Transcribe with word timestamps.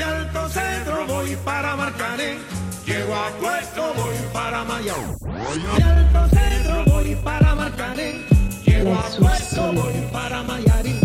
De 0.00 0.04
Alto 0.04 0.48
Cedro 0.48 1.06
voy 1.06 1.36
para 1.44 1.76
Marcané. 1.76 2.38
Llego 2.86 3.14
a 3.14 3.28
Puerto, 3.38 3.92
voy 3.98 4.14
para 4.32 4.64
Mayao. 4.64 5.14
De 5.76 5.82
Alto 5.82 6.34
Cedro 6.34 6.84
voy 6.86 7.14
para 7.16 7.54
Marcané. 7.54 8.24
Llego 8.64 8.94
a 8.94 9.02
Puerto, 9.02 9.72
voy 9.74 9.92
para 10.10 10.42
Mayarín. 10.42 10.98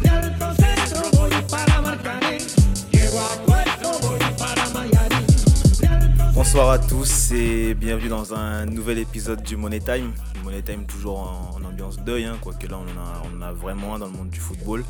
De 0.00 0.08
Alto 0.08 0.46
Cedro 0.54 1.10
voy 1.18 1.30
para 1.50 1.82
Marcané. 1.82 2.38
Llego 2.90 3.20
a 3.20 3.36
Puerto, 3.44 3.90
voy 4.00 4.18
para 4.38 4.66
Mayarín. 4.70 5.26
De 5.78 5.86
Alto 5.86 6.32
Bonsoir 6.32 6.70
à 6.70 6.78
tous 6.78 7.32
et 7.32 7.74
bienvenue 7.74 8.08
dans 8.08 8.32
un 8.32 8.64
nouvel 8.64 8.96
épisode 8.96 9.42
du 9.42 9.58
Money 9.58 9.80
Time. 9.80 10.14
Money 10.42 10.62
Time 10.62 10.86
toujours 10.86 11.18
en, 11.18 11.54
en 11.54 11.64
ambiance 11.66 11.98
deuil, 11.98 12.24
hein, 12.24 12.38
quoique 12.40 12.66
là 12.66 12.78
on 12.78 12.98
en, 12.98 12.98
a, 12.98 13.22
on 13.30 13.36
en 13.36 13.42
a 13.42 13.52
vraiment 13.52 13.96
un 13.96 13.98
dans 13.98 14.06
le 14.06 14.12
monde 14.12 14.30
du 14.30 14.40
football. 14.40 14.86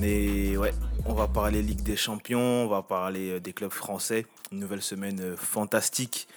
Mais 0.00 0.56
ouais, 0.56 0.72
on 1.06 1.14
va 1.14 1.28
parler 1.28 1.62
Ligue 1.62 1.82
des 1.82 1.96
Champions, 1.96 2.64
on 2.64 2.68
va 2.68 2.82
parler 2.82 3.30
euh, 3.30 3.40
des 3.40 3.52
clubs 3.52 3.72
français. 3.72 4.26
Une 4.52 4.60
nouvelle 4.60 4.82
semaine 4.82 5.20
euh, 5.20 5.36
fantastique 5.36 6.28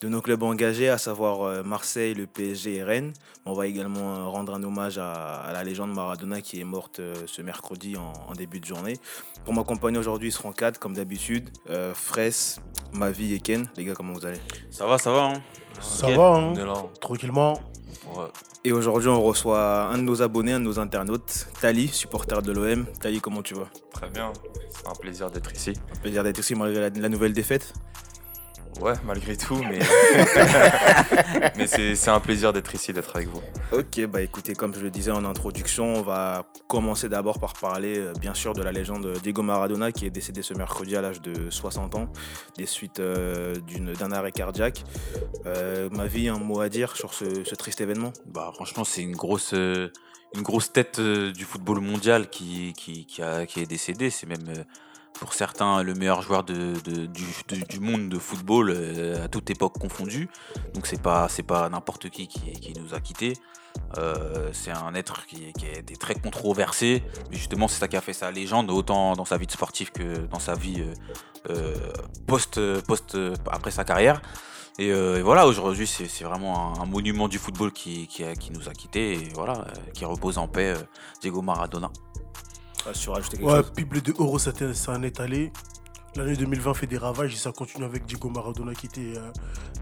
de 0.00 0.08
nos 0.08 0.20
clubs 0.20 0.42
engagés, 0.42 0.88
à 0.88 0.98
savoir 0.98 1.42
euh, 1.42 1.62
Marseille, 1.62 2.14
le 2.14 2.26
PSG 2.26 2.76
et 2.76 2.82
Rennes. 2.82 3.12
On 3.44 3.54
va 3.54 3.66
également 3.66 4.30
rendre 4.30 4.54
un 4.54 4.62
hommage 4.62 4.98
à, 4.98 5.50
la 5.52 5.64
légende 5.64 5.94
Maradona 5.94 6.40
qui 6.40 6.60
est 6.60 6.64
morte 6.64 7.00
ce 7.26 7.42
mercredi 7.42 7.96
en, 7.96 8.32
début 8.34 8.60
de 8.60 8.66
journée. 8.66 8.98
Pour 9.44 9.54
m'accompagner 9.54 9.98
aujourd'hui, 9.98 10.28
ils 10.28 10.32
seront 10.32 10.52
quatre 10.52 10.78
comme 10.78 10.94
d'habitude. 10.94 11.50
Euh, 11.70 11.94
Fraisse, 11.94 12.60
Mavi 12.92 13.34
et 13.34 13.40
Ken. 13.40 13.68
Les 13.76 13.84
gars, 13.84 13.94
comment 13.94 14.12
vous 14.12 14.26
allez? 14.26 14.40
Ça 14.70 14.86
va, 14.86 14.98
ça 14.98 15.12
va. 15.12 15.26
Hein? 15.26 15.42
Ça 15.80 16.08
va, 16.10 16.28
hein? 16.34 16.54
Est 16.54 16.64
là. 16.64 16.84
Tranquillement. 17.00 17.60
Ouais. 18.14 18.26
Et 18.64 18.72
aujourd'hui, 18.72 19.08
on 19.08 19.22
reçoit 19.22 19.88
un 19.88 19.98
de 19.98 20.02
nos 20.02 20.22
abonnés, 20.22 20.52
un 20.52 20.60
de 20.60 20.64
nos 20.64 20.78
internautes, 20.78 21.48
Tali, 21.60 21.88
supporter 21.88 22.42
de 22.42 22.52
l'OM. 22.52 22.86
Tali, 23.00 23.20
comment 23.20 23.42
tu 23.42 23.54
vas? 23.54 23.68
Très 23.92 24.08
bien. 24.10 24.32
C'est 24.70 24.88
un 24.88 24.94
plaisir 24.94 25.30
d'être 25.30 25.52
ici. 25.52 25.72
Un 25.94 26.00
plaisir 26.00 26.22
d'être 26.22 26.38
ici 26.38 26.54
malgré 26.54 26.80
la, 26.80 26.90
la 26.90 27.08
nouvelle 27.08 27.32
défaite. 27.32 27.72
Ouais, 28.80 28.92
malgré 29.04 29.36
tout, 29.36 29.56
mais. 29.68 29.78
mais 31.56 31.66
c'est 31.66 32.08
un 32.10 32.20
plaisir 32.20 32.52
d'être 32.52 32.74
ici, 32.74 32.92
d'être 32.92 33.14
avec 33.16 33.28
vous. 33.28 33.40
Ok, 33.72 34.04
bah 34.06 34.20
écoutez, 34.22 34.54
comme 34.54 34.74
je 34.74 34.80
le 34.80 34.90
disais 34.90 35.10
en 35.10 35.24
introduction, 35.24 35.94
on 35.96 36.02
va 36.02 36.46
commencer 36.68 37.08
d'abord 37.08 37.38
par 37.38 37.54
parler, 37.54 37.98
euh, 37.98 38.12
bien 38.20 38.34
sûr, 38.34 38.52
de 38.52 38.62
la 38.62 38.72
légende 38.72 39.14
Diego 39.22 39.42
Maradona 39.42 39.92
qui 39.92 40.04
est 40.06 40.10
décédé 40.10 40.42
ce 40.42 40.52
mercredi 40.54 40.94
à 40.96 41.00
l'âge 41.00 41.20
de 41.22 41.50
60 41.50 41.94
ans, 41.94 42.08
des 42.58 42.66
suites 42.66 43.00
euh, 43.00 43.54
d'une- 43.66 43.92
d'un 43.94 44.12
arrêt 44.12 44.32
cardiaque. 44.32 44.84
Euh, 45.46 45.88
ma 45.90 46.06
vie, 46.06 46.28
un 46.28 46.38
mot 46.38 46.60
à 46.60 46.68
dire 46.68 46.96
sur 46.96 47.14
ce, 47.14 47.44
ce 47.44 47.54
triste 47.54 47.80
événement? 47.80 48.12
Bah, 48.26 48.50
franchement, 48.54 48.84
c'est 48.84 49.02
une 49.02 49.16
grosse, 49.16 49.52
euh, 49.54 49.88
une 50.34 50.42
grosse 50.42 50.70
tête 50.72 50.98
euh, 50.98 51.32
du 51.32 51.44
football 51.44 51.80
mondial 51.80 52.28
qui, 52.28 52.72
qui, 52.76 53.06
qui, 53.06 53.22
a- 53.22 53.46
qui 53.46 53.60
est 53.60 53.66
décédée. 53.66 54.10
C'est 54.10 54.26
même 54.26 54.46
euh, 54.48 54.62
pour 55.18 55.34
certains 55.34 55.82
le 55.82 55.94
meilleur 55.94 56.22
joueur 56.22 56.44
du, 56.44 56.74
de- 56.84 57.06
du 57.06 57.80
monde 57.80 58.08
de 58.08 58.18
football 58.18 58.70
euh, 58.70 59.24
à 59.24 59.28
toute 59.28 59.50
époque 59.50 59.78
confondue. 59.78 60.28
Donc 60.74 60.86
c'est 60.86 61.00
pas, 61.00 61.28
c'est 61.28 61.42
pas 61.42 61.68
n'importe 61.68 62.10
qui, 62.10 62.28
qui 62.28 62.74
nous 62.80 62.94
a 62.94 63.00
quittés. 63.00 63.34
Euh, 63.98 64.48
c'est 64.52 64.70
un 64.70 64.94
être 64.94 65.26
qui, 65.26 65.52
qui 65.52 65.66
a 65.66 65.78
été 65.78 65.96
très 65.96 66.14
controversé, 66.14 67.02
mais 67.30 67.36
justement 67.36 67.68
c'est 67.68 67.78
ça 67.78 67.88
qui 67.88 67.96
a 67.96 68.00
fait 68.00 68.12
sa 68.14 68.30
légende, 68.30 68.70
autant 68.70 69.14
dans 69.14 69.24
sa 69.24 69.36
vie 69.36 69.46
de 69.46 69.52
sportif 69.52 69.90
que 69.90 70.26
dans 70.26 70.38
sa 70.38 70.54
vie 70.54 70.82
euh, 71.50 71.74
post, 72.26 72.60
post 72.82 73.16
après 73.50 73.70
sa 73.70 73.84
carrière. 73.84 74.22
Et, 74.78 74.92
voilà, 75.22 75.46
aujourd'hui, 75.46 75.86
c'est 75.86 76.24
vraiment 76.24 76.78
un, 76.78 76.84
monument 76.84 77.28
du 77.28 77.38
football 77.38 77.72
qui, 77.72 78.08
nous 78.52 78.68
a 78.68 78.72
quittés 78.72 79.12
et 79.14 79.28
voilà, 79.34 79.64
qui 79.94 80.04
repose 80.04 80.36
en 80.36 80.48
paix, 80.48 80.74
Diego 81.22 81.40
Maradona. 81.40 81.90
Ah, 82.88 82.94
Sur 82.94 83.14
rajouter 83.14 83.38
quelque 83.38 83.48
Ouais, 83.50 83.56
chose 83.62 83.72
Bible 83.76 84.00
de 84.02 84.12
Euro, 84.18 84.38
ça 84.38 84.52
t'est- 84.52 84.74
ça 84.74 84.92
en 84.92 85.02
est 85.02 85.18
allé. 85.20 85.52
L'année 86.14 86.36
2020 86.36 86.74
fait 86.74 86.86
des 86.86 86.98
ravages 86.98 87.34
et 87.34 87.36
ça 87.36 87.52
continue 87.52 87.84
avec 87.84 88.06
Diego 88.06 88.30
Maradona 88.30 88.72
qui 88.74 88.86
était 88.86 89.18
euh, 89.18 89.30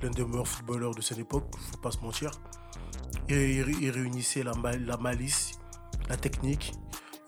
l'un 0.02 0.10
des 0.10 0.24
meilleurs 0.24 0.48
footballeurs 0.48 0.94
de 0.94 1.00
cette 1.00 1.18
époque, 1.18 1.44
faut 1.70 1.76
pas 1.78 1.90
se 1.92 1.98
mentir. 1.98 2.30
Et 3.28 3.56
il, 3.58 3.66
il 3.82 3.90
réunissait 3.90 4.42
la, 4.42 4.52
la 4.86 4.96
malice, 4.96 5.52
la 6.08 6.16
technique 6.16 6.72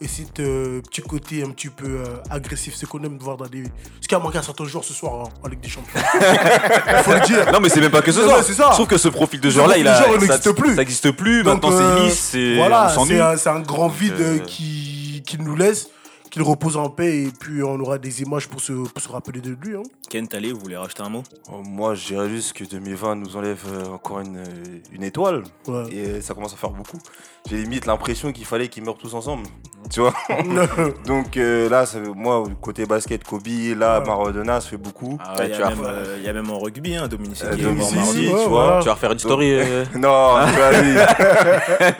et 0.00 0.08
cet 0.08 0.40
euh, 0.40 0.82
petit 0.82 1.00
côté 1.00 1.42
un 1.42 1.50
petit 1.50 1.68
peu 1.70 1.86
euh, 1.86 2.16
agressif, 2.28 2.74
c'est 2.76 2.84
qu'on 2.86 3.02
aime 3.04 3.16
voir 3.18 3.36
dans 3.38 3.46
des. 3.46 3.62
Ce 4.00 4.08
qui 4.08 4.14
a 4.14 4.18
manqué 4.18 4.36
à 4.38 4.42
certains 4.42 4.64
joueurs 4.66 4.84
ce 4.84 4.92
soir 4.92 5.24
hein, 5.24 5.28
en 5.42 5.48
Ligue 5.48 5.60
des 5.60 5.68
Champions. 5.70 6.00
faut 7.02 7.12
le 7.14 7.26
dire. 7.26 7.50
Non, 7.52 7.60
mais 7.60 7.68
c'est 7.70 7.80
même 7.80 7.90
pas 7.92 8.02
que 8.02 8.12
ce 8.12 8.22
soir. 8.22 8.38
mais 8.38 8.42
c'est 8.44 8.52
ça. 8.54 8.68
Je 8.70 8.74
trouve 8.74 8.88
que 8.88 8.98
ce 8.98 9.08
profil 9.08 9.40
de 9.40 9.48
joueur-là, 9.50 9.78
il, 9.78 9.84
de 9.84 9.88
a, 9.88 10.02
joueur, 10.02 10.16
il 10.16 10.26
ça- 10.26 10.34
n'existe 10.34 10.52
plus. 10.52 10.70
Ça 10.70 10.74
n'existe 10.76 11.10
plus. 11.12 11.42
Donc, 11.44 11.62
Maintenant, 11.62 11.76
euh, 11.78 11.96
c'est 11.98 12.04
lisse, 12.04 12.18
c'est 12.18 12.56
Voilà, 12.56 12.94
c'est 13.38 13.48
un, 13.48 13.54
un 13.56 13.60
grand 13.60 13.88
vide 13.88 14.14
euh, 14.20 14.38
qui, 14.40 14.95
qui 15.26 15.36
nous 15.38 15.56
laisse, 15.56 15.90
qu'il 16.30 16.42
repose 16.42 16.76
en 16.76 16.88
paix 16.88 17.24
et 17.24 17.30
puis 17.30 17.62
on 17.62 17.78
aura 17.80 17.98
des 17.98 18.22
images 18.22 18.48
pour 18.48 18.60
se, 18.60 18.72
pour 18.72 19.02
se 19.02 19.08
rappeler 19.08 19.40
de 19.40 19.56
lui. 19.60 19.76
Hein. 19.76 19.82
Ken, 20.08 20.26
Tali, 20.26 20.52
vous 20.52 20.60
voulez 20.60 20.76
rajouter 20.76 21.02
un 21.02 21.08
mot? 21.08 21.22
Euh, 21.52 21.62
Moi, 21.64 21.94
je 21.94 22.06
dirais 22.06 22.28
juste 22.28 22.52
que 22.54 22.64
2020 22.64 23.16
nous 23.16 23.36
enlève 23.36 23.62
euh, 23.68 23.86
encore 23.88 24.20
une, 24.20 24.38
euh, 24.38 24.78
une 24.92 25.02
étoile. 25.02 25.44
Ouais. 25.66 25.92
Et 25.92 26.20
ça 26.22 26.34
commence 26.34 26.54
à 26.54 26.56
faire 26.56 26.70
beaucoup. 26.70 26.98
J'ai 27.48 27.58
limite 27.58 27.86
l'impression 27.86 28.32
qu'il 28.32 28.44
fallait 28.44 28.68
qu'ils 28.68 28.82
meurent 28.84 28.98
tous 28.98 29.14
ensemble. 29.14 29.46
Tu 29.90 30.00
vois 30.00 30.12
Donc 31.06 31.36
euh, 31.36 31.68
là, 31.68 31.86
ça, 31.86 31.98
moi, 32.14 32.44
côté 32.60 32.86
basket, 32.86 33.22
Kobe, 33.24 33.46
là, 33.78 34.00
Ouais. 34.00 34.06
Maradona, 34.06 34.60
ça 34.60 34.68
fait 34.70 34.76
beaucoup. 34.76 35.18
Ah 35.20 35.34
Il 35.38 35.52
ouais, 35.52 35.58
même, 35.58 35.78
euh, 35.84 36.16
il 36.18 36.24
y 36.24 36.28
a 36.28 36.32
même 36.32 36.50
en 36.50 36.58
rugby, 36.58 36.96
hein, 36.96 37.06
Dominique 37.08 37.40
Euh, 37.44 37.54
tu 37.56 38.48
vois. 38.48 38.78
tu 38.82 38.86
vas 38.88 38.94
refaire 38.94 39.12
une 39.12 39.18
story. 39.18 39.52
euh, 39.52 39.84
Non, 39.94 40.36
tu 40.46 40.54
vois, 40.56 40.72
lui. 40.82 40.96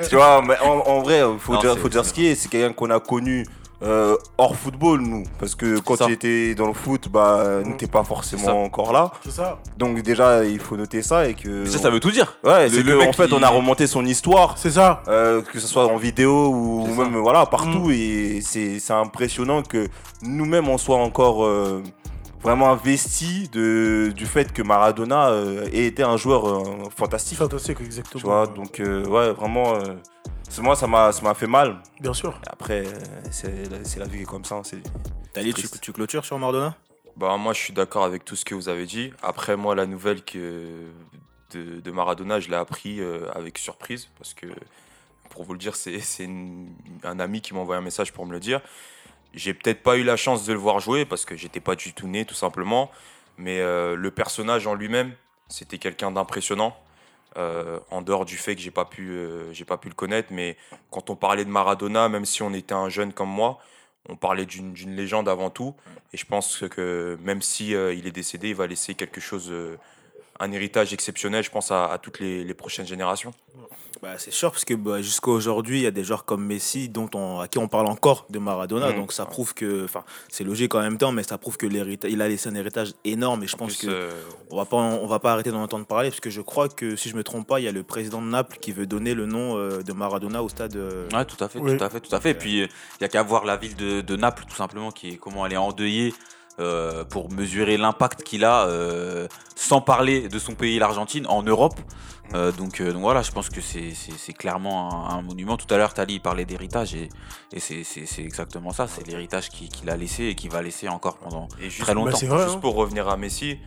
tu 0.08 0.16
vois, 0.16 0.42
mais 0.46 0.58
en, 0.60 0.78
en 0.90 1.00
vrai, 1.02 1.20
il 1.20 1.38
faut, 1.38 1.54
Non, 1.54 1.60
dire, 1.60 1.78
faut 1.78 1.88
dire 1.88 2.04
ce 2.04 2.12
qui 2.12 2.26
est. 2.26 2.34
C'est 2.34 2.48
quelqu'un 2.48 2.72
qu'on 2.72 2.90
a 2.90 2.98
connu 3.00 3.46
euh, 3.82 4.16
hors 4.38 4.56
football, 4.56 5.00
nous. 5.00 5.24
Parce 5.38 5.54
que 5.54 5.78
quand 5.80 5.96
il 6.06 6.12
était 6.12 6.54
dans 6.54 6.66
le 6.66 6.72
foot, 6.72 7.08
bah, 7.10 7.60
nous, 7.64 7.76
t'es 7.76 7.86
pas 7.86 8.04
forcément 8.04 8.62
encore 8.64 8.92
là. 8.92 9.10
C'est 9.24 9.30
ça. 9.32 9.58
Donc 9.76 10.00
déjà, 10.02 10.44
il 10.44 10.58
faut 10.58 10.76
noter 10.76 11.02
ça 11.02 11.28
et 11.28 11.34
que... 11.34 11.64
Ça, 11.66 11.78
ça 11.78 11.90
veut 11.90 12.00
tout 12.00 12.10
dire. 12.10 12.38
Ouais, 12.44 12.68
c'est 12.70 12.82
le 12.82 12.92
que, 12.92 12.98
mec 12.98 13.08
en 13.08 13.12
fait, 13.12 13.28
qui- 13.28 13.34
on 13.34 13.42
a 13.42 13.48
remonté 13.48 13.86
son 13.86 14.04
histoire, 14.06 14.56
C'est 14.56 14.70
ça. 14.70 15.02
euh, 15.08 15.42
que 15.42 15.60
ce 15.60 15.66
soit 15.66 15.86
en 15.86 15.96
vidéo 15.96 16.48
ou 16.48 16.86
même 16.86 17.12
ça. 17.12 17.18
voilà 17.20 17.46
partout, 17.46 17.90
et 17.90 18.40
c'est 18.42 18.78
c'est 18.78 18.92
impressionnant 18.94 19.62
que 19.62 19.88
nous-mêmes 20.22 20.68
on 20.68 20.78
soit 20.78 20.96
encore 20.96 21.44
euh, 21.44 21.82
vraiment 22.42 22.70
investis 22.70 23.50
de 23.50 24.12
du 24.14 24.24
fait 24.26 24.52
que 24.52 24.62
Maradona 24.62 25.28
euh, 25.28 25.66
ait 25.72 25.86
été 25.86 26.02
un 26.02 26.16
joueur 26.16 26.48
euh, 26.48 26.62
fantastique. 26.96 27.38
Fantastique, 27.38 27.78
exactement. 27.80 28.20
Tu 28.20 28.26
vois, 28.26 28.46
donc 28.46 28.80
euh, 28.80 29.04
ouais, 29.06 29.32
vraiment, 29.32 29.74
euh, 29.74 29.94
moi 30.58 30.76
ça 30.76 30.86
m'a 30.86 31.12
ça 31.12 31.22
m'a 31.22 31.34
fait 31.34 31.46
mal. 31.46 31.78
Bien 32.00 32.14
sûr. 32.14 32.38
Et 32.44 32.48
après, 32.50 32.84
c'est 33.30 33.68
la- 33.70 33.84
c'est 33.84 33.98
la 34.00 34.06
vie 34.06 34.18
qui 34.18 34.22
est 34.22 34.26
comme 34.26 34.44
ça. 34.44 34.60
c'est 34.64 34.78
Tali, 35.32 35.52
tu, 35.52 35.68
tu 35.80 35.92
clôtures 35.92 36.24
sur 36.24 36.38
Maradona 36.38 36.74
Bah, 37.16 37.36
moi, 37.36 37.52
je 37.52 37.60
suis 37.60 37.72
d'accord 37.72 38.04
avec 38.04 38.24
tout 38.24 38.36
ce 38.36 38.44
que 38.44 38.54
vous 38.54 38.68
avez 38.68 38.86
dit. 38.86 39.12
Après, 39.22 39.56
moi, 39.56 39.74
la 39.74 39.86
nouvelle 39.86 40.24
que 40.24 40.86
de, 41.52 41.80
de 41.80 41.90
Maradona, 41.90 42.40
je 42.40 42.48
l'ai 42.48 42.56
appris 42.56 43.00
euh, 43.00 43.30
avec 43.34 43.58
surprise. 43.58 44.08
Parce 44.18 44.32
que, 44.34 44.46
pour 45.30 45.44
vous 45.44 45.52
le 45.52 45.58
dire, 45.58 45.76
c'est 45.76 45.98
c'est 46.00 46.24
une- 46.24 46.74
un 47.04 47.18
ami 47.20 47.40
qui 47.40 47.52
m'a 47.54 47.60
envoyé 47.60 47.78
un 47.78 47.84
message 47.84 48.12
pour 48.12 48.24
me 48.26 48.32
le 48.32 48.40
dire. 48.40 48.60
J'ai 49.34 49.52
peut-être 49.52 49.82
pas 49.82 49.96
eu 49.98 50.04
la 50.04 50.16
chance 50.16 50.46
de 50.46 50.52
le 50.54 50.58
voir 50.58 50.78
jouer 50.80 51.04
parce 51.04 51.24
que 51.26 51.36
j'étais 51.36 51.60
pas 51.60 51.74
du 51.76 51.92
tout 51.92 52.08
né, 52.08 52.24
tout 52.24 52.34
simplement. 52.34 52.90
Mais 53.36 53.60
euh, 53.60 53.94
le 53.96 54.10
personnage 54.10 54.66
en 54.66 54.74
lui-même, 54.74 55.12
c'était 55.48 55.76
quelqu'un 55.78 56.10
d'impressionnant. 56.10 56.74
Euh, 57.36 57.78
en 57.90 58.00
dehors 58.00 58.24
du 58.24 58.38
fait 58.38 58.54
que 58.54 58.62
j'ai 58.62 58.70
pas 58.70 58.86
pu, 58.86 59.10
euh, 59.10 59.52
j'ai 59.52 59.66
pas 59.66 59.76
pu 59.76 59.88
le 59.88 59.94
connaître, 59.94 60.28
mais 60.32 60.56
quand 60.90 61.10
on 61.10 61.16
parlait 61.16 61.44
de 61.44 61.50
Maradona, 61.50 62.08
même 62.08 62.24
si 62.24 62.42
on 62.42 62.54
était 62.54 62.74
un 62.74 62.88
jeune 62.88 63.12
comme 63.12 63.28
moi, 63.28 63.58
on 64.08 64.16
parlait 64.16 64.46
d'une 64.46 64.96
légende 64.96 65.28
avant 65.28 65.50
tout. 65.50 65.74
Et 66.14 66.16
je 66.16 66.24
pense 66.24 66.64
que 66.70 67.18
même 67.22 67.42
si 67.42 67.74
euh, 67.74 67.92
il 67.92 68.06
est 68.06 68.12
décédé, 68.12 68.50
il 68.50 68.54
va 68.54 68.66
laisser 68.66 68.94
quelque 68.94 69.20
chose, 69.20 69.52
un 70.40 70.52
héritage 70.52 70.92
exceptionnel, 70.92 71.42
je 71.44 71.50
pense, 71.50 71.70
à, 71.70 71.86
à 71.86 71.98
toutes 71.98 72.20
les, 72.20 72.44
les 72.44 72.54
prochaines 72.54 72.86
générations. 72.86 73.32
Bah, 74.02 74.18
c'est 74.18 74.30
sûr, 74.30 74.50
parce 74.50 74.66
que 74.66 74.74
bah, 74.74 75.00
jusqu'à 75.00 75.30
aujourd'hui, 75.30 75.78
il 75.78 75.82
y 75.84 75.86
a 75.86 75.90
des 75.90 76.04
joueurs 76.04 76.26
comme 76.26 76.44
Messi 76.44 76.90
dont 76.90 77.08
on, 77.14 77.40
à 77.40 77.48
qui 77.48 77.56
on 77.58 77.66
parle 77.66 77.86
encore 77.86 78.26
de 78.28 78.38
Maradona. 78.38 78.90
Mhm. 78.90 78.96
Donc 78.96 79.12
ça 79.12 79.24
prouve 79.24 79.54
que, 79.54 79.84
enfin, 79.84 80.04
c'est 80.28 80.44
logique 80.44 80.74
en 80.74 80.80
même 80.80 80.98
temps, 80.98 81.12
mais 81.12 81.22
ça 81.22 81.38
prouve 81.38 81.56
que 81.56 81.66
l'héritage, 81.66 82.12
il 82.12 82.20
a 82.20 82.28
laissé 82.28 82.50
un 82.50 82.54
héritage 82.54 82.92
énorme. 83.04 83.42
Et 83.44 83.46
je 83.46 83.56
pense 83.56 83.78
que 83.78 83.86
euh, 83.88 84.10
on 84.50 84.56
va 84.58 84.66
pas, 84.66 84.76
on 84.76 85.06
va 85.06 85.18
pas 85.18 85.32
arrêter 85.32 85.50
d'en 85.50 85.62
entendre 85.62 85.86
parler, 85.86 86.10
parce 86.10 86.20
que 86.20 86.28
je 86.28 86.42
crois 86.42 86.68
que 86.68 86.94
si 86.94 87.08
je 87.08 87.16
me 87.16 87.24
trompe 87.24 87.46
pas, 87.48 87.58
il 87.58 87.64
y 87.64 87.68
a 87.68 87.72
le 87.72 87.82
président 87.84 88.20
de 88.20 88.26
Naples 88.26 88.58
qui 88.60 88.72
veut 88.72 88.86
donner 88.86 89.14
le 89.14 89.24
nom 89.24 89.56
euh, 89.56 89.82
de 89.82 89.92
Maradona 89.94 90.42
au 90.42 90.50
stade. 90.50 90.76
euh, 90.76 91.08
Ouais, 91.14 91.24
tout 91.24 91.42
à 91.42 91.48
fait, 91.48 91.58
Oui. 91.58 91.78
tout 91.78 91.82
à 91.82 91.88
fait, 91.88 92.00
tout 92.00 92.14
à 92.14 92.20
fait. 92.20 92.30
Et 92.32 92.34
puis, 92.34 92.58
il 92.58 92.68
y 93.00 93.04
a 93.04 93.08
qu'à 93.08 93.22
voir 93.22 93.46
la 93.46 93.56
ville 93.56 93.76
de, 93.76 94.02
de 94.02 94.16
Naples, 94.16 94.44
tout 94.46 94.56
simplement, 94.56 94.90
qui 94.90 95.12
est, 95.12 95.16
comment 95.16 95.46
elle 95.46 95.54
est 95.54 95.56
endeuillée 95.56 96.12
euh, 96.58 97.04
pour 97.04 97.30
mesurer 97.30 97.76
l'impact 97.76 98.22
qu'il 98.22 98.44
a, 98.44 98.66
euh, 98.66 99.28
sans 99.54 99.80
parler 99.80 100.28
de 100.28 100.38
son 100.38 100.54
pays, 100.54 100.78
l'Argentine, 100.78 101.26
en 101.26 101.42
Europe. 101.42 101.74
Euh, 102.34 102.50
donc, 102.50 102.80
euh, 102.80 102.92
donc 102.92 103.02
voilà, 103.02 103.22
je 103.22 103.30
pense 103.30 103.48
que 103.50 103.60
c'est 103.60 104.32
clairement 104.32 105.08
un, 105.10 105.18
un 105.18 105.22
monument. 105.22 105.56
Tout 105.56 105.72
à 105.72 105.76
l'heure, 105.76 105.94
Tali 105.94 106.18
parlait 106.18 106.44
d'héritage 106.44 106.94
et, 106.94 107.08
et 107.52 107.60
c'est- 107.60 107.84
exactement 108.18 108.72
ça. 108.72 108.86
C'est 108.88 109.06
l'héritage 109.06 109.50
qu'il 109.50 109.88
a 109.90 109.96
laissé 109.96 110.24
et 110.24 110.34
qu'il 110.34 110.50
va 110.50 110.60
laisser 110.62 110.88
encore 110.88 111.18
pendant 111.18 111.46
et 111.60 111.70
juste, 111.70 111.82
très 111.82 111.94
longtemps. 111.94 112.18
Bah, 112.20 112.26
vrai. 112.26 112.42
juste 112.44 112.56
hein. 112.56 112.60
pour 112.60 112.74
revenir 112.74 113.08
à 113.08 113.16
Messi, 113.16 113.58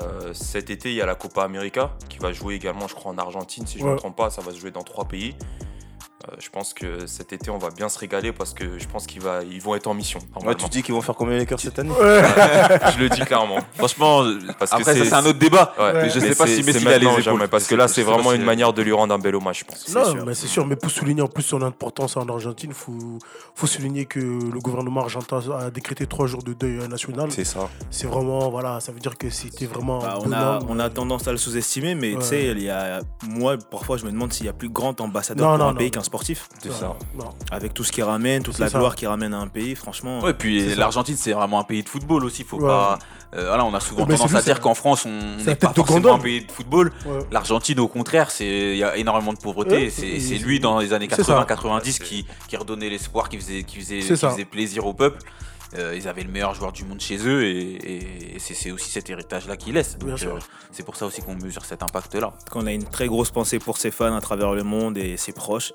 euh, 0.00 0.32
cet 0.32 0.70
été, 0.70 0.90
il 0.90 0.96
y 0.96 1.02
a 1.02 1.06
la 1.06 1.14
Copa 1.14 1.42
América 1.42 1.92
qui 2.08 2.18
va 2.18 2.32
jouer 2.32 2.54
également, 2.54 2.88
je 2.88 2.94
crois, 2.94 3.12
en 3.12 3.18
Argentine. 3.18 3.66
Si 3.66 3.78
je 3.78 3.84
ne 3.84 3.90
me 3.90 3.96
trompe 3.96 4.16
pas, 4.16 4.30
ça 4.30 4.40
va 4.40 4.52
se 4.52 4.58
jouer 4.58 4.70
dans 4.70 4.82
trois 4.84 5.04
pays. 5.04 5.34
Euh, 6.28 6.34
je 6.40 6.48
pense 6.50 6.74
que 6.74 7.06
cet 7.06 7.32
été, 7.32 7.50
on 7.50 7.58
va 7.58 7.70
bien 7.70 7.88
se 7.88 7.98
régaler 7.98 8.32
parce 8.32 8.52
que 8.54 8.78
je 8.78 8.86
pense 8.88 9.06
qu'ils 9.06 9.22
ils 9.50 9.60
vont 9.60 9.74
être 9.74 9.86
en 9.86 9.94
mission. 9.94 10.18
Ouais, 10.44 10.54
tu 10.54 10.68
dis 10.68 10.82
qu'ils 10.82 10.94
vont 10.94 11.00
faire 11.02 11.14
combien 11.14 11.36
les 11.38 11.46
cœurs 11.46 11.60
cette 11.60 11.78
année 11.78 11.90
je 11.96 12.98
le 12.98 13.08
dis 13.08 13.20
clairement. 13.20 13.58
Franchement, 13.76 14.24
Parce 14.58 14.70
que 14.70 14.76
après, 14.76 14.94
c'est- 15.04 15.12
un 15.12 15.24
autre 15.24 15.38
débat. 15.38 15.72
Ouais. 15.78 15.92
Mais 15.94 16.10
je 16.10 16.18
Mais 16.20 16.28
sais 16.28 16.34
pas 16.34 16.46
si 16.46 16.62
c'est 16.62 16.72
Messi 16.72 16.86
a 16.88 16.98
les 16.98 17.06
épaules. 17.06 17.22
jamais, 17.22 17.48
parce 17.48 17.66
que 17.66 17.74
là, 17.74 17.88
c'est 17.88 18.02
vraiment 18.02 18.32
une 18.32 18.42
manière 18.44 18.72
de 18.72 18.82
lui 18.82 18.92
rendre 18.92 19.14
un 19.14 19.18
bel 19.18 19.34
hommage, 19.36 19.60
je 19.60 19.64
pense. 19.64 19.88
Non, 19.94 20.04
sûr, 20.04 20.26
mais 20.26 20.34
c'est 20.34 20.46
sûr. 20.46 20.66
Mais 20.66 20.76
pour 20.76 20.90
souligner 20.90 21.22
en 21.22 21.28
plus 21.28 21.42
son 21.42 21.62
importance 21.62 22.16
en 22.16 22.28
Argentine, 22.28 22.70
il 22.70 22.74
faut, 22.76 23.18
faut 23.54 23.66
souligner 23.66 24.06
que 24.06 24.18
le 24.18 24.58
gouvernement 24.60 25.02
argentin 25.02 25.40
a 25.58 25.70
décrété 25.70 26.06
trois 26.06 26.26
jours 26.26 26.42
de 26.42 26.52
deuil 26.52 26.78
national. 26.88 27.30
C'est 27.30 27.44
ça. 27.44 27.68
C'est 27.90 28.06
vraiment, 28.06 28.50
voilà, 28.50 28.80
ça 28.80 28.92
veut 28.92 29.00
dire 29.00 29.16
que 29.16 29.30
c'était 29.30 29.66
vraiment. 29.66 29.98
Bah, 30.00 30.18
on, 30.24 30.32
a, 30.32 30.58
on 30.68 30.78
a 30.78 30.90
tendance 30.90 31.26
à 31.28 31.32
le 31.32 31.38
sous-estimer, 31.38 31.94
mais 31.94 32.14
Ouais. 32.14 32.20
tu 32.20 32.26
sais, 32.28 32.44
il 32.46 32.62
y 32.62 32.70
a, 32.70 33.00
moi, 33.28 33.56
parfois, 33.70 33.96
je 33.96 34.04
me 34.04 34.10
demande 34.10 34.32
s'il 34.32 34.46
y 34.46 34.48
a 34.48 34.52
plus 34.52 34.68
grand 34.68 35.00
ambassadeur 35.00 35.46
Non, 35.46 35.56
pour 35.56 35.64
non, 35.64 35.70
un 35.70 35.72
non. 35.72 35.78
pays 35.78 35.90
qu'un 35.90 36.02
sportif. 36.16 36.48
C'est 36.62 36.72
ça. 36.72 36.96
Non. 37.14 37.30
Avec 37.50 37.74
tout 37.74 37.84
ce 37.84 37.92
qu'il 37.92 38.04
ramène, 38.04 38.42
toute 38.42 38.58
la 38.58 38.68
ça. 38.68 38.78
gloire 38.78 38.94
qu'il 38.96 39.08
ramène 39.08 39.34
à 39.34 39.38
un 39.38 39.46
pays, 39.48 39.74
franchement. 39.74 40.20
Ouais, 40.22 40.34
puis 40.34 40.74
l'Argentine, 40.74 41.16
c'est 41.16 41.32
vraiment 41.32 41.60
un 41.60 41.64
pays 41.64 41.82
de 41.82 41.88
football 41.88 42.24
aussi. 42.24 42.42
Faut 42.44 42.58
Ouais. 42.58 42.66
pas. 42.68 42.98
euh, 43.34 43.48
voilà, 43.48 43.64
on 43.64 43.74
a 43.74 43.80
souvent 43.80 44.06
Mais 44.06 44.16
tendance 44.16 44.34
à 44.34 44.40
dire 44.42 44.60
qu'en 44.60 44.74
France, 44.74 45.04
on 45.04 45.44
n'est 45.44 45.54
pas 45.56 45.72
forcément 45.74 46.14
un 46.14 46.18
pays 46.18 46.44
de 46.46 46.50
football. 46.50 46.92
Ouais. 47.04 47.18
L'Argentine, 47.30 47.78
au 47.80 47.88
contraire, 47.88 48.30
c'est 48.30 48.46
il 48.72 48.78
y 48.78 48.84
a 48.84 48.96
énormément 48.96 49.32
de 49.32 49.38
pauvreté. 49.38 49.76
Ouais, 49.76 49.90
c'est 49.90 50.06
et- 50.06 50.38
lui 50.38 50.60
dans 50.60 50.78
les 50.78 50.92
années 50.92 51.08
c'est 51.10 51.22
ça. 51.24 51.44
80-90 51.46 51.98
qui, 51.98 52.26
qui 52.48 52.56
redonnait 52.56 52.88
l'espoir, 52.88 53.28
qui 53.28 53.38
qui 53.38 53.64
qui 53.64 53.80
faisait 53.82 54.44
plaisir 54.44 54.86
au 54.86 54.94
peuple. 54.94 55.18
Euh, 55.78 55.94
ils 55.96 56.08
avaient 56.08 56.22
le 56.22 56.30
meilleur 56.30 56.54
joueur 56.54 56.72
du 56.72 56.84
monde 56.84 57.00
chez 57.00 57.18
eux 57.26 57.44
et, 57.44 57.50
et- 57.74 58.36
et 58.36 58.38
c'est 58.38 58.70
aussi 58.70 58.90
cet 58.90 59.08
héritage-là 59.10 59.56
qu'ils 59.56 59.74
laissent. 59.74 59.96
Euh, 60.02 60.38
c'est 60.72 60.84
pour 60.84 60.96
ça 60.96 61.06
aussi 61.06 61.22
qu'on 61.22 61.34
mesure 61.34 61.64
cet 61.64 61.82
impact-là. 61.82 62.32
qu'on 62.50 62.66
a 62.66 62.72
une 62.72 62.84
très 62.84 63.06
grosse 63.06 63.30
pensée 63.30 63.58
pour 63.58 63.78
ses 63.78 63.90
fans 63.90 64.14
à 64.14 64.20
travers 64.20 64.52
le 64.52 64.62
monde 64.62 64.98
et 64.98 65.16
ses 65.16 65.32
proches, 65.32 65.72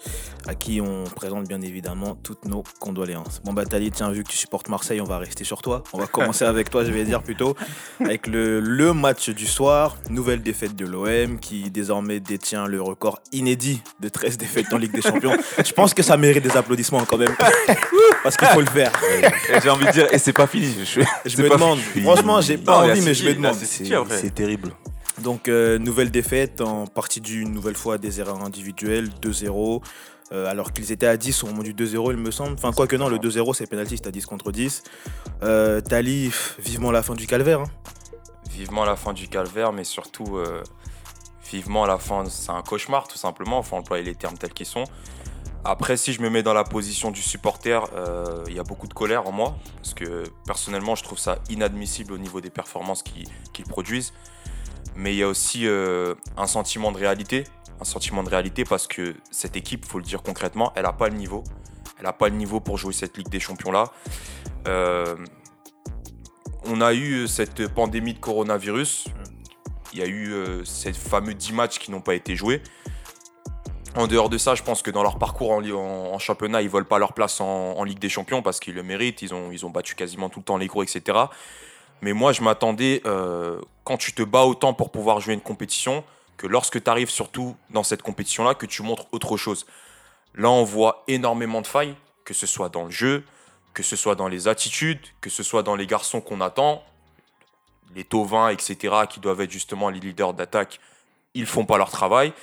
à 0.47 0.55
qui 0.55 0.79
on 0.81 1.03
présente 1.05 1.47
bien 1.47 1.61
évidemment 1.61 2.15
toutes 2.23 2.45
nos 2.45 2.63
condoléances. 2.79 3.41
Bon 3.43 3.53
bah 3.53 3.65
Tali, 3.65 3.91
tiens, 3.91 4.11
vu 4.11 4.23
que 4.23 4.29
tu 4.29 4.37
supportes 4.37 4.69
Marseille, 4.69 5.01
on 5.01 5.05
va 5.05 5.17
rester 5.17 5.43
sur 5.43 5.61
toi. 5.61 5.83
On 5.93 5.97
va 5.97 6.07
commencer 6.17 6.45
avec 6.45 6.69
toi, 6.69 6.83
je 6.85 6.91
vais 6.91 7.03
dire 7.03 7.21
plutôt, 7.23 7.55
avec 8.03 8.27
le, 8.27 8.59
le 8.59 8.93
match 8.93 9.29
du 9.29 9.47
soir, 9.47 9.97
nouvelle 10.09 10.41
défaite 10.41 10.75
de 10.75 10.85
l'OM, 10.85 11.39
qui 11.39 11.69
désormais 11.71 12.19
détient 12.19 12.67
le 12.67 12.81
record 12.81 13.19
inédit 13.31 13.81
de 13.99 14.09
13 14.09 14.37
défaites 14.37 14.71
en 14.73 14.77
Ligue 14.77 14.93
des 14.93 15.01
Champions. 15.01 15.35
Je 15.65 15.71
pense 15.73 15.93
que 15.93 16.03
ça 16.03 16.15
mérite 16.17 16.43
des 16.43 16.55
applaudissements 16.57 17.03
quand 17.05 17.17
même, 17.17 17.35
parce 18.23 18.37
qu'il 18.37 18.47
faut 18.49 18.61
le 18.61 18.67
faire. 18.67 18.91
J'ai 19.63 19.69
envie 19.69 19.90
dire, 19.91 20.07
et 20.13 20.17
c'est 20.17 20.33
pas 20.33 20.47
fini. 20.47 20.73
Je, 20.85 21.41
me 21.41 21.49
demande, 21.49 21.79
fini. 21.79 22.03
franchement, 22.05 22.41
j'ai 22.41 22.57
pas 22.57 22.79
Non, 22.79 22.85
il 22.87 22.91
envie, 22.91 23.01
mais 23.01 23.13
je 23.13 23.25
me 23.27 23.33
demande. 23.33 23.55
c'est 23.55 24.33
terrible. 24.35 24.71
Donc, 25.19 25.47
euh, 25.49 25.77
nouvelle 25.77 26.09
défaite 26.09 26.61
en 26.61 26.87
partie 26.87 27.21
due 27.21 27.41
une 27.41 27.51
nouvelle 27.53 27.75
fois 27.75 27.95
à 27.95 27.97
des 27.97 28.19
erreurs 28.19 28.43
individuelles, 28.43 29.09
2-0. 29.21 29.81
euh, 30.31 30.49
alors 30.49 30.71
qu'ils 30.73 30.91
étaient 30.91 31.05
à 31.07 31.17
10 31.17 31.43
au 31.43 31.47
moment 31.47 31.61
du 31.63 31.73
2-0, 31.73 32.11
il 32.11 32.17
me 32.17 32.31
semble. 32.31 32.53
Enfin, 32.53 32.71
quoi 32.71 32.87
que 32.87 32.95
non, 32.95 33.09
le 33.09 33.17
2-0, 33.17 33.53
c'est 33.53 33.67
penalty, 33.67 33.97
c'est 33.97 34.07
à 34.07 34.11
10 34.11 34.25
contre 34.25 34.51
10. 34.51 34.81
Euh, 35.43 35.81
Tali, 35.81 36.31
vivement 36.57 36.91
la 36.91 37.03
fin 37.03 37.13
du 37.15 37.27
calvaire. 37.27 37.59
hein. 37.61 37.65
Vivement 38.49 38.83
la 38.85 38.95
fin 38.95 39.13
du 39.13 39.27
calvaire, 39.27 39.71
mais 39.73 39.83
surtout 39.83 40.37
euh, 40.37 40.63
vivement 41.51 41.85
la 41.85 41.97
fin. 41.97 42.23
C'est 42.29 42.49
un 42.51 42.61
cauchemar, 42.61 43.07
tout 43.07 43.17
simplement. 43.17 43.57
Enfin, 43.59 43.77
employer 43.77 44.03
les 44.03 44.15
termes 44.15 44.37
tels 44.37 44.53
qu'ils 44.53 44.65
sont. 44.65 44.85
Après, 45.63 45.95
si 45.95 46.11
je 46.11 46.21
me 46.21 46.29
mets 46.29 46.41
dans 46.41 46.55
la 46.55 46.63
position 46.63 47.11
du 47.11 47.21
supporter, 47.21 47.87
euh, 47.93 48.43
il 48.47 48.55
y 48.55 48.59
a 48.59 48.63
beaucoup 48.63 48.87
de 48.87 48.93
colère 48.93 49.27
en 49.27 49.31
moi. 49.31 49.55
Parce 49.75 49.93
que 49.93 50.23
personnellement, 50.45 50.95
je 50.95 51.03
trouve 51.03 51.19
ça 51.19 51.37
inadmissible 51.49 52.13
au 52.13 52.17
niveau 52.17 52.41
des 52.41 52.49
performances 52.49 53.03
qu'ils 53.03 53.65
produisent. 53.65 54.11
Mais 54.95 55.13
il 55.13 55.19
y 55.19 55.23
a 55.23 55.27
aussi 55.27 55.67
euh, 55.67 56.15
un 56.35 56.47
sentiment 56.47 56.91
de 56.91 56.97
réalité. 56.97 57.43
Un 57.79 57.83
sentiment 57.83 58.23
de 58.23 58.29
réalité 58.29 58.65
parce 58.65 58.87
que 58.87 59.15
cette 59.29 59.55
équipe, 59.55 59.85
faut 59.85 59.99
le 59.99 60.03
dire 60.03 60.23
concrètement, 60.23 60.71
elle 60.75 60.83
n'a 60.83 60.93
pas 60.93 61.09
le 61.09 61.15
niveau. 61.15 61.43
Elle 61.97 62.05
n'a 62.05 62.13
pas 62.13 62.29
le 62.29 62.35
niveau 62.35 62.59
pour 62.59 62.77
jouer 62.77 62.93
cette 62.93 63.15
Ligue 63.17 63.29
des 63.29 63.39
Champions-là. 63.39 63.85
Euh, 64.67 65.15
on 66.65 66.81
a 66.81 66.93
eu 66.93 67.27
cette 67.27 67.67
pandémie 67.67 68.15
de 68.15 68.19
coronavirus. 68.19 69.05
Il 69.93 69.99
y 69.99 70.01
a 70.01 70.07
eu 70.07 70.63
ces 70.63 70.93
fameux 70.93 71.33
10 71.33 71.53
matchs 71.53 71.79
qui 71.79 71.91
n'ont 71.91 72.01
pas 72.01 72.15
été 72.15 72.35
joués. 72.35 72.61
En 73.95 74.07
dehors 74.07 74.29
de 74.29 74.37
ça, 74.37 74.55
je 74.55 74.63
pense 74.63 74.81
que 74.81 74.89
dans 74.89 75.03
leur 75.03 75.17
parcours 75.17 75.51
en, 75.51 76.19
championnat, 76.19 76.61
ils 76.61 76.65
ne 76.65 76.69
volent 76.69 76.85
pas 76.85 76.97
leur 76.97 77.13
place 77.13 77.41
en, 77.41 77.83
Ligue 77.83 77.99
des 77.99 78.09
Champions 78.09 78.41
parce 78.41 78.59
qu'ils 78.59 78.75
le 78.75 78.83
méritent. 78.83 79.21
Ils 79.21 79.33
ont, 79.33 79.69
battu 79.69 79.95
quasiment 79.95 80.29
tout 80.29 80.39
le 80.39 80.45
temps 80.45 80.57
les 80.57 80.67
gros, 80.67 80.83
etc. 80.83 81.17
Mais 82.01 82.13
moi, 82.13 82.31
je 82.31 82.41
m'attendais, 82.41 83.01
euh, 83.05 83.59
quand 83.83 83.97
tu 83.97 84.13
te 84.13 84.23
bats 84.23 84.45
autant 84.45 84.73
pour 84.73 84.91
pouvoir 84.91 85.19
jouer 85.19 85.33
une 85.33 85.41
compétition, 85.41 86.03
que 86.37 86.47
lorsque 86.47 86.81
tu 86.81 86.89
arrives 86.89 87.09
surtout 87.09 87.55
dans 87.69 87.83
cette 87.83 88.01
compétition-là, 88.01 88.55
que 88.55 88.65
tu 88.65 88.81
montres 88.81 89.05
autre 89.11 89.37
chose. 89.37 89.67
Là, 90.33 90.49
on 90.49 90.63
voit 90.63 91.03
énormément 91.07 91.61
de 91.61 91.67
failles, 91.67 91.95
que 92.23 92.33
ce 92.33 92.47
soit 92.47 92.69
dans 92.69 92.85
le 92.85 92.91
jeu, 92.91 93.23
que 93.73 93.83
ce 93.83 93.95
soit 93.95 94.15
dans 94.15 94.27
les 94.27 94.47
attitudes, 94.47 95.01
que 95.19 95.29
ce 95.29 95.43
soit 95.43 95.63
dans 95.63 95.75
les 95.75 95.85
garçons 95.85 96.21
qu'on 96.21 96.41
attend, 96.41 96.83
les 97.93 98.03
Tovins, 98.03 98.49
etc., 98.49 98.95
qui 99.09 99.19
doivent 99.19 99.41
être 99.41 99.51
justement 99.51 99.89
les 99.89 99.99
leaders 99.99 100.33
d'attaque, 100.33 100.79
ils 101.33 101.45
font 101.45 101.65
pas 101.65 101.77
leur 101.77 101.91
travail. 101.91 102.33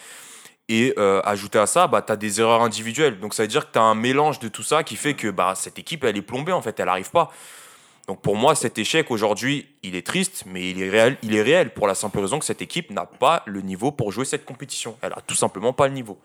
Et 0.71 0.93
euh, 0.99 1.23
ajouter 1.25 1.59
à 1.59 1.67
ça, 1.67 1.87
bah, 1.87 2.03
tu 2.03 2.13
as 2.13 2.17
des 2.17 2.41
erreurs 2.41 2.61
individuelles. 2.63 3.19
Donc 3.21 3.33
ça 3.33 3.43
veut 3.43 3.49
dire 3.49 3.67
que 3.69 3.73
tu 3.73 3.79
as 3.79 3.83
un 3.83 3.95
mélange 3.95 4.39
de 4.39 4.49
tout 4.49 4.63
ça 4.63 4.85
qui 4.85 4.97
fait 4.97 5.15
que 5.15 5.29
bah, 5.29 5.55
cette 5.57 5.79
équipe, 5.79 6.05
elle 6.05 6.17
est 6.17 6.23
plombée, 6.23 6.53
en 6.53 6.61
fait, 6.61 6.79
elle 6.79 6.87
n'arrive 6.87 7.11
pas. 7.11 7.33
Donc 8.07 8.21
pour 8.21 8.37
moi, 8.37 8.55
cet 8.55 8.79
échec 8.79 9.11
aujourd'hui, 9.11 9.67
il 9.83 9.95
est 9.95 10.07
triste, 10.07 10.45
mais 10.47 10.71
il 10.71 10.83
est 10.83 10.91
réel, 10.91 11.17
il 11.23 11.35
est 11.35 11.43
réel 11.43 11.73
pour 11.73 11.87
la 11.87 11.95
simple 11.95 12.21
raison 12.21 12.39
que 12.39 12.45
cette 12.45 12.63
équipe 12.63 12.91
n'a 12.91 13.07
pas 13.07 13.43
le 13.47 13.61
niveau 13.63 13.93
pour 13.93 14.13
jouer 14.13 14.25
cette 14.27 14.45
compétition. 14.45 14.97
Elle 15.01 15.13
a 15.13 15.23
tout 15.27 15.35
simplement 15.35 15.73
pas 15.73 15.89
le 15.89 15.95
niveau. 15.95 16.19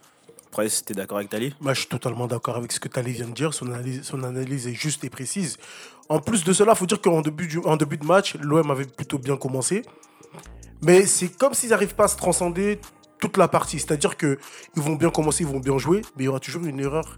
Après, 0.47 0.69
si 0.69 0.83
t'es 0.83 0.93
d'accord 0.93 1.17
avec 1.17 1.29
Tali? 1.29 1.55
Moi, 1.61 1.73
je 1.73 1.79
suis 1.79 1.89
totalement 1.89 2.27
d'accord 2.27 2.57
avec 2.57 2.71
ce 2.71 2.79
que 2.79 2.87
Tali 2.87 3.11
vient 3.11 3.27
de 3.27 3.33
dire. 3.33 3.53
Son 3.53 3.71
analyse, 3.71 4.03
son 4.03 4.23
analyse 4.23 4.67
est 4.67 4.73
juste 4.73 5.03
et 5.03 5.09
précise. 5.09 5.57
En 6.09 6.19
plus 6.19 6.43
de 6.43 6.53
cela, 6.53 6.73
il 6.73 6.77
faut 6.77 6.85
dire 6.85 7.01
qu'en 7.01 7.21
début, 7.21 7.47
du- 7.47 7.59
en 7.59 7.75
début 7.75 7.97
de 7.97 8.05
match, 8.05 8.35
l'OM 8.41 8.69
avait 8.69 8.85
plutôt 8.85 9.17
bien 9.17 9.35
commencé. 9.35 9.83
Mais 10.81 11.05
c'est 11.05 11.29
comme 11.29 11.53
s'ils 11.53 11.69
n'arrivent 11.69 11.95
pas 11.95 12.05
à 12.05 12.07
se 12.09 12.17
transcender 12.17 12.79
la 13.37 13.47
partie. 13.47 13.79
C'est-à-dire 13.79 14.17
qu'ils 14.17 14.37
vont 14.75 14.95
bien 14.95 15.09
commencer, 15.09 15.43
ils 15.43 15.49
vont 15.49 15.59
bien 15.59 15.77
jouer, 15.77 16.01
mais 16.15 16.23
il 16.23 16.25
y 16.25 16.27
aura 16.29 16.39
toujours 16.39 16.63
une 16.65 16.79
erreur 16.79 17.17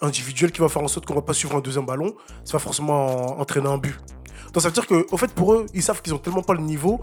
individuelle 0.00 0.52
qui 0.52 0.60
va 0.60 0.68
faire 0.68 0.82
en 0.82 0.88
sorte 0.88 1.06
qu'on 1.06 1.14
va 1.14 1.22
pas 1.22 1.32
suivre 1.34 1.56
un 1.56 1.60
deuxième 1.60 1.86
ballon. 1.86 2.14
Ça 2.44 2.52
va 2.54 2.58
forcément 2.58 3.36
en- 3.36 3.40
entraîner 3.40 3.68
un 3.68 3.78
but. 3.78 3.98
Donc 4.52 4.62
ça 4.62 4.68
veut 4.68 4.74
dire 4.74 4.86
que, 4.86 5.06
au 5.10 5.16
fait, 5.16 5.32
pour 5.32 5.54
eux, 5.54 5.66
ils 5.74 5.82
savent 5.82 6.00
qu'ils 6.02 6.14
ont 6.14 6.18
tellement 6.18 6.42
pas 6.42 6.54
le 6.54 6.60
niveau 6.60 7.00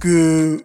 que 0.00 0.62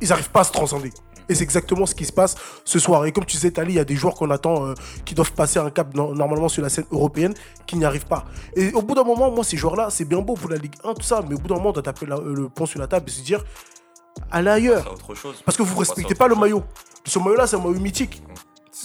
ils 0.00 0.08
n'arrivent 0.08 0.30
pas 0.30 0.40
à 0.40 0.44
se 0.44 0.52
transcender. 0.52 0.92
Et 1.28 1.34
c'est 1.34 1.42
exactement 1.42 1.86
ce 1.86 1.94
qui 1.96 2.04
se 2.04 2.12
passe 2.12 2.36
ce 2.64 2.78
soir. 2.78 3.04
Et 3.04 3.10
comme 3.10 3.24
tu 3.24 3.34
disais, 3.36 3.50
Tali, 3.50 3.72
il 3.72 3.76
y 3.76 3.80
a 3.80 3.84
des 3.84 3.96
joueurs 3.96 4.14
qu'on 4.14 4.30
attend 4.30 4.64
euh, 4.66 4.74
qui 5.04 5.14
doivent 5.16 5.32
passer 5.32 5.58
un 5.58 5.70
cap 5.70 5.92
no- 5.94 6.14
normalement 6.14 6.48
sur 6.48 6.62
la 6.62 6.68
scène 6.68 6.84
européenne 6.92 7.34
qui 7.66 7.76
n'y 7.76 7.84
arrivent 7.84 8.06
pas. 8.06 8.26
Et 8.54 8.72
au 8.74 8.82
bout 8.82 8.94
d'un 8.94 9.02
moment, 9.02 9.28
moi, 9.32 9.42
ces 9.42 9.56
joueurs-là, 9.56 9.90
c'est 9.90 10.04
bien 10.04 10.20
beau 10.20 10.34
pour 10.34 10.48
la 10.50 10.56
Ligue 10.56 10.74
1, 10.84 10.94
tout 10.94 11.02
ça, 11.02 11.24
mais 11.28 11.34
au 11.34 11.38
bout 11.38 11.48
d'un 11.48 11.56
moment, 11.56 11.70
on 11.70 11.72
doit 11.72 11.82
taper 11.82 12.06
le 12.06 12.48
pont 12.48 12.64
sur 12.66 12.78
la 12.78 12.86
table 12.86 13.06
et 13.08 13.10
se 13.12 13.22
dire 13.22 13.42
allez 14.30 14.50
ailleurs. 14.50 14.84
C'est 14.84 14.90
autre 14.90 15.14
chose. 15.14 15.42
Parce 15.44 15.56
que 15.56 15.62
vous 15.62 15.76
à 15.76 15.80
respectez 15.80 16.14
pas 16.14 16.28
le 16.28 16.34
maillot. 16.34 16.62
Ce 17.04 17.18
maillot-là, 17.18 17.46
c'est 17.46 17.56
un 17.56 17.60
maillot 17.60 17.80
mythique. 17.80 18.22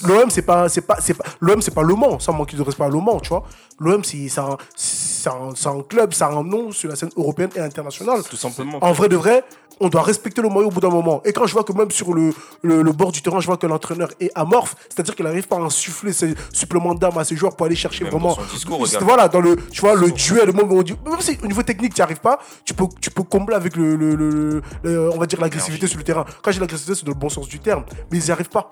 L'OM, 0.08 0.30
c'est 0.30 0.42
pas, 0.42 0.70
c'est 0.70 0.82
pas, 0.82 0.98
c'est 1.00 1.14
pas, 1.14 1.26
l'OM, 1.42 1.62
c'est 1.62 1.74
pas 1.74 1.84
Le 1.84 1.94
Mans. 1.96 2.20
Ça 2.20 2.32
manque 2.32 2.56
de 2.56 2.62
respect 2.62 2.84
à 2.84 2.90
Le 2.90 3.00
Mans, 3.00 3.20
tu 3.20 3.30
vois. 3.30 3.44
L'OM, 3.80 4.04
c'est, 4.04 4.28
c'est 4.30 4.40
un, 4.40 4.58
c'est 4.76 5.30
un, 5.30 5.50
c'est 5.56 5.68
un 5.68 5.82
club, 5.82 6.14
ça 6.14 6.28
a 6.28 6.32
un 6.32 6.44
nom 6.44 6.72
sur 6.72 6.90
la 6.90 6.96
scène 6.96 7.10
européenne 7.18 7.50
et 7.56 7.60
internationale. 7.60 8.22
Tout 8.30 8.36
simplement. 8.38 8.80
En 8.82 8.94
vrai 8.94 9.10
de 9.10 9.16
vrai, 9.16 9.44
on 9.80 9.90
doit 9.90 10.02
respecter 10.04 10.42
le 10.42 10.50
maillot 10.50 10.68
au 10.68 10.72
bout 10.72 10.80
d'un 10.80 10.90
moment. 10.90 11.22
Et 11.26 11.34
quand 11.34 11.46
je 11.46 11.54
vois 11.54 11.64
que 11.64 11.74
même 11.74 11.92
sur 11.92 12.14
le, 12.14 12.34
le, 12.62 12.82
le 12.84 12.92
bord 12.92 13.12
du 13.12 13.22
terrain, 13.22 13.40
je 13.40 13.48
vois 13.48 13.58
que 13.58 13.68
l'entraîneur 13.68 14.10
est 14.20 14.32
amorphe, 14.36 14.76
c'est-à-dire 14.90 15.16
qu'il 15.16 15.26
n'arrive 15.26 15.48
pas 15.48 15.58
à 15.58 15.62
insuffler 15.62 16.14
ses 16.14 16.36
suppléments 16.54 16.94
d'âme 16.96 17.18
à 17.18 17.24
ses 17.24 17.36
joueurs 17.36 17.56
pour 17.56 17.66
aller 17.66 17.76
chercher 17.76 18.04
Même 18.04 18.12
vraiment. 18.14 18.30
dans 18.30 18.36
son 18.36 18.54
discours, 18.54 18.80
regarde. 18.80 19.04
voilà, 19.04 19.28
dans 19.28 19.42
le, 19.42 19.56
tu 19.72 19.82
vois, 19.82 19.96
le 19.96 20.12
duel, 20.12 20.46
le 20.48 20.54
moment 20.54 20.74
où 20.76 20.80
on 20.80 20.84
dit, 20.84 20.96
même 21.06 21.20
si 21.22 21.38
au 21.44 21.48
niveau 21.48 21.64
technique, 21.64 21.94
tu 21.94 22.00
n'y 22.00 22.04
arrives 22.04 22.20
pas, 22.22 22.40
tu 22.64 22.74
peux, 22.74 22.86
tu 23.02 23.10
peux 23.12 23.24
combler 23.24 23.56
avec 23.56 23.76
le, 23.76 23.96
le- 23.96 24.16
le- 24.16 24.62
le- 24.84 25.10
on 25.12 25.18
va 25.18 25.26
dire 25.26 25.42
l'agressivité 25.42 25.88
sur 25.88 25.98
le 25.98 26.04
terrain. 26.04 26.26
Quand 26.44 26.52
j'ai 26.52 26.60
l'agressivité, 26.60 26.96
c'est 26.96 27.06
dans 27.06 27.12
le 27.14 27.18
bon 27.20 27.30
sens 27.30 27.48
du 27.48 27.60
terme, 27.60 27.84
mais 28.12 28.20
ils 28.20 28.24
n'y 28.26 28.32
arrivent 28.32 28.50
pas. 28.50 28.70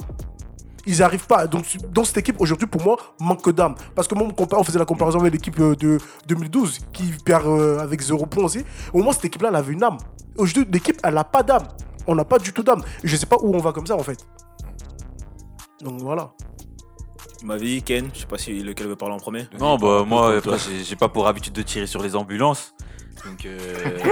Ils 0.85 0.95
n'y 0.95 1.01
arrivent 1.01 1.27
pas. 1.27 1.47
Donc, 1.47 1.65
dans 1.91 2.03
cette 2.03 2.17
équipe, 2.17 2.39
aujourd'hui, 2.39 2.67
pour 2.67 2.81
moi, 2.81 2.97
manque 3.19 3.49
d'âme. 3.51 3.75
Parce 3.95 4.07
que 4.07 4.15
moi, 4.15 4.27
on, 4.37 4.63
faisait 4.63 4.79
la 4.79 4.85
comparaison 4.85 5.19
avec 5.19 5.33
l'équipe 5.33 5.59
euh, 5.59 5.75
de 5.75 5.97
2012, 6.27 6.79
qui 6.93 7.13
perd 7.23 7.45
euh, 7.45 7.79
avec 7.79 8.01
0 8.01 8.25
points 8.25 8.45
aussi. 8.45 8.63
Au 8.93 9.01
moins, 9.01 9.13
cette 9.13 9.25
équipe-là, 9.25 9.49
elle 9.49 9.55
avait 9.55 9.73
une 9.73 9.83
âme. 9.83 9.97
Aujourd'hui, 10.37 10.71
l'équipe, 10.71 10.97
elle 11.03 11.15
n'a 11.15 11.23
pas 11.23 11.43
d'âme. 11.43 11.67
On 12.07 12.15
n'a 12.15 12.25
pas 12.25 12.39
du 12.39 12.53
tout 12.53 12.63
d'âme. 12.63 12.81
Et 13.03 13.07
je 13.07 13.13
ne 13.13 13.19
sais 13.19 13.25
pas 13.25 13.37
où 13.41 13.53
on 13.53 13.59
va 13.59 13.71
comme 13.71 13.85
ça, 13.85 13.95
en 13.95 14.03
fait. 14.03 14.25
Donc, 15.81 16.01
voilà. 16.01 16.31
Ma 17.43 17.55
vie, 17.55 17.81
Ken, 17.81 18.09
je 18.13 18.21
sais 18.21 18.25
pas 18.25 18.37
si 18.37 18.61
lequel 18.61 18.87
veut 18.87 18.95
parler 18.95 19.15
en 19.15 19.19
premier. 19.19 19.47
Non, 19.59 19.77
bah 19.77 20.03
moi, 20.05 20.41
j'ai 20.83 20.95
pas 20.95 21.07
pour 21.07 21.27
habitude 21.27 21.53
de 21.53 21.61
tirer 21.61 21.87
sur 21.87 22.01
les 22.01 22.15
ambulances. 22.15 22.73
Donc, 23.25 23.45
euh, 23.45 23.57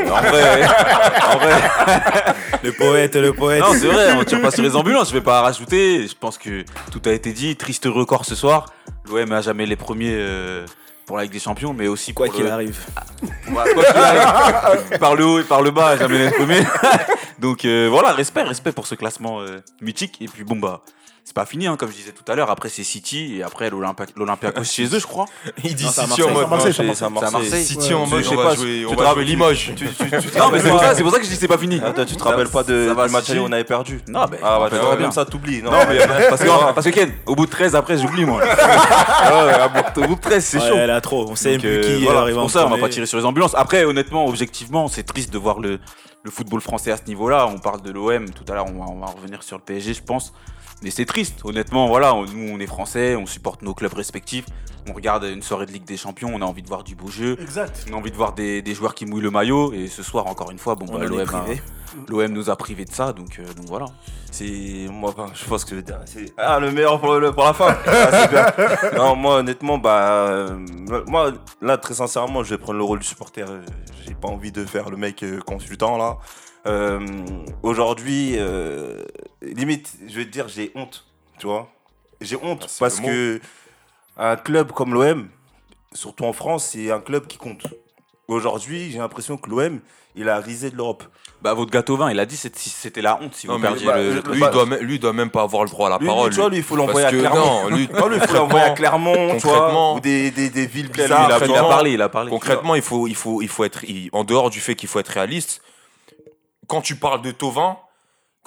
en 0.11 0.21
vrai, 0.21 0.65
en 1.33 1.37
vrai, 1.37 2.33
Le 2.63 2.71
poète, 2.71 3.15
le 3.15 3.33
poète. 3.33 3.61
non, 3.61 3.73
c'est 3.73 3.87
vrai, 3.87 4.13
on 4.13 4.23
tire 4.23 4.41
pas 4.41 4.51
sur 4.51 4.63
les 4.63 4.75
ambulances. 4.75 5.09
Je 5.09 5.13
vais 5.13 5.21
pas 5.21 5.41
rajouter. 5.41 6.07
Je 6.07 6.15
pense 6.15 6.37
que 6.37 6.63
tout 6.91 7.01
a 7.05 7.11
été 7.11 7.31
dit. 7.33 7.55
Triste 7.55 7.85
record 7.85 8.25
ce 8.25 8.35
soir. 8.35 8.65
L'OM 9.09 9.31
a 9.31 9.41
jamais 9.41 9.65
les 9.65 9.75
premiers 9.77 10.13
euh, 10.15 10.65
pour 11.05 11.15
la 11.17 11.23
Ligue 11.23 11.31
des 11.31 11.39
Champions, 11.39 11.73
mais 11.73 11.87
aussi 11.87 12.13
Quoi 12.13 12.27
qu'il 12.27 12.43
le- 12.43 12.51
arrive. 12.51 12.77
Ouais, 13.49 13.73
quoi 13.73 13.83
qu'il 13.83 13.95
arrive, 13.97 14.99
par 14.99 15.15
le 15.15 15.25
haut 15.25 15.39
et 15.39 15.43
par 15.43 15.61
le 15.61 15.71
bas, 15.71 15.95
jamais 15.97 16.17
les 16.25 16.31
premiers. 16.31 16.63
Donc 17.39 17.63
euh, 17.65 17.87
voilà, 17.89 18.11
respect, 18.13 18.43
respect 18.43 18.71
pour 18.73 18.87
ce 18.87 18.95
classement 18.95 19.39
euh, 19.41 19.59
mythique. 19.81 20.17
Et 20.21 20.27
puis 20.27 20.43
bon 20.43 20.57
bah, 20.57 20.81
c'est 21.27 21.35
pas 21.35 21.45
fini, 21.45 21.67
hein, 21.67 21.75
comme 21.75 21.91
je 21.91 21.95
disais 21.97 22.13
tout 22.13 22.23
à 22.31 22.35
l'heure. 22.35 22.49
Après, 22.49 22.69
c'est 22.69 22.85
City 22.85 23.35
et 23.37 23.43
après 23.43 23.69
l'Olympi- 23.69 24.13
l'Olympiakos 24.15 24.63
chez 24.71 24.85
eux, 24.85 24.97
je 24.99 25.05
crois. 25.05 25.25
Il 25.61 25.75
dit 25.75 25.83
Non, 25.83 25.91
City 25.91 26.23
en 26.23 26.31
mode. 26.31 26.49
Marseille, 26.49 26.73
c'est 26.73 26.89
à 26.89 26.93
c'est- 26.95 27.09
Marseille. 27.09 27.19
C'est 27.19 27.25
à 27.35 27.39
Marseille. 27.39 27.65
City 27.65 27.93
en 27.93 28.03
Ouais, 28.05 28.09
mode, 28.11 28.23
je 28.23 28.29
sais 28.29 28.33
on 28.35 28.37
va 28.37 28.43
pas, 28.49 28.55
jouer, 28.55 28.77
tu 28.79 28.85
on 28.85 28.89
te 28.91 28.95
va 28.95 29.01
jouer 29.01 29.07
rappelles- 29.09 29.23
Limoges. 29.25 29.73
Non, 30.39 30.49
mais 30.51 30.59
c'est 30.61 30.69
pour, 30.69 30.79
ça- 30.79 30.95
c'est 30.95 31.03
pour 31.03 31.11
ça 31.11 31.17
que 31.19 31.25
je 31.25 31.29
dis 31.29 31.35
c'est 31.35 31.47
pas 31.49 31.57
fini. 31.57 31.81
Attends, 31.83 32.05
tu 32.05 32.15
te 32.15 32.23
rappelles 32.23 32.47
pas 32.47 32.63
de, 32.63 32.87
Ça 32.87 32.93
va, 32.93 33.07
du 33.07 33.11
match 33.11 33.29
où 33.29 33.33
on 33.39 33.51
avait 33.51 33.63
perdu 33.65 33.99
Non, 34.07 34.23
ben, 34.31 34.37
Ah, 34.41 34.57
bah, 34.57 34.69
bien. 34.69 34.95
même 34.95 35.11
ça, 35.11 35.25
t'oublies. 35.25 35.61
Non, 35.61 35.71
mais 35.89 35.97
parce 36.29 36.85
que, 36.85 36.91
Ken, 36.91 37.11
au 37.25 37.35
bout 37.35 37.45
de 37.45 37.51
13, 37.51 37.75
après, 37.75 37.97
j'oublie 37.97 38.23
moi. 38.23 38.41
Ouais, 38.41 40.03
au 40.03 40.07
bout 40.07 40.15
de 40.15 40.21
13, 40.21 40.45
c'est 40.45 40.59
Ouais, 40.59 40.67
chaud. 40.69 40.75
elle 40.77 40.91
a 40.91 41.01
trop. 41.01 41.29
On 41.29 41.35
sait 41.35 41.57
plus 41.57 41.67
euh, 41.67 41.81
qui 41.97 42.03
voilà, 42.05 42.21
arrive 42.21 42.35
pour 42.35 42.49
ça, 42.49 42.65
on 42.65 42.69
va 42.69 42.77
pas 42.77 42.87
tirer 42.89 43.05
sur 43.05 43.17
les 43.17 43.25
ambulances. 43.25 43.53
Après, 43.55 43.83
honnêtement, 43.83 44.25
objectivement, 44.27 44.87
c'est 44.87 45.03
triste 45.03 45.33
de 45.33 45.37
voir 45.37 45.59
le, 45.59 45.79
football 46.29 46.59
français 46.61 46.91
à 46.91 46.97
ce 46.97 47.03
niveau-là. 47.07 47.47
On 47.47 47.57
parle 47.57 47.81
de 47.81 47.91
l'OM, 47.91 48.29
tout 48.31 48.43
à 48.51 48.55
l'heure, 48.55 48.65
on 48.67 48.99
va 48.99 49.05
revenir 49.07 49.43
sur 49.43 49.57
le 49.57 49.63
PSG, 49.63 49.93
je 49.93 50.03
pense. 50.03 50.33
Mais 50.83 50.91
c'est 50.91 51.05
triste, 51.05 51.39
honnêtement, 51.43 51.87
voilà, 51.87 52.13
on- 52.13 52.25
nous 52.25 52.53
on 52.53 52.59
est 52.59 52.67
français, 52.67 53.15
on 53.15 53.25
supporte 53.25 53.61
nos 53.63 53.73
clubs 53.73 53.93
respectifs, 53.93 54.45
on 54.89 54.93
regarde 54.93 55.23
une 55.23 55.41
soirée 55.41 55.65
de 55.65 55.71
Ligue 55.71 55.85
des 55.85 55.97
Champions, 55.97 56.29
on 56.33 56.41
a 56.41 56.45
envie 56.45 56.61
de 56.61 56.67
voir 56.67 56.83
du 56.83 56.95
beau 56.95 57.07
jeu, 57.07 57.35
Exact. 57.41 57.85
on 57.89 57.93
a 57.93 57.97
envie 57.97 58.11
de 58.11 58.15
voir 58.15 58.33
des, 58.33 58.61
des 58.61 58.73
joueurs 58.75 58.93
qui 58.93 59.05
mouillent 59.07 59.23
le 59.23 59.31
maillot, 59.31 59.73
et 59.73 59.87
ce 59.87 60.03
soir, 60.03 60.27
encore 60.27 60.51
une 60.51 60.59
fois, 60.59 60.75
bon, 60.75 60.85
On 60.89 60.99
bah, 60.99 61.05
l'OM, 61.05 61.19
a- 61.19 61.23
privé. 61.25 61.61
l'OM 62.07 62.27
nous 62.31 62.49
a 62.51 62.55
privés 62.55 62.85
de 62.85 62.91
ça, 62.93 63.11
donc, 63.11 63.39
euh, 63.39 63.53
donc 63.55 63.65
voilà. 63.65 63.85
C'est 64.29 64.85
moi, 64.91 65.15
je 65.33 65.45
pense 65.45 65.63
que 65.65 65.71
je 65.71 65.75
veux 65.77 65.81
dire, 65.81 65.99
c'est 66.05 66.31
ah 66.37 66.59
le 66.59 66.71
meilleur 66.71 66.99
pour, 67.01 67.15
le- 67.15 67.31
pour 67.31 67.43
la 67.45 67.53
fin. 67.53 67.75
Ah, 67.87 68.27
bien. 68.27 68.91
non, 68.97 69.15
moi 69.15 69.37
honnêtement, 69.37 69.79
bah, 69.79 70.27
euh, 70.27 70.59
moi 71.07 71.31
là 71.59 71.77
très 71.79 71.95
sincèrement, 71.95 72.43
je 72.43 72.51
vais 72.51 72.59
prendre 72.59 72.77
le 72.77 72.83
rôle 72.83 72.99
du 72.99 73.07
supporter. 73.07 73.49
Euh, 73.49 73.61
J'ai 74.05 74.13
pas 74.13 74.27
envie 74.27 74.51
de 74.51 74.63
faire 74.63 74.91
le 74.91 74.97
mec 74.97 75.25
consultant 75.45 75.97
là. 75.97 76.17
Euh, 76.67 76.99
Aujourd'hui, 77.63 78.33
euh, 78.37 79.03
limite, 79.41 79.93
je 80.07 80.15
vais 80.17 80.25
te 80.25 80.29
dire, 80.31 80.47
j'ai 80.47 80.71
honte, 80.75 81.05
tu 81.39 81.47
vois. 81.47 81.69
J'ai 82.21 82.35
honte 82.41 82.65
Ah, 82.67 82.73
parce 82.79 82.99
que 82.99 83.39
un 84.17 84.35
club 84.35 84.71
comme 84.71 84.93
l'OM, 84.93 85.29
surtout 85.93 86.25
en 86.25 86.33
France, 86.33 86.69
c'est 86.71 86.91
un 86.91 86.99
club 86.99 87.27
qui 87.27 87.37
compte. 87.37 87.63
Aujourd'hui, 88.27 88.91
j'ai 88.91 88.97
l'impression 88.97 89.37
que 89.37 89.49
l'OM, 89.49 89.79
il 90.15 90.27
a 90.27 90.39
risé 90.39 90.71
de 90.71 90.75
l'Europe. 90.75 91.03
Bah, 91.43 91.53
votre 91.53 91.69
gâteau 91.71 91.95
vin, 91.97 92.09
il 92.09 92.19
a 92.19 92.25
dit 92.25 92.33
que 92.35 92.41
c'était- 92.41 92.57
c'était 92.59 93.01
la 93.03 93.21
honte 93.21 93.35
si 93.35 93.45
Non, 93.47 93.57
vous 93.57 93.61
perdiez 93.61 93.85
bah, 93.85 93.97
le, 94.01 94.21
truc. 94.23 94.33
Lui, 94.33 94.41
Bah, 94.41 94.49
il 94.51 94.53
doit, 94.67 94.77
lui, 94.79 94.97
doit 94.99 95.13
même 95.13 95.29
pas 95.29 95.43
avoir 95.43 95.63
le 95.63 95.69
droit 95.69 95.85
à 95.85 95.91
la 95.91 95.97
Lui, 95.97 96.05
lui, 96.05 96.07
parole. 96.07 96.29
tu 96.31 96.39
vois, 96.39 96.49
lui, 96.49 96.57
il 96.57 96.63
faut 96.63 96.75
l'envoyer 96.75 97.05
à 97.05 97.11
Clermont. 97.11 97.35
non, 97.69 97.69
lui, 97.69 97.87
Non, 97.93 98.07
lui, 98.09 98.17
il 98.17 98.27
faut 98.27 98.33
l'envoyer 98.33 98.65
à 98.65 98.69
Clermont, 98.71 99.13
tu 99.13 99.45
vois, 99.45 99.53
Concrètement- 99.59 99.95
ou 99.95 99.99
des, 99.99 100.31
des, 100.31 100.49
des 100.49 100.65
villes 100.65 100.89
il, 100.95 101.01
a, 101.01 101.03
bizarres. 101.05 101.45
il 101.45 101.55
a 101.55 101.63
parlé, 101.63 101.91
il 101.91 102.01
a 102.01 102.09
parlé. 102.09 102.31
Concrètement, 102.31 102.73
il 102.73 102.81
faut, 102.81 103.05
il 103.07 103.13
faut, 103.15 103.43
il 103.43 103.47
faut 103.49 103.63
être, 103.63 103.83
il- 103.83 104.09
en 104.13 104.23
dehors 104.23 104.49
du 104.49 104.59
fait 104.59 104.73
qu'il 104.73 104.89
faut 104.89 104.97
être 104.99 105.09
réaliste, 105.09 105.61
quand 106.65 106.81
tu 106.81 106.95
parles 106.95 107.21
de 107.21 107.29
Tovin, 107.31 107.77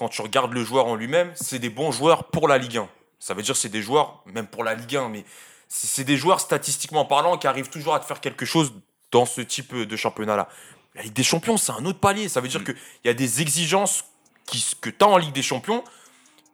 quand 0.00 0.08
tu 0.08 0.22
regardes 0.22 0.54
le 0.54 0.64
joueur 0.64 0.86
en 0.86 0.94
lui-même, 0.94 1.30
c'est 1.34 1.58
des 1.58 1.68
bons 1.68 1.92
joueurs 1.92 2.24
pour 2.24 2.48
la 2.48 2.56
Ligue 2.56 2.78
1. 2.78 2.88
Ça 3.18 3.34
veut 3.34 3.42
dire 3.42 3.52
que 3.52 3.60
c'est 3.60 3.68
des 3.68 3.82
joueurs, 3.82 4.22
même 4.24 4.46
pour 4.46 4.64
la 4.64 4.72
Ligue 4.74 4.96
1, 4.96 5.10
mais 5.10 5.26
c'est 5.68 6.04
des 6.04 6.16
joueurs 6.16 6.40
statistiquement 6.40 7.04
parlant 7.04 7.36
qui 7.36 7.46
arrivent 7.46 7.68
toujours 7.68 7.94
à 7.94 8.00
te 8.00 8.06
faire 8.06 8.18
quelque 8.22 8.46
chose 8.46 8.72
dans 9.12 9.26
ce 9.26 9.42
type 9.42 9.74
de 9.76 9.96
championnat-là. 9.96 10.48
La 10.94 11.02
Ligue 11.02 11.12
des 11.12 11.22
Champions, 11.22 11.58
c'est 11.58 11.72
un 11.72 11.84
autre 11.84 12.00
palier. 12.00 12.30
Ça 12.30 12.40
veut 12.40 12.48
dire 12.48 12.64
qu'il 12.64 12.76
y 13.04 13.10
a 13.10 13.14
des 13.14 13.42
exigences 13.42 14.04
qui, 14.46 14.64
que 14.80 14.88
tu 14.88 15.04
as 15.04 15.08
en 15.08 15.18
Ligue 15.18 15.34
des 15.34 15.42
Champions. 15.42 15.84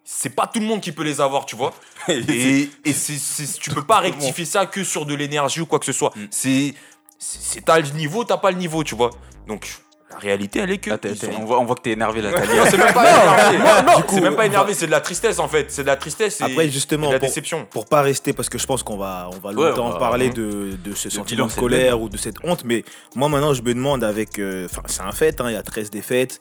C'est 0.04 0.30
pas 0.30 0.48
tout 0.48 0.58
le 0.58 0.66
monde 0.66 0.80
qui 0.80 0.90
peut 0.90 1.04
les 1.04 1.20
avoir, 1.20 1.46
tu 1.46 1.54
vois. 1.54 1.72
Et, 2.08 2.68
et 2.84 2.92
c'est- 2.92 3.58
tu 3.60 3.70
peux 3.70 3.84
pas 3.84 4.00
rectifier 4.00 4.44
ça 4.44 4.66
que 4.66 4.82
sur 4.82 5.06
de 5.06 5.14
l'énergie 5.14 5.60
ou 5.60 5.66
quoi 5.66 5.78
que 5.78 5.86
ce 5.86 5.92
soit. 5.92 6.12
Mm. 6.16 6.26
C'est, 6.32 6.74
c'est- 7.20 7.64
t'as 7.64 7.78
le 7.78 7.88
niveau, 7.90 8.24
t'as 8.24 8.38
pas 8.38 8.50
le 8.50 8.58
niveau, 8.58 8.82
tu 8.82 8.96
vois. 8.96 9.10
Donc 9.46 9.68
la 10.10 10.18
réalité, 10.18 10.60
elle 10.60 10.70
est 10.70 10.78
que. 10.78 10.90
Ah, 10.92 10.98
t'es- 10.98 11.10
ils 11.10 11.18
t'es- 11.18 11.26
sont- 11.32 11.40
on, 11.40 11.44
voit, 11.44 11.58
on 11.60 11.64
voit 11.64 11.74
que 11.74 11.82
t'es 11.82 11.90
énervé 11.90 12.22
là. 12.22 12.30
t'as 12.34 12.46
dit- 12.46 12.56
Non, 12.56 12.62
c'est 12.70 12.78
même 12.78 12.94
pas 12.94 13.10
énervé. 13.10 13.96
Du 13.96 14.02
coup, 14.04 14.14
c'est 14.14 14.20
même 14.20 14.32
pas 14.36 14.42
va- 14.42 14.46
énervé, 14.46 14.74
c'est 14.74 14.86
de 14.86 14.90
la 14.92 15.00
tristesse 15.00 15.38
en 15.38 15.48
fait. 15.48 15.70
C'est 15.70 15.82
de 15.82 15.86
la 15.88 15.96
tristesse 15.96 16.40
et, 16.40 16.44
Après, 16.44 16.66
et 16.66 16.70
justement, 16.70 17.08
de 17.08 17.14
la 17.14 17.18
pour, 17.18 17.28
déception. 17.28 17.66
pour 17.70 17.86
pas 17.86 18.02
rester, 18.02 18.32
parce 18.32 18.48
que 18.48 18.56
je 18.58 18.66
pense 18.66 18.82
qu'on 18.82 18.96
va, 18.96 19.28
on 19.32 19.38
va 19.38 19.52
Ouais, 19.54 19.68
longtemps 19.70 19.86
on 19.88 19.90
va- 19.90 19.98
parler 19.98 20.28
hein. 20.28 20.32
de, 20.34 20.76
de 20.84 20.94
ce 20.94 21.10
sentiment 21.10 21.46
de 21.46 21.52
colère 21.52 22.00
ou 22.00 22.08
de 22.08 22.16
cette 22.16 22.36
honte, 22.44 22.62
mais 22.64 22.84
moi 23.14 23.28
maintenant 23.28 23.52
je 23.52 23.62
me 23.62 23.74
demande 23.74 24.04
avec, 24.04 24.38
euh, 24.38 24.66
enfin 24.70 24.82
c'est 24.86 25.02
un 25.02 25.12
fait, 25.12 25.40
hein, 25.40 25.46
il 25.48 25.54
y 25.54 25.56
a 25.56 25.62
13 25.62 25.90
défaites 25.90 26.40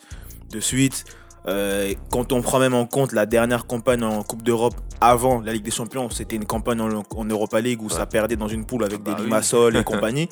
de 0.51 0.59
suite. 0.59 1.03
Euh, 1.47 1.93
quand 2.11 2.31
on 2.31 2.41
prend 2.41 2.57
même 2.59 2.73
en 2.73 2.87
compte 2.87 3.11
la 3.13 3.27
dernière 3.27 3.67
campagne 3.67 4.03
en 4.03 4.23
Coupe 4.23 4.41
d'Europe 4.41 4.73
avant 4.99 5.41
la 5.41 5.53
Ligue 5.53 5.63
des 5.63 5.69
Champions, 5.71 6.09
c'était 6.09 6.35
une 6.37 6.45
campagne 6.45 6.81
en, 6.81 7.03
en 7.15 7.25
Europa 7.25 7.61
League 7.61 7.81
où 7.83 7.89
ça 7.89 8.05
perdait 8.07 8.35
dans 8.35 8.47
une 8.47 8.65
poule 8.65 8.83
avec 8.83 9.01
Bah 9.03 9.11
des 9.13 9.17
oui. 9.21 9.25
Limassol 9.25 9.75
et 9.77 9.83
compagnie. 9.93 10.27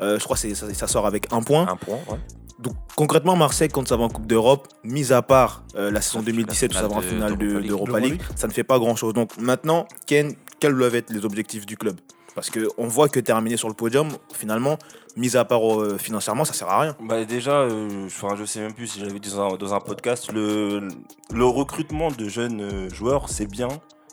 Euh, 0.00 0.18
je 0.18 0.24
crois 0.24 0.36
que 0.36 0.40
c'est- 0.40 0.54
ça, 0.54 0.72
ça 0.72 0.86
sort 0.86 1.06
avec 1.06 1.30
un 1.32 1.42
point. 1.42 1.68
Un 1.68 1.76
point, 1.76 1.98
ouais. 2.08 2.18
Donc 2.58 2.74
concrètement, 2.96 3.36
Marseille, 3.36 3.68
quand 3.68 3.86
ça 3.88 3.96
va 3.96 4.04
en 4.04 4.08
Coupe 4.08 4.26
d'Europe, 4.26 4.68
mis 4.84 5.12
à 5.12 5.22
part 5.22 5.64
euh, 5.76 5.90
la 5.90 6.00
saison 6.00 6.20
La 6.20 6.24
2017 6.26 6.70
où 6.70 6.74
ça 6.74 6.86
va 6.88 6.94
en 6.96 7.00
finale 7.00 7.36
de- 7.36 7.46
de- 7.46 7.60
d'Europa 7.68 7.98
League. 8.00 8.22
ça 8.36 8.46
ne 8.46 8.52
fait 8.52 8.64
pas 8.64 8.78
grand-chose. 8.78 9.12
Donc 9.14 9.36
maintenant, 9.38 9.86
Ken, 10.06 10.34
quels 10.60 10.74
doivent 10.76 10.94
être 10.94 11.10
les 11.10 11.24
objectifs 11.24 11.66
du 11.66 11.76
club? 11.76 11.98
Parce 12.34 12.50
qu'on 12.50 12.88
voit 12.88 13.08
que 13.08 13.20
terminer 13.20 13.56
sur 13.56 13.68
le 13.68 13.74
podium, 13.74 14.08
finalement, 14.32 14.76
mis 15.16 15.36
à 15.36 15.44
part 15.44 15.80
euh, 15.80 15.98
financièrement, 15.98 16.44
ça 16.44 16.52
sert 16.52 16.68
à 16.68 16.80
rien. 16.80 16.96
Bah 17.00 17.24
déjà, 17.24 17.58
euh, 17.60 18.08
je 18.08 18.44
sais 18.44 18.60
même 18.60 18.72
plus 18.74 18.88
si 18.88 18.98
j'avais 19.00 19.18
dit 19.20 19.30
dans 19.30 19.52
un, 19.54 19.56
dans 19.56 19.72
un 19.74 19.78
podcast, 19.80 20.32
le, 20.32 20.88
le 21.32 21.44
recrutement 21.44 22.10
de 22.10 22.28
jeunes 22.28 22.88
joueurs, 22.92 23.28
c'est 23.28 23.46
bien 23.46 23.68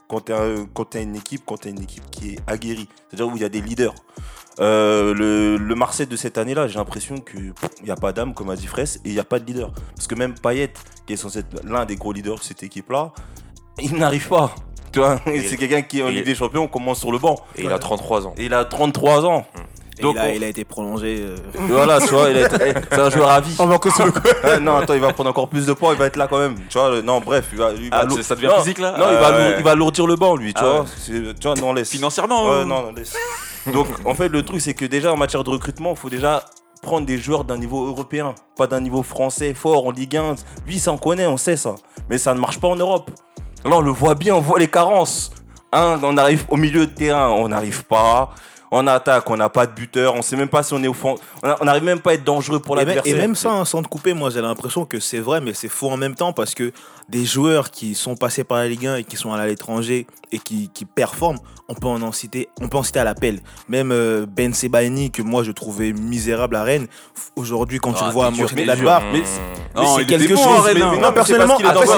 quand 0.07 0.25
tu 0.25 0.33
as, 0.33 1.01
une 1.01 1.15
équipe, 1.15 1.41
quand 1.45 1.62
tu 1.62 1.69
une 1.69 1.81
équipe 1.81 2.03
qui 2.12 2.31
est 2.33 2.39
aguerrie, 2.45 2.88
c'est-à-dire 3.10 3.27
où 3.27 3.36
il 3.38 3.41
y 3.41 3.45
a 3.45 3.50
des 3.50 3.62
leaders. 3.62 3.95
Euh, 4.62 5.13
le, 5.15 5.58
le 5.58 5.75
Marseille 5.75 6.06
de 6.08 6.15
cette 6.15 6.38
année-là, 6.38 6.68
j'ai 6.68 6.77
l'impression 6.77 7.15
qu'il 7.18 7.53
n'y 7.84 7.89
a 7.91 7.96
pas 7.96 8.12
d'âme, 8.13 8.34
comme 8.34 8.50
a 8.51 8.56
dit 8.56 8.68
Fraisse, 8.68 8.98
et 9.03 9.10
il 9.10 9.13
n'y 9.13 9.20
a 9.20 9.24
pas 9.24 9.39
de 9.39 9.46
leader. 9.46 9.72
Parce 9.96 10.08
que 10.08 10.15
même 10.15 10.36
Payet, 10.36 10.72
qui 11.08 11.13
est 11.13 11.18
censé 11.18 11.39
être 11.39 11.62
l'un 11.63 11.86
des 11.86 11.96
gros 11.96 12.13
leaders 12.13 12.36
de 12.38 12.44
cette 12.44 12.62
équipe-là, 12.62 13.12
il 13.80 13.96
n'arrive 13.96 14.27
pas. 14.27 14.53
Tu 14.91 15.00
vois, 15.00 15.20
c'est 15.25 15.58
quelqu'un 15.58 15.82
qui, 15.82 16.03
en 16.03 16.08
et- 16.10 16.12
Ligue 16.12 16.25
des 16.25 16.36
Champions, 16.36 16.68
commence 16.68 17.00
sur 17.00 17.12
le 17.12 17.18
banc. 17.18 17.39
Et 17.56 17.63
il 17.63 17.72
a 17.72 17.80
33 17.80 18.27
ans. 18.27 18.34
Et 18.38 18.46
il 18.46 18.53
a 18.53 18.63
33 18.65 19.25
ans. 19.25 19.46
Et 19.56 19.60
Donc, 20.01 20.15
il, 20.15 20.19
a, 20.19 20.25
on- 20.25 20.33
il 20.33 20.43
a 20.43 20.48
été 20.48 20.63
prolongé. 20.63 21.17
euh, 21.21 21.36
Voilà, 21.53 22.00
tu 22.00 22.07
vois, 22.07 22.29
il 22.29 22.38
a 22.38 22.48
été- 22.48 22.74
c'est 22.89 23.00
un 23.00 23.10
joueur 23.10 23.29
à 23.29 23.41
vie. 23.41 23.55
On 23.60 23.65
va 23.67 23.75
encore 23.75 23.95
se 23.95 24.03
le 24.03 24.12
Ah, 24.43 24.57
non, 24.60 24.77
attends, 24.77 24.93
il 24.93 25.01
va 25.01 25.12
prendre 25.13 25.29
encore 25.29 25.48
plus 25.50 25.65
de 25.65 25.74
points, 25.74 25.93
il 25.93 26.00
va 26.00 26.05
être 26.07 26.15
là 26.15 26.27
quand 26.27 26.39
même. 26.39 26.55
Tu 26.69 26.77
vois, 26.77 26.89
le- 26.89 27.01
non, 27.01 27.19
bref, 27.19 27.48
il 27.51 27.57
va. 27.57 27.71
il 27.74 27.89
va 27.89 27.98
Ah, 28.00 28.05
lour- 28.05 28.21
ça 28.24 28.36
devient 28.36 28.48
non, 28.48 28.57
physique 28.60 28.79
là 28.79 28.91
Non, 28.98 29.05
il, 29.12 29.15
Ah, 29.17 29.21
va 29.21 29.31
ouais. 29.31 29.50
lour- 29.50 29.55
il 29.60 29.63
va 29.63 29.71
alourdir 29.71 30.07
le 30.07 30.15
banc, 30.15 30.36
lui, 30.36 30.53
tu 30.53 30.62
Ah 30.63 30.69
vois. 30.69 30.79
ouais. 30.81 31.33
Tu 31.39 31.48
vois, 31.48 31.55
non, 31.55 31.74
laisse. 31.74 31.89
Financièrement 31.91 32.45
Ouais, 32.50 32.62
ou- 32.63 32.65
non, 32.65 32.83
non, 32.83 32.91
laisse. 32.93 33.13
Donc, 33.74 33.88
en 34.05 34.15
fait, 34.15 34.29
le 34.29 34.41
truc, 34.43 34.62
c'est 34.62 34.74
que 34.74 34.86
déjà, 34.86 35.12
en 35.13 35.17
matière 35.17 35.43
de 35.43 35.50
recrutement, 35.50 35.91
il 35.91 35.98
faut 35.98 36.10
déjà 36.10 36.43
prendre 36.81 37.05
des 37.05 37.19
joueurs 37.19 37.43
d'un 37.43 37.57
niveau 37.57 37.86
européen, 37.86 38.33
pas 38.57 38.65
d'un 38.65 38.79
niveau 38.79 39.03
français 39.03 39.53
fort 39.53 39.86
en 39.86 39.91
Ligue 39.91 40.17
1. 40.17 40.36
Lui, 40.65 40.79
ça, 40.79 40.91
on 40.91 40.98
connaît, 40.98 41.27
on 41.27 41.38
sait 41.38 41.57
ça. 41.57 41.75
Mais 42.10 42.17
ça 42.17 42.33
ne 42.33 42.39
marche 42.39 42.60
pas 42.60 42.69
en 42.69 42.75
Europe. 42.75 43.12
Là, 43.65 43.75
on 43.75 43.81
le 43.81 43.91
voit 43.91 44.15
bien, 44.15 44.33
on 44.36 44.41
voit 44.41 44.57
les 44.57 44.67
carences. 44.67 45.31
Hein, 45.74 46.00
on 46.03 46.17
arrive 46.17 46.43
au 46.50 46.57
milieu 46.57 46.88
de 46.88 46.91
terrain, 46.91 47.29
on 47.29 47.50
n'arrive 47.50 47.86
pas. 47.86 48.31
En 48.74 48.88
attaque, 48.88 49.30
on 49.30 49.36
n'a 49.36 49.50
pas 49.50 49.68
de 49.68 49.74
buteur, 49.74 50.16
on 50.16 50.22
sait 50.22 50.38
même 50.38 50.48
pas 50.48 50.63
si 50.63 50.74
on 50.74 50.82
est 50.82 50.88
au 50.88 50.94
fond. 50.94 51.16
On 51.44 51.66
n'arrive 51.66 51.84
même 51.84 52.00
pas 52.00 52.12
à 52.12 52.13
être 52.13 52.24
dangereux 52.24 52.60
pour 52.60 52.78
même, 52.78 52.88
l'adversaire. 52.88 53.16
et 53.16 53.20
même 53.20 53.36
ça, 53.36 53.51
hein, 53.51 53.66
sans 53.66 53.84
te 53.84 53.90
couper, 53.90 54.13
moi 54.13 54.30
j'ai 54.30 54.40
l'impression 54.42 54.86
que 54.86 55.00
c'est 55.01 55.20
vrai, 55.20 55.42
mais 55.42 55.54
c'est 55.54 55.68
faux 55.68 55.90
en 55.90 55.98
même 55.98 56.16
temps 56.16 56.32
parce 56.32 56.56
que 56.56 56.72
des 57.10 57.25
joueurs 57.25 57.70
qui 57.70 57.96
sont 57.96 58.16
passés 58.16 58.46
par 58.46 58.60
la 58.60 58.70
Ligue 58.70 58.88
1 58.88 58.96
et 58.98 59.04
qui 59.04 59.18
sont 59.18 59.34
allés 59.34 59.44
à 59.44 59.48
l'étranger 59.48 60.08
et 60.32 60.40
qui, 60.40 60.70
qui 60.74 60.86
performent, 60.86 61.40
on 61.68 61.74
peut 61.74 61.88
en, 61.88 62.01
en 62.01 62.13
citer, 62.13 62.48
on 62.62 62.70
peut 62.70 62.78
en 62.78 62.84
citer 62.84 63.00
à 63.00 63.04
l'appel. 63.04 63.42
Même 63.68 63.92
euh, 63.92 64.25
Ben 64.25 64.54
Sebaini, 64.54 65.12
que 65.12 65.22
moi 65.22 65.44
je 65.44 65.51
trouvais 65.51 65.92
misérable 65.92 66.56
à 66.56 66.63
Rennes, 66.63 66.88
aujourd'hui 67.36 67.80
quand 67.80 67.92
tu 67.92 68.00
Ah, 68.04 68.08
le 68.08 68.13
vois 68.13 68.28
à 68.28 68.32
Mönchengladbach, 68.32 69.04
mais 69.12 69.20
Mais 69.75 69.82
c'est 69.98 70.06
quelque 70.06 70.34
bon 70.34 70.44
chose. 70.44 70.63
mais- 70.63 70.70
hein. 70.70 70.74
mais 70.74 70.80
Non, 70.80 71.01
non, 71.01 71.08
mais 71.10 71.13
personnellement, 71.13 71.58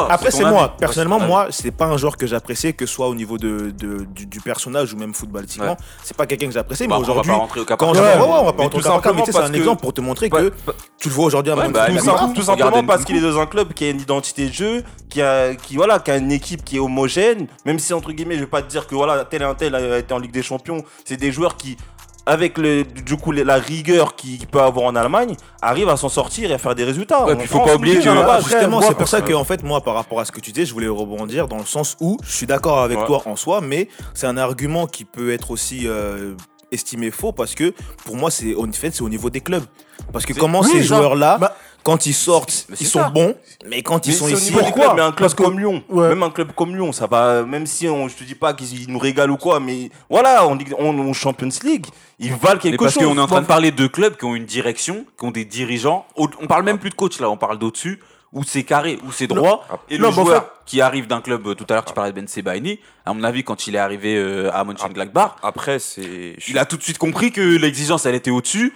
après, 0.10 0.32
c'est- 0.32 0.44
moi. 0.46 0.75
Personnellement, 0.80 1.20
moi, 1.20 1.48
c'est 1.51 1.72
pas 1.72 1.86
un 1.86 1.98
joueur 1.98 2.18
que 2.18 2.25
j'appréciais, 2.25 2.74
que 2.74 2.86
ce 2.88 2.94
soit 2.96 3.08
au 3.08 3.15
niveau 3.15 3.38
de, 3.38 3.70
de- 3.72 4.06
du, 4.06 4.25
du 4.25 4.39
personnage 4.42 4.94
ou 4.94 4.98
même 4.98 5.13
footballistiquement. 5.13 5.72
Ouais. 5.72 5.77
C'est 6.03 6.18
pas 6.18 6.25
quelqu'un 6.25 6.48
que 6.48 6.53
Bah, 6.70 6.75
mais 6.79 6.86
on 6.86 6.89
va 6.89 6.98
aujourd'hui, 7.00 7.32
pas 7.32 7.38
rentrer 7.38 7.60
au 7.60 7.65
cas 7.65 7.75
quand 7.75 7.86
par 7.88 7.96
je 7.96 8.00
cas. 8.01 8.15
ouais, 8.17 8.22
ouais, 8.22 8.38
on 8.39 8.46
va 8.46 8.53
pas 8.53 8.63
rentrer 8.63 8.79
au 8.79 8.82
cas 8.82 9.00
par 9.00 9.13
mais 9.13 9.22
c'est 9.25 9.32
simplement 9.32 9.50
un 9.50 9.60
exemple 9.60 9.82
pour 9.82 9.93
te 9.93 10.01
montrer 10.01 10.29
que 10.29 10.50
bah, 10.65 10.74
tu 11.00 11.10
le 11.10 11.13
vois 11.13 11.25
aujourd'hui 11.25 11.51
à 11.51 11.55
bah, 11.55 11.88
tout, 12.34 12.41
simplement 12.41 12.84
parce 12.84 13.05
qu'il 13.05 13.17
est 13.17 13.22
dans 13.22 13.39
un 13.39 13.46
club 13.46 13.74
qui 13.74 13.86
a 13.86 13.89
une 13.89 14.01
identité 14.01 14.48
de 14.48 14.53
jeu, 14.53 14.84
qui 15.10 15.22
a, 15.22 15.55
qui, 15.55 15.75
voilà, 15.75 16.00
qui 16.00 16.12
a 16.12 16.17
une 16.17 16.32
équipe 16.32 16.63
qui 16.63 16.77
est 16.77 16.79
homogène, 16.79 17.48
même 17.65 17.79
si 17.79 17.93
entre 17.93 18.12
guillemets, 18.12 18.36
je 18.36 18.41
vais 18.41 18.48
pas 18.48 18.62
te 18.62 18.70
dire 18.70 18.88
que 18.88 18.96
voilà, 18.96 19.25
tel 19.25 19.41
et 19.41 19.46
un 19.46 19.55
tel 19.55 19.75
a 19.75 19.98
été 19.98 20.13
en 20.13 20.20
Ligue 20.20 20.32
des 20.32 20.43
Champions, 20.43 20.84
c'est 21.05 21.17
des 21.17 21.32
joueurs 21.32 21.58
qui, 21.58 21.77
avec 22.25 22.58
le, 22.58 22.84
du 22.84 23.17
coup 23.17 23.32
la 23.32 23.55
rigueur 23.55 24.15
qu'il 24.15 24.46
peut 24.48 24.62
avoir 24.62 24.86
en 24.86 24.96
Allemagne, 24.96 25.36
arrivent 25.62 25.89
à 25.89 25.98
s'en 25.98 26.10
sortir 26.10 26.51
et 26.51 26.53
à 26.53 26.58
faire 26.58 26.75
des 26.75 26.84
résultats. 26.84 27.25
Ouais, 27.25 27.36
puis 27.36 27.48
faut 27.48 27.60
pas 27.60 27.75
oublier 27.75 27.96
que 27.98 28.01
justement, 28.01 28.82
c'est 28.82 28.96
pour 28.96 29.08
ça 29.08 29.22
que 29.22 29.34
en 29.34 29.43
fait, 29.43 29.63
moi, 29.63 29.82
par 29.82 29.96
rapport 29.96 30.20
à 30.20 30.25
ce 30.25 30.32
que 30.32 30.39
tu 30.39 30.51
disais, 30.51 30.65
je 30.65 30.74
voulais 30.74 30.88
rebondir 30.88 31.48
dans 31.48 31.58
le 31.58 31.65
sens 31.65 31.98
où 32.00 32.17
je 32.24 32.32
suis 32.32 32.48
d'accord 32.48 32.79
avec 32.79 33.00
Ouais. 33.00 33.05
toi 33.05 33.22
en 33.25 33.36
soi, 33.36 33.60
mais 33.62 33.89
c'est 34.13 34.27
un 34.27 34.38
argument 34.38 34.88
qui 34.88 35.03
peut 35.03 35.32
être 35.34 35.51
aussi 35.51 35.88
euh, 35.88 36.36
estimé 36.74 37.12
faux 37.12 37.32
parce 37.32 37.56
que 37.56 37.74
pour 38.06 38.15
moi, 38.15 38.32
c'est 38.32 38.56
en 38.56 38.72
fait, 38.72 38.92
c'est 38.92 39.01
au 39.01 39.10
niveau 39.10 39.30
des 39.30 39.42
clubs. 39.42 39.63
Parce 40.12 40.25
que 40.25 40.34
comment 40.34 40.62
Oui, 40.62 40.70
ces 40.72 40.84
joueurs-là, 40.84 41.38
bah- 41.38 41.56
quand 41.84 42.06
ils 42.06 42.13
sortent, 42.13 42.65
Mais 42.70 42.75
ils 42.80 42.88
sont 42.88 43.00
ça. 43.00 43.10
bons, 43.10 43.36
mais 43.68 43.84
quand 43.84 44.06
ils 44.08 44.12
Mais 44.12 44.15
sont 44.15 44.27
ici, 44.27 44.51
Pourquoi 44.51 44.86
clubs, 44.86 44.96
mais 44.96 45.01
un 45.01 45.12
club 45.12 45.20
Parce 45.20 45.34
que- 45.36 45.44
comme 45.44 45.60
Lyon, 45.60 45.84
Ouais. 45.89 46.10
même 46.10 46.24
un 46.24 46.30
club 46.30 46.51
comme 46.56 46.75
Lyon, 46.75 46.92
ça 46.92 47.08
va, 47.08 47.44
même 47.44 47.65
si 47.68 47.88
on, 47.88 48.08
je 48.08 48.15
te 48.15 48.24
dis 48.24 48.36
pas 48.36 48.53
qu'ils 48.53 48.89
nous 48.92 49.00
régalent 49.00 49.34
ou 49.34 49.38
quoi, 49.38 49.60
mais 49.60 49.89
voilà, 50.10 50.48
on, 50.48 50.58
on, 50.80 50.98
on 51.00 51.13
Champions 51.13 51.50
League, 51.63 51.86
ils 52.20 52.34
valent 52.34 52.56
Mais 52.56 52.60
quelque 52.72 52.84
parce 52.84 52.94
chose. 52.96 53.03
qu'on 53.03 53.18
est 53.18 53.22
en 53.22 53.27
train 53.27 53.42
de 53.42 53.46
parler 53.48 53.72
de 53.72 53.88
clubs 53.88 54.15
qui 54.18 54.25
ont 54.25 54.36
une 54.36 54.46
direction, 54.46 55.06
qui 55.18 55.25
ont 55.25 55.32
des 55.32 55.46
dirigeants. 55.46 56.06
On 56.18 56.27
parle 56.48 56.63
même 56.63 56.80
plus 56.80 56.89
de 56.89 56.96
coach 56.96 57.20
là, 57.20 57.30
on 57.30 57.38
parle 57.38 57.60
d'au-dessus, 57.60 58.00
ou 58.33 58.43
c'est 58.43 58.63
carré, 58.63 58.99
ou 59.05 59.11
c'est 59.11 59.27
droit. 59.27 59.65
Et 59.89 59.97
Non, 59.97 60.09
le 60.11 60.19
en 60.19 60.23
joueur 60.23 60.43
fait- 60.43 60.49
qui 60.65 60.81
arrive 60.81 61.07
d'un 61.07 61.21
club, 61.21 61.47
euh, 61.47 61.53
tout 61.55 61.65
à 61.69 61.73
l'heure 61.73 61.85
tu 61.85 61.93
parlais 61.93 62.11
de 62.11 62.15
Ben 62.15 62.27
Sebaini, 62.27 62.79
à 63.05 63.13
mon 63.13 63.23
avis, 63.23 63.43
quand 63.43 63.67
il 63.67 63.75
est 63.75 63.79
arrivé 63.79 64.15
euh, 64.17 64.49
à 64.53 64.63
Mönchengladbach, 64.63 65.35
Après, 65.43 65.79
c'est. 65.79 66.35
il 66.47 66.57
a 66.57 66.65
tout 66.65 66.77
de 66.77 66.83
suite 66.83 66.97
compris 66.97 67.31
que 67.31 67.41
l'exigence, 67.41 68.05
elle 68.05 68.15
était 68.15 68.31
au-dessus. 68.31 68.73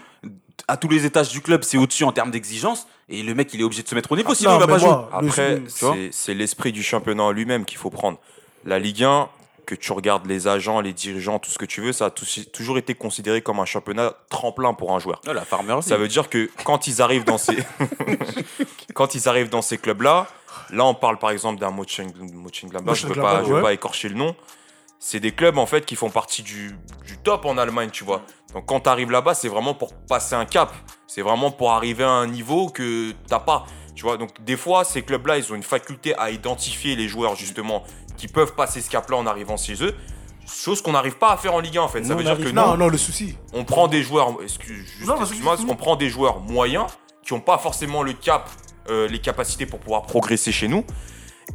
À 0.67 0.75
tous 0.77 0.87
les 0.89 1.05
étages 1.05 1.29
du 1.29 1.41
club, 1.41 1.63
c'est 1.63 1.77
au-dessus 1.77 2.03
en 2.03 2.11
termes 2.11 2.31
d'exigence. 2.31 2.87
Et 3.09 3.23
le 3.23 3.33
mec, 3.35 3.53
il 3.53 3.61
est 3.61 3.63
obligé 3.63 3.83
de 3.83 3.87
se 3.87 3.95
mettre 3.95 4.11
au 4.11 4.17
niveau, 4.17 4.33
sinon 4.33 4.51
Non, 4.51 4.57
il 4.57 4.59
va 4.59 4.67
pas 4.67 4.77
jouer. 4.79 4.87
moi, 4.89 5.09
Après, 5.13 5.55
le- 5.55 5.63
c'est- 5.69 6.09
c'est 6.11 6.33
l'esprit 6.33 6.71
du 6.73 6.83
championnat 6.83 7.23
en 7.23 7.31
lui-même 7.31 7.63
qu'il 7.65 7.77
faut 7.77 7.89
prendre. 7.89 8.17
La 8.65 8.79
Ligue 8.79 9.03
1, 9.03 9.29
que 9.67 9.75
tu 9.75 9.91
regardes 9.91 10.25
les 10.25 10.47
agents, 10.47 10.79
les 10.81 10.93
dirigeants, 10.93 11.37
tout 11.37 11.51
ce 11.51 11.59
que 11.59 11.65
tu 11.65 11.81
veux, 11.81 11.91
ça 11.93 12.05
a 12.05 12.09
toujours 12.09 12.77
été 12.79 12.95
considéré 12.95 13.41
comme 13.43 13.59
un 13.59 13.65
championnat 13.65 14.13
tremplin 14.29 14.73
pour 14.73 14.95
un 14.95 14.99
joueur. 14.99 15.21
Ah, 15.27 15.33
la 15.33 15.45
Farmers 15.45 15.83
Ça 15.83 15.97
veut 15.97 16.07
dire 16.07 16.29
que 16.29 16.49
quand 16.63 16.87
ils 16.87 17.01
arrivent 17.01 17.25
dans 17.25 17.37
ces, 17.37 17.57
quand 18.93 19.15
ils 19.15 19.27
arrivent 19.29 19.49
dans 19.49 19.61
ces 19.61 19.77
clubs-là, 19.77 20.27
là 20.71 20.85
on 20.85 20.93
parle 20.93 21.17
par 21.19 21.31
exemple 21.31 21.59
d'un 21.59 21.71
Möncheng- 21.71 22.13
Mönchengladbach, 22.33 22.95
je 22.95 23.03
ne 23.07 23.09
veux, 23.13 23.21
pas- 23.21 23.43
je 23.43 23.53
veux 23.53 23.61
pas 23.61 23.73
écorcher 23.73 24.09
le 24.09 24.15
nom. 24.15 24.35
C'est 24.99 25.19
des 25.19 25.31
clubs 25.31 25.57
en 25.59 25.67
fait 25.67 25.85
qui 25.85 25.95
font 25.95 26.09
partie 26.09 26.41
du, 26.41 26.75
du 27.05 27.17
top 27.19 27.45
en 27.45 27.57
Allemagne, 27.59 27.89
tu 27.91 28.03
vois. 28.03 28.23
Donc 28.53 28.65
quand 28.65 28.79
tu 28.79 28.89
arrives 28.89 29.11
là-bas, 29.11 29.35
c'est 29.35 29.47
vraiment 29.47 29.75
pour 29.75 29.93
passer 29.93 30.33
un 30.33 30.45
cap. 30.45 30.73
C'est 31.05 31.21
vraiment 31.21 31.51
pour 31.51 31.71
arriver 31.71 32.03
à 32.03 32.09
un 32.09 32.25
niveau 32.27 32.69
que 32.69 33.11
t'as 33.27 33.39
pas. 33.39 33.65
Tu 33.97 34.03
vois, 34.03 34.17
donc 34.17 34.29
des 34.43 34.55
fois, 34.57 34.83
ces 34.83 35.01
clubs-là, 35.01 35.39
ils 35.39 35.51
ont 35.51 35.55
une 35.55 35.63
faculté 35.63 36.15
à 36.19 36.29
identifier 36.29 36.95
les 36.95 37.07
joueurs 37.07 37.35
justement 37.35 37.83
qui 38.15 38.27
peuvent 38.27 38.53
passer 38.53 38.79
ce 38.79 38.91
cap-là 38.91 39.17
en 39.17 39.25
arrivant 39.25 39.57
chez 39.57 39.83
eux. 39.83 39.95
Chose 40.47 40.83
qu'on 40.83 40.91
n'arrive 40.91 41.17
pas 41.17 41.31
à 41.31 41.37
faire 41.37 41.55
en 41.55 41.59
Ligue 41.59 41.79
1 41.79 41.81
en 41.81 41.87
fait. 41.87 42.03
Ça 42.03 42.13
veut 42.13 42.23
dire 42.23 42.37
que 42.37 42.49
Non, 42.49 42.73
nous, 42.73 42.77
non, 42.77 42.87
le 42.89 42.97
souci. 42.99 43.35
on 43.53 43.65
prend 43.65 43.87
des 43.87 44.03
joueurs, 44.03 44.35
excuse, 44.43 44.85
juste, 44.85 45.01
Non, 45.07 45.17
parce 45.17 45.31
que- 45.31 45.35
excuse-moi, 45.35 45.57
on 45.67 45.75
prend 45.75 45.95
des 45.95 46.09
joueurs 46.09 46.39
moyens 46.41 46.85
qui 47.25 47.33
n'ont 47.33 47.39
pas 47.41 47.57
forcément 47.57 48.03
le 48.03 48.13
cap, 48.13 48.47
euh, 48.89 49.07
les 49.07 49.19
capacités 49.19 49.65
pour 49.65 49.79
pouvoir 49.79 50.03
progresser 50.03 50.51
chez 50.51 50.67
nous. 50.67 50.85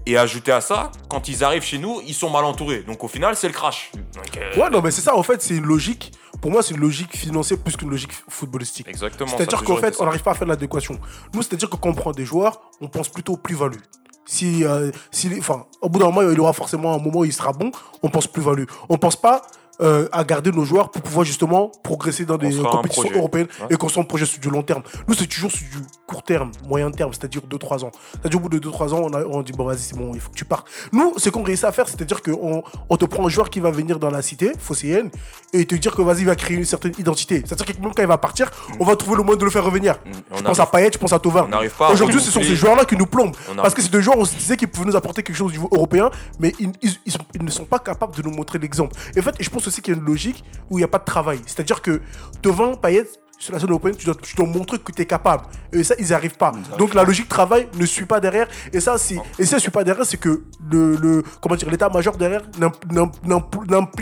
Et 0.07 0.17
ajouter 0.17 0.53
à 0.53 0.61
ça, 0.61 0.91
quand 1.09 1.29
ils 1.29 1.45
arrivent 1.45 1.63
chez 1.63 1.79
nous, 1.79 2.01
ils 2.07 2.15
sont 2.15 2.31
mal 2.31 2.45
entourés. 2.45 2.83
Donc 2.83 3.05
au 3.05 3.09
final, 3.09 3.37
c'est 3.37 3.47
le 3.47 3.53
crash. 3.53 3.93
Donc, 4.15 4.37
euh, 4.37 4.61
Ouais, 4.61 4.71
non, 4.71 4.81
mais 4.83 4.91
c'est 4.91 5.01
ça, 5.01 5.17
en 5.17 5.23
fait, 5.23 5.41
c'est 5.43 5.55
une 5.55 5.67
logique. 5.67 6.13
Pour 6.41 6.51
moi, 6.51 6.63
c'est 6.63 6.75
une 6.75 6.81
logique 6.81 7.17
financière 7.17 7.59
plus 7.59 7.77
qu'une 7.77 7.91
logique 7.91 8.13
footballistique. 8.29 8.89
Exactement. 8.89 9.31
C'est-à-dire 9.37 9.63
qu'en 9.63 9.77
fait, 9.77 9.97
on 10.01 10.05
n'arrive 10.05 10.23
pas 10.23 10.33
à 10.33 10.35
faire 10.35 10.49
l'adéquation. 10.49 10.99
Nous, 11.35 11.43
c'est-à-dire 11.43 11.71
que 11.71 11.77
quand 11.77 11.91
on 11.91 11.95
prend 11.95 12.11
des 12.13 12.25
joueurs, 12.25 12.61
on 12.81 12.89
pense 12.89 13.09
plutôt 13.09 13.37
plus-value. 13.37 13.79
Si, 14.25 14.65
euh, 14.65 14.91
si, 15.11 15.31
enfin, 15.39 15.67
au 15.81 15.89
bout 15.89 15.99
d'un 15.99 16.07
moment, 16.07 16.23
il 16.23 16.37
y 16.37 16.41
aura 16.41 16.53
forcément 16.53 16.95
un 16.95 16.99
moment 16.99 17.21
où 17.21 17.25
il 17.25 17.33
sera 17.33 17.53
bon, 17.53 17.71
on 18.03 18.09
pense 18.09 18.27
plus-value. 18.27 18.65
On 18.89 18.97
pense 18.97 19.17
pas 19.17 19.43
euh, 19.81 20.09
à 20.13 20.23
garder 20.25 20.53
nos 20.53 20.65
joueurs 20.65 20.91
pour 20.91 21.03
pouvoir 21.03 21.25
justement 21.25 21.71
progresser 21.83 22.25
dans 22.25 22.37
des 22.37 22.51
compétitions 22.57 23.11
européennes 23.15 23.47
Ouais. 23.61 23.67
et 23.71 23.77
construire 23.77 24.05
un 24.05 24.07
projet 24.09 24.27
sur 24.27 24.39
du 24.41 24.51
long 24.51 24.63
terme. 24.63 24.83
Nous, 25.09 25.15
c'est 25.15 25.27
toujours 25.27 25.51
sur 25.51 25.61
du 25.67 25.79
court 26.07 26.23
terme, 26.23 26.51
moyen 26.69 26.91
terme, 26.91 27.13
c'est-à-dire 27.13 27.41
2-3 27.51 27.85
ans. 27.85 27.91
C'est-à-dire 28.21 28.39
au 28.39 28.43
bout 28.43 28.49
de 28.49 28.59
2-3 28.59 28.93
ans, 28.95 29.01
on, 29.05 29.13
a- 29.15 29.25
on 29.25 29.43
dit, 29.43 29.53
bon, 29.53 29.65
vas-y, 29.65 29.79
c'est 29.79 29.97
bon, 29.97 30.13
il 30.15 30.21
faut 30.21 30.31
que 30.31 30.37
tu 30.37 30.45
partes. 30.45 30.67
Nous, 30.93 31.15
ce 31.17 31.31
qu'on 31.31 31.43
réussit 31.43 31.65
à 31.65 31.73
faire, 31.73 31.89
c'est-à-dire 31.89 32.23
qu'on 32.23 32.63
on 32.89 32.97
te 32.97 33.05
prend 33.07 33.27
un 33.27 33.29
joueur 33.29 33.51
qui 33.51 33.61
va 33.61 33.71
venir 33.71 33.99
dans 33.99 34.11
la 34.11 34.23
cité 34.23 34.53
phocéenne 34.59 35.11
et 35.53 35.65
te 35.65 35.75
dire 35.75 35.95
que 35.95 36.03
vas-y, 36.03 36.21
il 36.21 36.27
va 36.27 36.37
créer 36.37 36.57
une 36.57 36.65
certaine 36.65 36.93
identité. 36.99 37.43
C'est-à-dire 37.47 37.67
que 37.67 37.73
même 37.81 37.93
quand 37.95 38.03
il 38.03 38.09
va 38.09 38.19
partir, 38.19 38.51
on 38.79 38.85
va 38.85 38.95
trouver 38.97 39.17
le 39.17 39.23
moyen 39.23 39.39
de 39.39 39.45
le 39.45 39.51
faire 39.51 39.65
revenir. 39.65 39.95
Mm. 39.95 40.11
On 40.11 40.13
Je 40.13 40.33
arrive- 40.35 40.45
pense 40.47 40.61
à 40.61 40.67
Payet, 40.67 40.91
je 40.93 40.99
pense 40.99 41.13
à 41.13 41.19
Tovin. 41.19 41.49
Aujourd'hui, 41.93 42.21
ce 42.21 42.31
sont 42.31 42.43
ces 42.43 42.57
joueurs-là 42.57 42.85
qui 42.85 42.97
nous 42.97 43.07
plombent. 43.07 43.37
Parce 43.57 43.75
que 43.75 43.83
c'est 43.83 43.91
deux 43.91 44.01
joueurs, 44.01 44.19
on 44.19 44.25
se 44.25 44.35
disait 44.37 44.57
qu'ils 44.57 44.69
pouvaient 44.69 44.87
nous 44.87 44.97
apporter 44.97 45.23
quelque 45.23 45.37
chose 45.37 45.49
au 45.49 45.53
niveau 45.53 45.69
européen, 45.73 46.11
mais 46.39 46.53
ils, 46.61 46.73
ils- 46.83 46.99
ils 47.07 47.13
sont- 47.13 47.19
ils 47.35 47.43
ne 47.45 47.51
sont 47.51 47.65
pas 47.65 47.79
capables 47.79 48.15
de 48.15 48.23
nous 48.23 48.31
montrer 48.31 48.59
l'exemple. 48.59 48.95
Et 49.17 49.21
en 49.21 49.23
fait, 49.23 49.35
je 49.41 49.49
pense 49.51 49.62
aussi 49.69 49.83
qu'il 49.83 49.95
y 49.95 49.97
a 49.97 50.01
une 50.01 50.07
logique 50.07 50.45
où 50.71 50.79
il 50.79 50.81
n'y 50.81 50.85
a 50.85 50.89
pas 50.89 50.99
de 50.99 51.05
travail. 51.05 51.41
C'est-à-dire 51.47 51.83
que 51.83 52.01
devant 52.43 52.75
Payet, 52.75 53.07
sur 53.39 53.53
la 53.53 53.59
scène 53.59 53.71
européenne, 53.71 53.97
tu 53.97 54.07
dois, 54.07 54.15
tu 54.15 54.37
dois 54.37 54.47
montrer 54.47 54.79
que 54.79 54.93
tu 54.93 55.03
es 55.03 55.07
capable. 55.07 55.43
Et 55.73 55.83
ça, 55.83 55.97
ils 55.99 56.05
n'y 56.07 56.13
arrivent 56.13 56.37
pas. 56.37 56.53
Donc 56.79 56.95
la 56.95 57.03
logique 57.03 57.29
travail 57.29 57.67
ne 57.75 57.85
suit 57.87 58.05
pas 58.05 58.21
derrière. 58.21 58.47
Et 58.73 58.79
ça, 58.79 58.95
et 59.37 59.45
ça, 59.45 59.57
ne 59.57 59.61
suit 59.61 59.73
pas 59.73 59.83
derrière, 59.83 60.07
c'est 60.07 60.17
que 60.17 60.45
le, 60.71 60.95
le 60.95 61.25
comment 61.41 61.57
dire, 61.57 61.69
l'état-major 61.69 62.17
derrière 62.17 62.43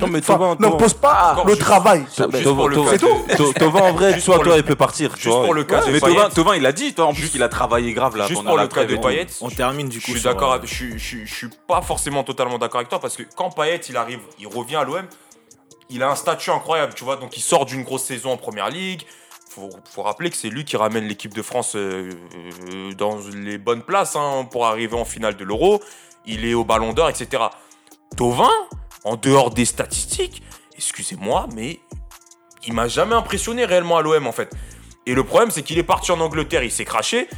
n'impose 0.01 0.95
pas 0.95 1.33
Encore 1.33 1.47
le 1.47 1.53
juste- 1.55 1.61
travail. 1.63 2.05
C'est 2.11 2.29
tout. 2.99 3.53
Tovin 3.55 3.81
en 3.81 3.93
vrai, 3.93 4.21
soit 4.21 4.39
toi, 4.41 4.57
il 4.57 4.63
peut 4.65 4.77
partir. 4.77 5.15
tu 5.15 5.23
Juste 5.23 5.35
pour 5.43 5.55
le 5.55 5.65
cas 5.65 5.83
mais 5.91 6.01
Tovin, 6.01 6.29
Tovin, 6.31 6.57
il 6.57 6.67
a 6.67 6.73
dit, 6.73 6.95
toi, 6.95 7.07
en 7.07 7.13
plus 7.13 7.21
Juste- 7.23 7.33
qu'il 7.33 7.43
a 7.43 7.49
travaillé 7.49 7.93
grave 7.93 8.17
là 8.17 8.27
juste 8.27 8.45
pour 8.45 8.59
le 8.59 8.69
cas 8.69 8.85
de. 8.85 8.97
Payet, 8.97 9.27
On 9.41 9.49
termine 9.49 9.89
du 9.89 10.01
coup. 10.01 10.09
Je 10.09 10.13
suis 10.19 10.23
d'accord, 10.23 10.53
euh, 10.53 10.59
je 10.65 10.99
suis 10.99 11.49
pas 11.67 11.81
forcément 11.83 12.25
totalement 12.25 12.59
d'accord 12.59 12.81
avec 12.81 12.89
toi 12.91 13.01
parce 13.01 13.17
que 13.17 13.23
quand 13.35 13.51
Payet 13.51 13.81
il 13.89 13.97
arrive, 13.97 14.21
il 14.39 14.47
revient 14.47 14.77
à 14.77 14.85
l'OM, 14.85 15.03
il 15.91 16.03
a 16.03 16.11
un 16.11 16.15
statut 16.15 16.51
incroyable, 16.51 16.95
tu 16.95 17.05
vois. 17.05 17.17
Donc 17.17 17.37
il 17.37 17.41
sort 17.41 17.67
d'une 17.67 17.83
grosse 17.83 18.05
saison 18.05 18.33
en 18.33 18.37
première 18.37 18.71
ligue. 18.71 19.03
Faut, 19.49 19.71
faut 19.93 20.03
rappeler 20.03 20.31
que 20.31 20.37
c'est 20.37 20.49
lui 20.49 20.65
qui 20.65 20.77
ramène 20.77 21.07
l'équipe 21.07 21.35
de 21.35 21.43
France 21.43 21.75
euh, 21.75 22.11
euh, 22.73 22.93
dans 22.95 23.19
les 23.35 23.59
bonnes 23.59 23.83
places 23.83 24.15
hein, 24.15 24.47
pour 24.51 24.67
arriver 24.67 24.97
en 24.97 25.05
finale 25.05 25.37
de 25.37 25.45
l'Euro. 25.45 25.83
Il 26.25 26.45
est 26.45 26.55
au 26.55 26.65
Ballon 26.65 26.93
d'Or, 26.93 27.09
etc. 27.09 27.43
Tovin, 28.17 28.51
en 29.05 29.17
dehors 29.17 29.51
des 29.51 29.65
statistiques, 29.65 30.43
excusez-moi, 30.77 31.47
mais 31.55 31.81
il 32.67 32.75
m'a 32.75 32.87
jamais 32.89 33.15
impressionné 33.15 33.65
réellement 33.65 33.97
à 33.97 34.03
l'OM 34.03 34.27
en 34.27 34.33
fait. 34.33 34.53
Et 35.07 35.15
le 35.15 35.25
problème, 35.25 35.51
c'est 35.51 35.63
qu'il 35.63 35.79
est 35.79 35.83
parti 35.85 36.13
en 36.13 36.21
Angleterre, 36.21 36.63
il 36.63 36.71
s'est 36.71 36.85
craché. 36.85 37.29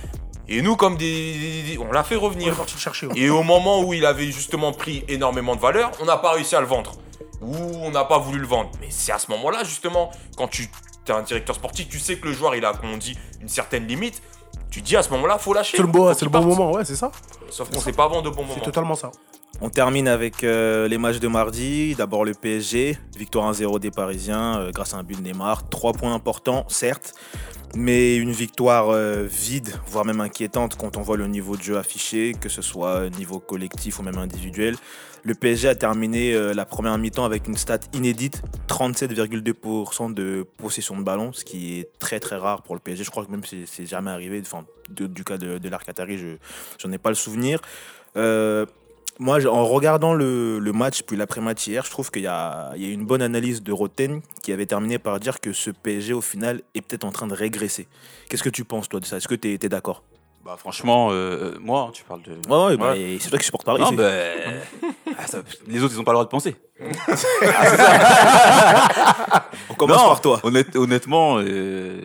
Et 0.48 0.60
nous, 0.60 0.76
comme 0.76 0.96
des, 0.96 1.78
on 1.80 1.92
l'a 1.92 2.02
fait 2.02 2.16
On 2.16 2.18
est 2.18 2.24
revenir. 2.24 2.56
parti 2.56 2.74
le 2.74 2.80
chercher. 2.80 3.06
ouais. 3.06 3.16
Et 3.16 3.30
au 3.30 3.42
moment 3.42 3.80
où 3.82 3.94
il 3.94 4.04
avait 4.04 4.30
justement 4.32 4.72
pris 4.72 5.04
énormément 5.08 5.54
de 5.56 5.60
valeur, 5.60 5.92
on 6.00 6.04
n'a 6.04 6.16
pas 6.18 6.32
réussi 6.32 6.56
à 6.56 6.60
le 6.60 6.66
vendre. 6.66 6.94
Ou 7.42 7.54
on 7.82 7.90
n'a 7.90 8.04
pas 8.04 8.18
voulu 8.18 8.38
le 8.38 8.46
vendre. 8.46 8.70
Mais 8.80 8.86
c'est 8.90 9.12
à 9.12 9.18
ce 9.18 9.30
moment-là, 9.32 9.64
justement, 9.64 10.10
quand 10.36 10.48
tu 10.48 10.70
es 11.08 11.10
un 11.12 11.22
directeur 11.22 11.56
sportif, 11.56 11.88
tu 11.88 11.98
sais 11.98 12.16
que 12.16 12.28
le 12.28 12.32
joueur, 12.34 12.54
il 12.54 12.64
a, 12.64 12.72
comme 12.72 12.90
on 12.92 12.96
dit, 12.96 13.16
une 13.40 13.48
certaine 13.48 13.86
limite. 13.86 14.22
Tu 14.70 14.80
dis 14.80 14.96
à 14.96 15.02
ce 15.02 15.10
moment-là, 15.10 15.38
faut 15.38 15.52
lâcher. 15.52 15.76
C'est 15.76 15.82
le 15.82 15.88
bon, 15.88 16.12
c'est 16.14 16.24
le 16.24 16.30
moment, 16.30 16.72
ouais, 16.72 16.84
c'est 16.84 16.96
ça. 16.96 17.10
Sauf 17.50 17.68
qu'on 17.70 17.80
sait 17.80 17.92
pas 17.92 18.08
vendre 18.08 18.22
de 18.22 18.30
bon 18.30 18.42
C'est 18.42 18.48
moment. 18.54 18.64
totalement 18.64 18.94
ça. 18.94 19.10
On 19.60 19.68
termine 19.68 20.08
avec 20.08 20.42
euh, 20.42 20.88
les 20.88 20.98
matchs 20.98 21.20
de 21.20 21.28
mardi. 21.28 21.94
D'abord 21.94 22.24
le 22.24 22.34
PSG, 22.34 22.98
victoire 23.16 23.52
1-0 23.52 23.78
des 23.78 23.90
Parisiens 23.90 24.58
euh, 24.58 24.70
grâce 24.72 24.94
à 24.94 24.96
un 24.96 25.02
but 25.02 25.16
de 25.16 25.22
Neymar. 25.22 25.68
Trois 25.68 25.92
points 25.92 26.14
importants, 26.14 26.64
certes, 26.68 27.14
mais 27.74 28.16
une 28.16 28.32
victoire 28.32 28.88
euh, 28.88 29.24
vide, 29.24 29.72
voire 29.86 30.04
même 30.04 30.20
inquiétante 30.20 30.76
quand 30.76 30.96
on 30.96 31.02
voit 31.02 31.16
le 31.16 31.26
niveau 31.26 31.56
de 31.56 31.62
jeu 31.62 31.78
affiché, 31.78 32.34
que 32.40 32.48
ce 32.48 32.62
soit 32.62 33.08
niveau 33.10 33.38
collectif 33.38 34.00
ou 34.00 34.02
même 34.02 34.18
individuel. 34.18 34.76
Le 35.24 35.34
PSG 35.34 35.68
a 35.68 35.74
terminé 35.76 36.34
la 36.52 36.64
première 36.64 36.98
mi-temps 36.98 37.24
avec 37.24 37.46
une 37.46 37.56
stat 37.56 37.78
inédite, 37.92 38.42
37,2% 38.66 40.12
de 40.12 40.44
possession 40.56 40.96
de 40.96 41.04
ballon, 41.04 41.32
ce 41.32 41.44
qui 41.44 41.78
est 41.78 41.88
très 42.00 42.18
très 42.18 42.34
rare 42.34 42.62
pour 42.62 42.74
le 42.74 42.80
PSG. 42.80 43.04
Je 43.04 43.10
crois 43.12 43.24
que 43.24 43.30
même 43.30 43.44
c'est 43.44 43.64
c'est 43.66 43.86
jamais 43.86 44.10
arrivé, 44.10 44.42
du 44.90 45.22
cas 45.22 45.36
de, 45.36 45.58
de 45.58 45.68
l'Arcatari, 45.68 46.18
je 46.18 46.38
j'en 46.80 46.90
ai 46.90 46.98
pas 46.98 47.10
le 47.10 47.14
souvenir. 47.14 47.60
Moi, 49.22 49.38
en 49.46 49.64
regardant 49.66 50.12
le, 50.14 50.58
le 50.58 50.72
match, 50.72 51.02
puis 51.02 51.16
l'après-match 51.16 51.66
hier, 51.66 51.84
je 51.84 51.90
trouve 51.90 52.10
qu'il 52.10 52.22
y 52.22 52.26
a, 52.26 52.72
il 52.76 52.86
y 52.86 52.90
a 52.90 52.92
une 52.92 53.06
bonne 53.06 53.22
analyse 53.22 53.62
de 53.62 53.72
Roten 53.72 54.20
qui 54.42 54.52
avait 54.52 54.66
terminé 54.66 54.98
par 54.98 55.18
dire 55.20 55.40
que 55.40 55.52
ce 55.52 55.70
PSG, 55.70 56.12
au 56.12 56.20
final, 56.20 56.60
est 56.74 56.80
peut-être 56.82 57.04
en 57.04 57.12
train 57.12 57.26
de 57.26 57.34
régresser. 57.34 57.86
Qu'est-ce 58.28 58.42
que 58.42 58.48
tu 58.50 58.64
penses, 58.64 58.88
toi, 58.88 59.00
de 59.00 59.04
ça? 59.06 59.16
Est-ce 59.18 59.28
que 59.28 59.34
tu 59.34 59.52
es, 59.52 59.58
d'accord? 59.68 60.02
Bah, 60.44 60.56
franchement, 60.58 61.10
euh, 61.12 61.54
moi, 61.60 61.90
tu 61.94 62.02
parles 62.02 62.22
de. 62.22 62.32
Ouais, 62.50 62.64
ouais, 62.66 62.76
bah, 62.76 62.94
c'est 63.20 63.28
toi 63.30 63.38
qui 63.38 63.44
supportes 63.44 63.64
Paris. 63.64 63.80
Non, 63.80 63.96
ah, 65.18 65.26
ça- 65.28 65.42
les 65.68 65.82
autres, 65.84 65.94
ils 65.94 66.00
ont 66.00 66.04
pas 66.04 66.10
le 66.10 66.16
droit 66.16 66.24
de 66.24 66.30
penser. 66.30 66.56
On 69.70 69.74
commence 69.74 69.98
Non, 70.02 70.08
par 70.08 70.20
toi. 70.20 70.40
honnête- 70.42 70.74
honnêtement, 70.74 71.36
euh, 71.38 72.00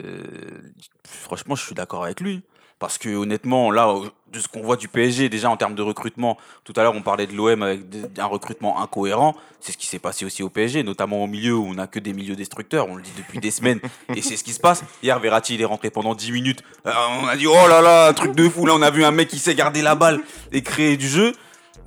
franchement, 1.03 1.55
je 1.55 1.63
suis 1.65 1.73
d'accord 1.75 2.03
avec 2.03 2.21
lui. 2.21 2.43
Parce 2.79 2.97
que 2.97 3.09
honnêtement, 3.09 3.71
là, 3.71 3.91
de 4.31 4.39
ce 4.39 4.47
qu'on 4.47 4.61
voit 4.61 4.75
du 4.75 4.87
PSG, 4.87 5.29
déjà 5.29 5.49
en 5.49 5.57
termes 5.57 5.73
de 5.73 5.81
recrutement, 5.81 6.37
tout 6.63 6.73
à 6.75 6.83
l'heure 6.83 6.93
on 6.95 7.01
parlait 7.01 7.25
de 7.25 7.33
l'OM 7.33 7.63
avec 7.63 7.81
un 8.17 8.25
recrutement 8.25 8.81
incohérent. 8.81 9.35
C'est 9.59 9.71
ce 9.71 9.77
qui 9.77 9.87
s'est 9.87 9.99
passé 9.99 10.25
aussi 10.25 10.43
au 10.43 10.49
PSG, 10.49 10.83
notamment 10.83 11.23
au 11.23 11.27
milieu 11.27 11.55
où 11.55 11.65
on 11.65 11.73
n'a 11.73 11.87
que 11.87 11.99
des 11.99 12.13
milieux 12.13 12.35
destructeurs. 12.35 12.87
On 12.89 12.95
le 12.95 13.01
dit 13.01 13.13
depuis 13.17 13.39
des 13.39 13.51
semaines 13.51 13.79
et 14.15 14.21
c'est 14.21 14.37
ce 14.37 14.43
qui 14.43 14.53
se 14.53 14.59
passe. 14.59 14.83
Hier, 15.01 15.17
Verratti, 15.19 15.55
il 15.55 15.61
est 15.61 15.65
rentré 15.65 15.89
pendant 15.89 16.13
10 16.13 16.31
minutes. 16.31 16.63
Euh, 16.85 16.91
on 17.21 17.27
a 17.27 17.35
dit, 17.35 17.47
oh 17.47 17.67
là 17.67 17.81
là, 17.81 18.07
un 18.09 18.13
truc 18.13 18.35
de 18.35 18.47
fou. 18.47 18.65
Là, 18.65 18.73
on 18.75 18.81
a 18.81 18.91
vu 18.91 19.03
un 19.03 19.11
mec 19.11 19.27
qui 19.27 19.39
sait 19.39 19.55
garder 19.55 19.81
la 19.81 19.95
balle 19.95 20.21
et 20.51 20.61
créer 20.61 20.97
du 20.97 21.07
jeu. 21.07 21.33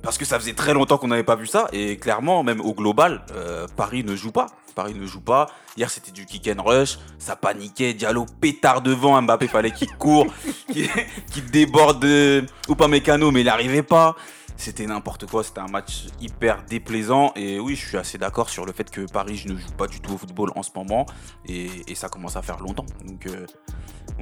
Parce 0.01 0.17
que 0.17 0.25
ça 0.25 0.39
faisait 0.39 0.53
très 0.53 0.73
longtemps 0.73 0.97
qu'on 0.97 1.09
n'avait 1.09 1.23
pas 1.23 1.35
vu 1.35 1.47
ça. 1.47 1.67
Et 1.73 1.97
clairement, 1.97 2.43
même 2.43 2.59
au 2.61 2.73
global, 2.73 3.23
euh, 3.35 3.67
Paris 3.75 4.03
ne 4.03 4.15
joue 4.15 4.31
pas. 4.31 4.47
Paris 4.73 4.95
ne 4.95 5.05
joue 5.05 5.21
pas. 5.21 5.47
Hier, 5.77 5.89
c'était 5.89 6.11
du 6.11 6.25
kick 6.25 6.49
and 6.49 6.63
rush. 6.63 6.97
Ça 7.19 7.35
paniquait. 7.35 7.93
Diallo 7.93 8.25
pétard 8.39 8.81
devant. 8.81 9.21
Mbappé, 9.21 9.47
fallait 9.47 9.71
qu'il 9.71 9.91
court, 9.97 10.27
qu'il 10.71 11.51
déborde 11.51 12.03
euh, 12.05 12.41
Upamecano, 12.69 13.31
mais 13.31 13.41
il 13.41 13.45
n'arrivait 13.45 13.83
pas. 13.83 14.15
C'était 14.57 14.85
n'importe 14.85 15.25
quoi. 15.25 15.43
C'était 15.43 15.59
un 15.59 15.67
match 15.67 16.05
hyper 16.19 16.63
déplaisant. 16.63 17.31
Et 17.35 17.59
oui, 17.59 17.75
je 17.75 17.87
suis 17.87 17.97
assez 17.97 18.17
d'accord 18.17 18.49
sur 18.49 18.65
le 18.65 18.71
fait 18.71 18.89
que 18.89 19.01
Paris 19.11 19.43
ne 19.47 19.55
joue 19.55 19.71
pas 19.77 19.87
du 19.87 19.99
tout 19.99 20.13
au 20.13 20.17
football 20.17 20.51
en 20.55 20.63
ce 20.63 20.71
moment. 20.75 21.05
Et, 21.47 21.69
et 21.87 21.95
ça 21.95 22.09
commence 22.09 22.35
à 22.35 22.41
faire 22.41 22.59
longtemps. 22.59 22.85
Donc, 23.05 23.25
euh, 23.27 23.45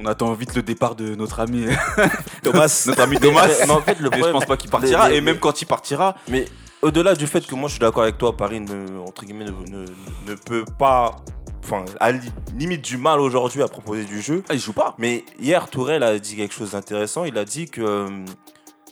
on 0.02 0.06
attend 0.06 0.32
vite 0.32 0.54
le 0.56 0.62
départ 0.62 0.94
de 0.94 1.14
notre 1.14 1.40
ami, 1.40 1.66
Thomas, 2.42 2.84
notre 2.86 3.00
ami 3.02 3.18
Thomas. 3.18 3.46
Mais 3.48 3.70
en 3.70 3.80
fait, 3.80 3.98
le 4.00 4.10
Mais 4.10 4.16
je 4.16 4.20
problème- 4.20 4.32
pense 4.32 4.46
pas 4.46 4.56
qu'il 4.56 4.70
partira. 4.70 5.06
les- 5.08 5.12
les- 5.14 5.18
et 5.18 5.20
même 5.20 5.38
quand 5.38 5.60
il 5.62 5.66
partira, 5.66 6.16
Mais 6.28 6.44
au-delà 6.82 7.14
du 7.14 7.26
fait 7.26 7.46
que 7.46 7.54
moi 7.54 7.68
je 7.68 7.72
suis 7.74 7.80
d'accord 7.80 8.02
avec 8.04 8.18
toi, 8.18 8.36
Paris 8.36 8.60
ne, 8.60 8.98
entre 9.00 9.24
guillemets, 9.24 9.44
ne, 9.46 9.50
ne- 9.50 9.86
ne 10.28 10.34
peut 10.34 10.64
pas 10.78 11.16
enfin, 11.62 11.84
li- 12.10 12.32
limite 12.58 12.82
du 12.82 12.96
mal 12.96 13.20
aujourd'hui 13.20 13.62
à 13.62 13.68
proposer 13.68 14.04
du 14.04 14.20
jeu. 14.20 14.42
Ah, 14.48 14.54
il 14.54 14.60
joue 14.60 14.72
pas. 14.72 14.94
Mais 14.98 15.24
hier, 15.38 15.68
Tourelle 15.68 16.02
a 16.02 16.18
dit 16.18 16.36
quelque 16.36 16.54
chose 16.54 16.70
d'intéressant. 16.72 17.24
Il 17.24 17.36
a 17.38 17.44
dit 17.44 17.66
que, 17.68 17.80
euh, 17.82 18.08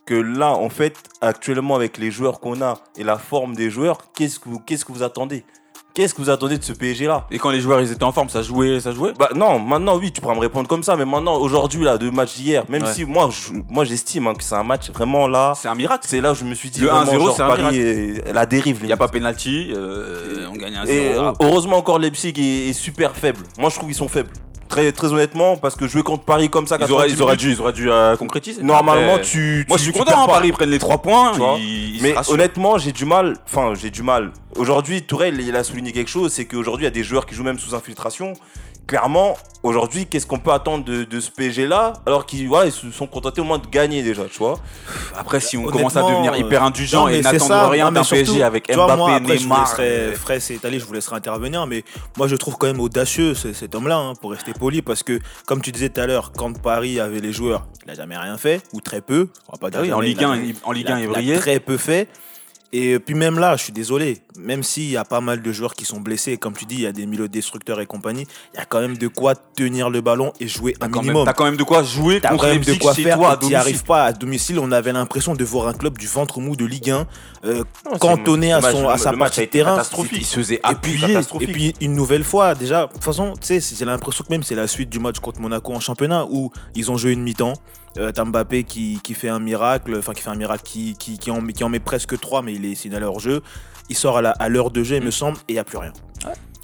que 0.04 0.14
là, 0.14 0.50
en 0.52 0.68
fait, 0.68 0.96
actuellement, 1.22 1.74
avec 1.76 1.96
les 1.98 2.10
joueurs 2.10 2.40
qu'on 2.40 2.60
a 2.62 2.78
et 2.96 3.04
la 3.04 3.16
forme 3.18 3.54
des 3.56 3.70
joueurs, 3.70 3.98
qu'est-ce 4.14 4.38
que 4.38 4.48
vous, 4.48 4.58
qu'est-ce 4.60 4.84
que 4.84 4.92
vous 4.92 5.02
attendez? 5.02 5.44
Qu'est-ce 5.98 6.14
que 6.14 6.22
vous 6.22 6.30
attendez 6.30 6.58
de 6.58 6.62
ce 6.62 6.72
PSG-là 6.72 7.26
Et 7.32 7.38
quand 7.40 7.50
les 7.50 7.60
joueurs 7.60 7.80
ils 7.80 7.90
étaient 7.90 8.04
en 8.04 8.12
forme, 8.12 8.28
ça 8.28 8.40
jouait, 8.40 8.78
ça 8.78 8.92
jouait? 8.92 9.14
bah 9.18 9.30
non, 9.34 9.58
maintenant 9.58 9.96
oui, 9.98 10.12
tu 10.12 10.20
pourras 10.20 10.36
me 10.36 10.38
répondre 10.38 10.68
comme 10.68 10.84
ça, 10.84 10.94
mais 10.94 11.04
maintenant, 11.04 11.34
aujourd'hui, 11.38 11.82
là, 11.82 11.98
de 11.98 12.08
match 12.08 12.36
d'hier, 12.36 12.62
même 12.68 12.84
Ouais. 12.84 12.92
si 12.92 13.04
moi, 13.04 13.28
je- 13.32 13.58
moi 13.68 13.84
j'estime 13.84 14.28
hein, 14.28 14.34
que 14.34 14.44
c'est 14.44 14.54
un 14.54 14.62
match 14.62 14.92
vraiment 14.92 15.26
là, 15.26 15.54
C'est 15.56 15.66
un 15.66 15.74
miracle. 15.74 16.04
c'est 16.06 16.20
là 16.20 16.30
où 16.30 16.34
je 16.36 16.44
me 16.44 16.54
suis 16.54 16.70
dit, 16.70 16.82
Le 16.82 16.86
vraiment, 16.86 17.00
1-0, 17.02 17.18
genre, 17.26 17.34
c'est 17.36 17.42
un 17.42 17.48
Paris 17.48 17.78
est 17.80 18.32
la 18.32 18.46
dérive. 18.46 18.78
Il 18.82 18.86
n'y 18.86 18.92
a 18.92 18.96
pas 18.96 19.08
penalty, 19.08 19.72
euh, 19.74 20.46
on 20.48 20.54
gagne 20.56 20.76
un 20.76 20.84
Et 20.84 21.14
0. 21.14 21.20
euh, 21.20 21.32
heureusement 21.40 21.78
encore 21.78 21.98
Leipzig 21.98 22.32
est, 22.38 22.68
est 22.68 22.72
super 22.74 23.16
faible. 23.16 23.40
Moi 23.58 23.68
je 23.68 23.74
trouve 23.74 23.88
qu'ils 23.88 23.96
sont 23.98 24.06
faibles. 24.06 24.30
Très, 24.68 24.92
très 24.92 25.12
honnêtement, 25.12 25.56
parce 25.56 25.76
que 25.76 25.88
jouer 25.88 26.02
contre 26.02 26.24
Paris 26.24 26.50
comme 26.50 26.66
ça, 26.66 26.76
Ils 26.78 26.92
auraient, 26.92 27.06
90 27.08 27.14
ils 27.14 27.22
auraient 27.22 27.36
dû, 27.36 27.52
ils 27.52 27.60
auraient 27.60 27.72
dû 27.72 27.90
euh, 27.90 28.16
concrétiser. 28.16 28.62
normalement 28.62 29.18
tu, 29.18 29.64
Moi 29.66 29.78
tu- 29.78 29.84
je 29.84 29.84
suis 29.84 29.92
tu 29.92 29.98
content, 29.98 30.10
perds 30.12 30.18
hein, 30.20 30.26
pas. 30.26 30.32
Paris 30.34 30.52
prennent 30.52 30.70
les 30.70 30.78
3 30.78 30.98
points. 30.98 31.32
Tu 31.32 31.38
vois. 31.38 31.56
ils- 31.58 31.94
ils 31.94 31.98
se 31.98 32.02
Mais 32.02 32.12
rassurent. 32.12 32.34
honnêtement, 32.34 32.76
j'ai 32.78 32.92
du 32.92 33.04
mal. 33.06 33.36
Enfin, 33.46 33.72
j'ai 33.74 33.88
du 33.90 34.02
mal. 34.02 34.30
Aujourd'hui, 34.56 35.02
Tourelle, 35.02 35.40
il 35.40 35.56
a 35.56 35.64
souligné 35.64 35.92
quelque 35.92 36.10
chose, 36.10 36.32
c'est 36.32 36.44
qu'aujourd'hui, 36.44 36.84
il 36.84 36.86
y 36.86 36.88
a 36.88 36.90
des 36.92 37.02
joueurs 37.04 37.24
qui 37.26 37.34
jouent 37.34 37.44
même 37.44 37.58
sous 37.58 37.74
infiltration. 37.74 38.34
Clairement, 38.88 39.36
aujourd'hui, 39.62 40.06
qu'est-ce 40.06 40.26
qu'on 40.26 40.38
peut 40.38 40.50
attendre 40.50 40.82
de, 40.82 41.04
de 41.04 41.20
ce 41.20 41.30
PSG-là 41.30 41.92
Alors 42.06 42.24
qu'ils 42.24 42.48
voilà, 42.48 42.66
ils 42.66 42.72
se 42.72 42.90
sont 42.90 43.06
contentés 43.06 43.42
au 43.42 43.44
moins 43.44 43.58
de 43.58 43.66
gagner 43.66 44.02
déjà, 44.02 44.24
tu 44.24 44.38
vois. 44.38 44.58
Après, 45.14 45.40
si 45.40 45.58
on 45.58 45.60
Honnêtement, 45.60 45.76
commence 45.90 45.96
à 45.98 46.02
devenir 46.10 46.32
euh, 46.32 46.38
hyper 46.38 46.62
indulgent 46.64 47.00
Non, 47.02 47.08
et 47.08 47.20
n'attendre 47.20 47.68
rien 47.68 47.92
d'un 47.92 48.02
PSG 48.02 48.42
avec 48.42 48.66
tu 48.66 48.72
vois, 48.72 48.86
Mbappé, 48.86 48.96
moi, 48.98 49.14
après, 49.16 49.36
Neymar. 49.36 49.74
Je 49.76 49.82
euh, 49.82 50.40
c'est 50.40 50.54
étalé, 50.54 50.78
je 50.80 50.86
vous 50.86 50.94
laisserai 50.94 51.16
intervenir, 51.16 51.66
mais 51.66 51.84
moi 52.16 52.28
je 52.28 52.36
trouve 52.36 52.56
quand 52.56 52.66
même 52.66 52.80
audacieux 52.80 53.34
ce- 53.34 53.52
cet 53.52 53.74
homme-là, 53.74 53.98
hein, 53.98 54.12
pour 54.18 54.30
rester 54.30 54.54
poli, 54.54 54.80
parce 54.80 55.02
que 55.02 55.20
comme 55.44 55.60
tu 55.60 55.70
disais 55.70 55.90
tout 55.90 56.00
à 56.00 56.06
l'heure, 56.06 56.32
quand 56.34 56.58
Paris 56.58 56.98
avait 56.98 57.20
les 57.20 57.32
joueurs, 57.34 57.66
il 57.84 57.88
n'a 57.88 57.94
jamais 57.94 58.16
rien 58.16 58.38
fait, 58.38 58.62
ou 58.72 58.80
très 58.80 59.02
peu. 59.02 59.28
On 59.48 59.52
va 59.52 59.58
pas 59.58 59.70
dire 59.70 59.80
Ah 59.80 59.82
oui, 59.82 59.92
en 59.92 60.00
Ligue 60.00 60.16
il 60.18 60.24
a- 60.24 60.28
1, 60.30 60.36
il- 60.36 60.54
en 60.64 60.72
Ligue 60.72 60.86
il 60.88 60.92
a- 60.92 60.94
1, 60.94 60.98
il 61.00 61.02
il 61.04 61.08
a 61.08 61.12
brillait. 61.12 61.36
très 61.36 61.60
peu 61.60 61.76
fait. 61.76 62.08
Et 62.70 62.98
puis 62.98 63.14
même 63.14 63.38
là, 63.38 63.56
je 63.56 63.62
suis 63.62 63.72
désolé, 63.72 64.18
même 64.38 64.62
s'il 64.62 64.90
y 64.90 64.98
a 64.98 65.04
pas 65.04 65.22
mal 65.22 65.40
de 65.40 65.52
joueurs 65.52 65.74
qui 65.74 65.86
sont 65.86 66.00
blessés, 66.00 66.36
comme 66.36 66.52
tu 66.52 66.66
dis, 66.66 66.74
il 66.74 66.80
y 66.82 66.86
a 66.86 66.92
des 66.92 67.06
milieux 67.06 67.26
destructeurs 67.26 67.80
et 67.80 67.86
compagnie, 67.86 68.26
il 68.52 68.58
y 68.58 68.60
a 68.60 68.66
quand 68.66 68.80
même 68.80 68.98
de 68.98 69.08
quoi 69.08 69.34
tenir 69.34 69.88
le 69.88 70.02
ballon 70.02 70.34
et 70.38 70.48
jouer 70.48 70.74
un 70.82 70.90
quand, 70.90 71.00
minimum. 71.00 71.24
t'as 71.24 71.32
quand 71.32 71.46
même 71.46 71.56
de 71.56 71.62
quoi 71.62 71.82
jouer 71.82 72.20
T'as 72.20 72.28
contre 72.28 72.44
quand 72.44 72.50
même 72.50 72.62
de 72.62 72.74
quoi 72.74 72.92
faire 72.94 73.16
toi 73.16 73.36
domicile. 73.36 73.56
arrives 73.56 73.84
pas 73.84 74.04
à 74.04 74.12
domicile. 74.12 74.58
On 74.58 74.70
avait 74.70 74.92
l'impression 74.92 75.34
de 75.34 75.44
voir 75.46 75.66
un 75.68 75.72
club 75.72 75.96
du 75.96 76.06
ventre 76.06 76.40
mou 76.40 76.56
de 76.56 76.66
Ligue 76.66 76.90
1 76.90 77.06
euh, 77.46 77.64
cantonné 78.00 78.52
à, 78.52 78.60
match- 78.60 78.74
sa 78.98 79.12
partie 79.14 79.40
de 79.40 79.46
terrain. 79.46 79.82
Il 80.12 80.26
se 80.26 80.36
faisait 80.36 80.56
Et 80.56 80.60
appuyer. 80.62 80.98
puis, 81.38 81.44
et 81.44 81.46
puis 81.46 81.74
une 81.80 81.94
nouvelle 81.94 82.22
fois, 82.24 82.54
déjà, 82.54 82.86
de 82.86 82.92
toute 82.92 83.02
façon, 83.04 83.32
tu 83.40 83.58
sais, 83.60 83.76
j'ai 83.78 83.84
l'impression 83.86 84.24
que 84.24 84.30
même 84.30 84.42
c'est 84.42 84.54
la 84.54 84.66
suite 84.66 84.90
du 84.90 84.98
match 84.98 85.20
contre 85.20 85.40
Monaco 85.40 85.72
en 85.72 85.80
championnat 85.80 86.26
où 86.30 86.50
ils 86.74 86.90
ont 86.90 86.98
joué 86.98 87.12
une 87.12 87.22
mi-temps. 87.22 87.54
Euh, 87.96 88.12
t'as 88.12 88.24
Mbappé 88.24 88.64
qui, 88.64 89.00
qui 89.02 89.14
fait 89.14 89.28
un 89.30 89.38
miracle, 89.40 89.96
enfin 89.98 90.12
qui 90.12 90.22
fait 90.22 90.30
un 90.30 90.34
miracle, 90.36 90.62
qui, 90.64 90.94
qui, 90.98 91.18
qui 91.18 91.30
en, 91.30 91.40
met- 91.40 91.52
qui 91.52 91.64
en 91.64 91.68
met 91.68 91.80
presque 91.80 92.18
3, 92.20 92.42
mais 92.42 92.52
il 92.54 92.64
est 92.66 92.74
signalé 92.74 93.04
hors 93.06 93.18
jeu. 93.20 93.42
Il 93.88 93.96
sort 93.96 94.18
à 94.18 94.48
l'heure 94.50 94.70
de 94.70 94.82
jeu, 94.82 94.96
il 94.96 95.02
me 95.02 95.10
semble, 95.10 95.38
et 95.48 95.52
il 95.52 95.52
n'y 95.54 95.58
a 95.58 95.64
plus 95.64 95.78
rien. 95.78 95.92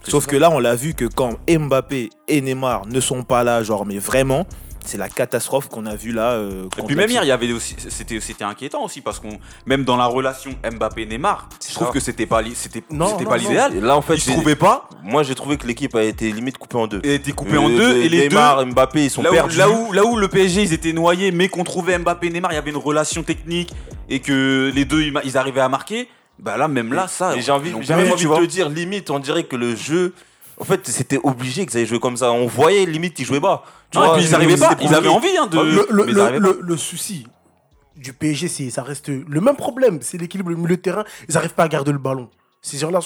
Sauf 0.06 0.26
que 0.26 0.37
là, 0.37 0.50
on 0.50 0.58
l'a 0.58 0.74
vu 0.74 0.92
que 0.92 1.06
quand 1.06 1.38
Mbappé 1.48 2.10
et 2.28 2.40
Neymar 2.42 2.87
ne 2.87 3.00
sont 3.00 3.22
pas 3.22 3.42
là, 3.42 3.62
genre, 3.62 3.87
mais 3.87 3.96
vraiment, 3.98 4.46
c'est 4.85 4.99
la 4.99 5.09
catastrophe 5.09 5.68
qu'on 5.68 5.87
a 5.87 5.94
vu 5.97 6.12
là. 6.12 6.33
euh, 6.33 6.66
Et 6.79 6.83
puis 6.83 6.94
même 6.94 7.11
hier, 7.11 7.25
il 7.25 7.29
y 7.29 7.33
avait 7.33 7.51
aussi, 7.53 7.75
c'était, 7.88 8.20
c'était 8.20 8.44
inquiétant 8.44 8.85
aussi 8.85 9.01
parce 9.01 9.18
qu'on, 9.18 9.38
même 9.66 9.85
dans 9.85 9.97
la 9.97 10.07
relation 10.07 10.51
Mbappé-Neymar, 10.62 11.49
je 11.66 11.75
trouve 11.75 11.90
que 11.90 12.01
c'était 12.01 12.27
pas, 12.27 12.42
c'était, 12.55 12.85
Non, 12.90 13.09
c'était 13.09 13.25
non, 13.25 13.31
pas 13.31 13.37
non. 13.38 13.42
l'idéal. 13.42 13.77
Et 13.77 13.81
là, 13.81 13.97
en 13.97 14.03
fait, 14.03 14.16
j'ai- 14.16 14.33
trouvaient 14.33 14.57
pas, 14.57 14.88
moi 15.03 15.23
j'ai 15.23 15.35
trouvé 15.35 15.57
que 15.57 15.66
l'équipe 15.66 15.94
a 15.94 16.03
été 16.03 16.31
limite 16.33 16.59
coupée 16.59 16.77
en 16.77 16.87
deux. 16.87 17.01
et 17.03 17.14
étaient 17.14 17.33
coupés 17.33 17.57
en 17.59 17.68
Euh, 17.70 17.77
deux, 17.77 17.97
et 17.97 18.09
les 18.09 18.23
deux, 18.29 18.37
Neymar, 18.37 18.66
Mbappé, 18.66 19.05
ils 19.05 19.11
sont 19.11 19.23
là 19.23 19.31
où, 19.31 19.35
perdus. 19.35 19.57
là, 19.57 19.70
où, 19.70 19.92
là 19.92 20.05
où 20.05 20.16
le 20.16 20.29
PSG 20.29 20.62
ils 20.62 20.73
étaient 20.73 20.92
noyés, 20.92 21.31
mais 21.33 21.49
qu'on 21.49 21.64
trouvait 21.64 21.99
Mbappé 21.99 22.27
et 22.27 22.31
Neymar, 22.31 22.53
il 22.53 22.57
y 22.57 22.59
avait 22.59 22.70
une 22.70 22.77
relation 22.77 23.23
technique 23.23 23.73
et 24.09 24.20
que 24.20 24.70
les 24.75 24.85
deux 24.85 25.03
ils, 25.25 25.37
arrivaient 25.38 25.61
à 25.61 25.68
marquer. 25.68 26.09
Bah 26.38 26.57
là, 26.57 26.66
même 26.68 26.92
là, 26.92 27.07
ça. 27.09 27.37
Et 27.37 27.40
j'ai 27.42 27.53
envie, 27.53 27.70
j'ai 27.81 27.94
envie 27.94 28.11
de 28.11 28.14
te 28.16 28.44
dire, 28.47 28.68
limite, 28.68 29.09
on 29.11 29.18
dirait 29.20 29.44
que 29.44 29.57
le 29.57 29.77
jeu. 29.77 30.12
En 30.59 30.64
fait, 30.64 30.87
c'était 30.87 31.19
obligé 31.23 31.67
qu'ils 31.67 31.81
aient 31.81 31.87
joué 31.87 31.99
comme 32.01 32.17
ça. 32.17 32.31
On 32.33 32.47
voyait 32.47 32.87
limite 32.87 33.14
qu'ils 33.14 33.27
jouaient 33.27 33.40
pas. 33.40 33.64
Tu 33.90 33.99
et 33.99 34.01
vois, 34.01 34.14
puis 34.17 34.25
ils 34.25 34.35
arrivaient 34.35 34.57
pas, 34.57 34.77
ils 34.81 34.95
avaient 34.95 35.09
envie 35.09 35.37
hein, 35.37 35.47
de. 35.47 35.59
le, 35.59 36.61
le- 36.61 36.77
souci 36.77 37.27
du 37.97 38.12
PSG, 38.12 38.49
c'est 38.49 38.71
ça 38.71 38.83
reste 38.83 39.09
le 39.09 39.40
même 39.40 39.57
problème. 39.57 39.99
C'est 40.03 40.19
l'équilibre 40.19 40.51
du 40.51 40.57
milieu 40.57 40.77
de 40.77 40.83
terrain. 40.83 41.05
Ils 41.29 41.35
n'arrivent 41.35 41.55
pas 41.55 41.64
à 41.64 41.69
garder 41.69 41.93
le 41.93 41.99
ballon. 41.99 42.29
Ces 42.61 42.79
gens-là, 42.79 42.99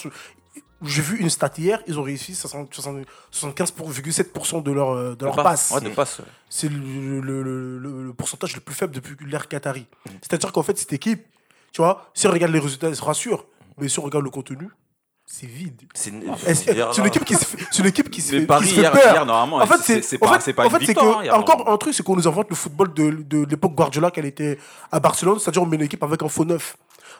j'ai 0.82 1.02
vu 1.02 1.18
une 1.18 1.28
stat 1.28 1.50
hier, 1.58 1.80
ils 1.86 1.98
ont 1.98 2.02
réussi 2.02 2.34
60 2.34 2.72
60 2.72 3.04
75,7% 3.32 4.62
de 4.62 4.72
leur, 4.72 4.90
euh, 4.90 5.14
de 5.14 5.24
leur 5.24 5.36
passe. 5.36 5.70
Ouais, 5.72 5.80
de 5.80 5.88
passe. 5.90 6.20
C'est 6.48 6.68
le, 6.70 7.20
le- 7.20 7.42
le- 7.42 7.78
le- 7.78 8.02
le 8.04 8.12
pourcentage 8.12 8.54
le 8.54 8.60
plus 8.60 8.74
faible 8.74 8.94
depuis 8.94 9.16
l'ère 9.26 9.48
Qatari. 9.48 9.86
C'est-à-dire 10.22 10.52
qu'en 10.52 10.62
fait, 10.62 10.78
cette 10.78 10.92
équipe, 10.92 11.24
tu 11.72 11.82
vois, 11.82 12.10
si 12.14 12.26
on 12.26 12.30
regarde 12.30 12.52
les 12.52 12.58
résultats, 12.60 12.88
elle 12.88 12.96
se 12.96 13.02
rassure. 13.04 13.44
Mais 13.78 13.88
si 13.88 13.98
on 13.98 14.02
regarde 14.02 14.24
le 14.24 14.30
contenu, 14.30 14.68
c'est 15.30 15.46
vide. 15.46 15.82
C'est 15.92 16.08
une 16.10 17.06
équipe 17.06 17.24
qui 17.26 17.34
se 17.34 17.44
fait, 17.44 17.58
c'est 17.70 17.80
une 17.82 17.86
équipe 17.88 18.08
qui 18.10 18.22
se 18.22 18.30
fait, 18.30 18.46
Paris 18.46 18.64
qui 18.64 18.70
se 18.70 18.74
fait 18.76 18.80
hier, 18.80 18.92
peur. 18.92 19.12
hier, 19.12 19.26
normalement, 19.26 19.56
En 19.62 19.66
fait, 19.66 19.76
c'est- 19.82 20.00
c'est 20.02 20.16
en 20.16 20.26
pas, 20.26 20.34
fait- 20.38 20.44
c'est 20.46 20.52
pas 20.54 20.62
en 20.62 20.64
une 20.66 20.70
fait, 20.70 20.78
c'est 20.78 20.86
victoire. 20.86 21.16
que 21.16 21.20
hein, 21.20 21.24
hier, 21.24 21.34
encore 21.38 21.68
un 21.70 21.76
truc, 21.76 21.92
c'est 21.92 22.02
qu'on 22.02 22.16
nous 22.16 22.26
invente 22.26 22.48
le 22.48 22.56
football 22.56 22.94
de, 22.94 23.10
de 23.10 23.44
l'époque 23.44 23.74
Guardiola 23.74 24.10
qu'elle 24.10 24.24
était 24.24 24.58
à 24.90 25.00
Barcelone, 25.00 25.38
c'est-à-dire 25.38 25.62
on 25.62 25.66
met 25.66 25.76
une 25.76 25.82
équipe 25.82 26.02
avec 26.02 26.22
un 26.22 26.28
faux 26.28 26.46
neuf. 26.46 26.76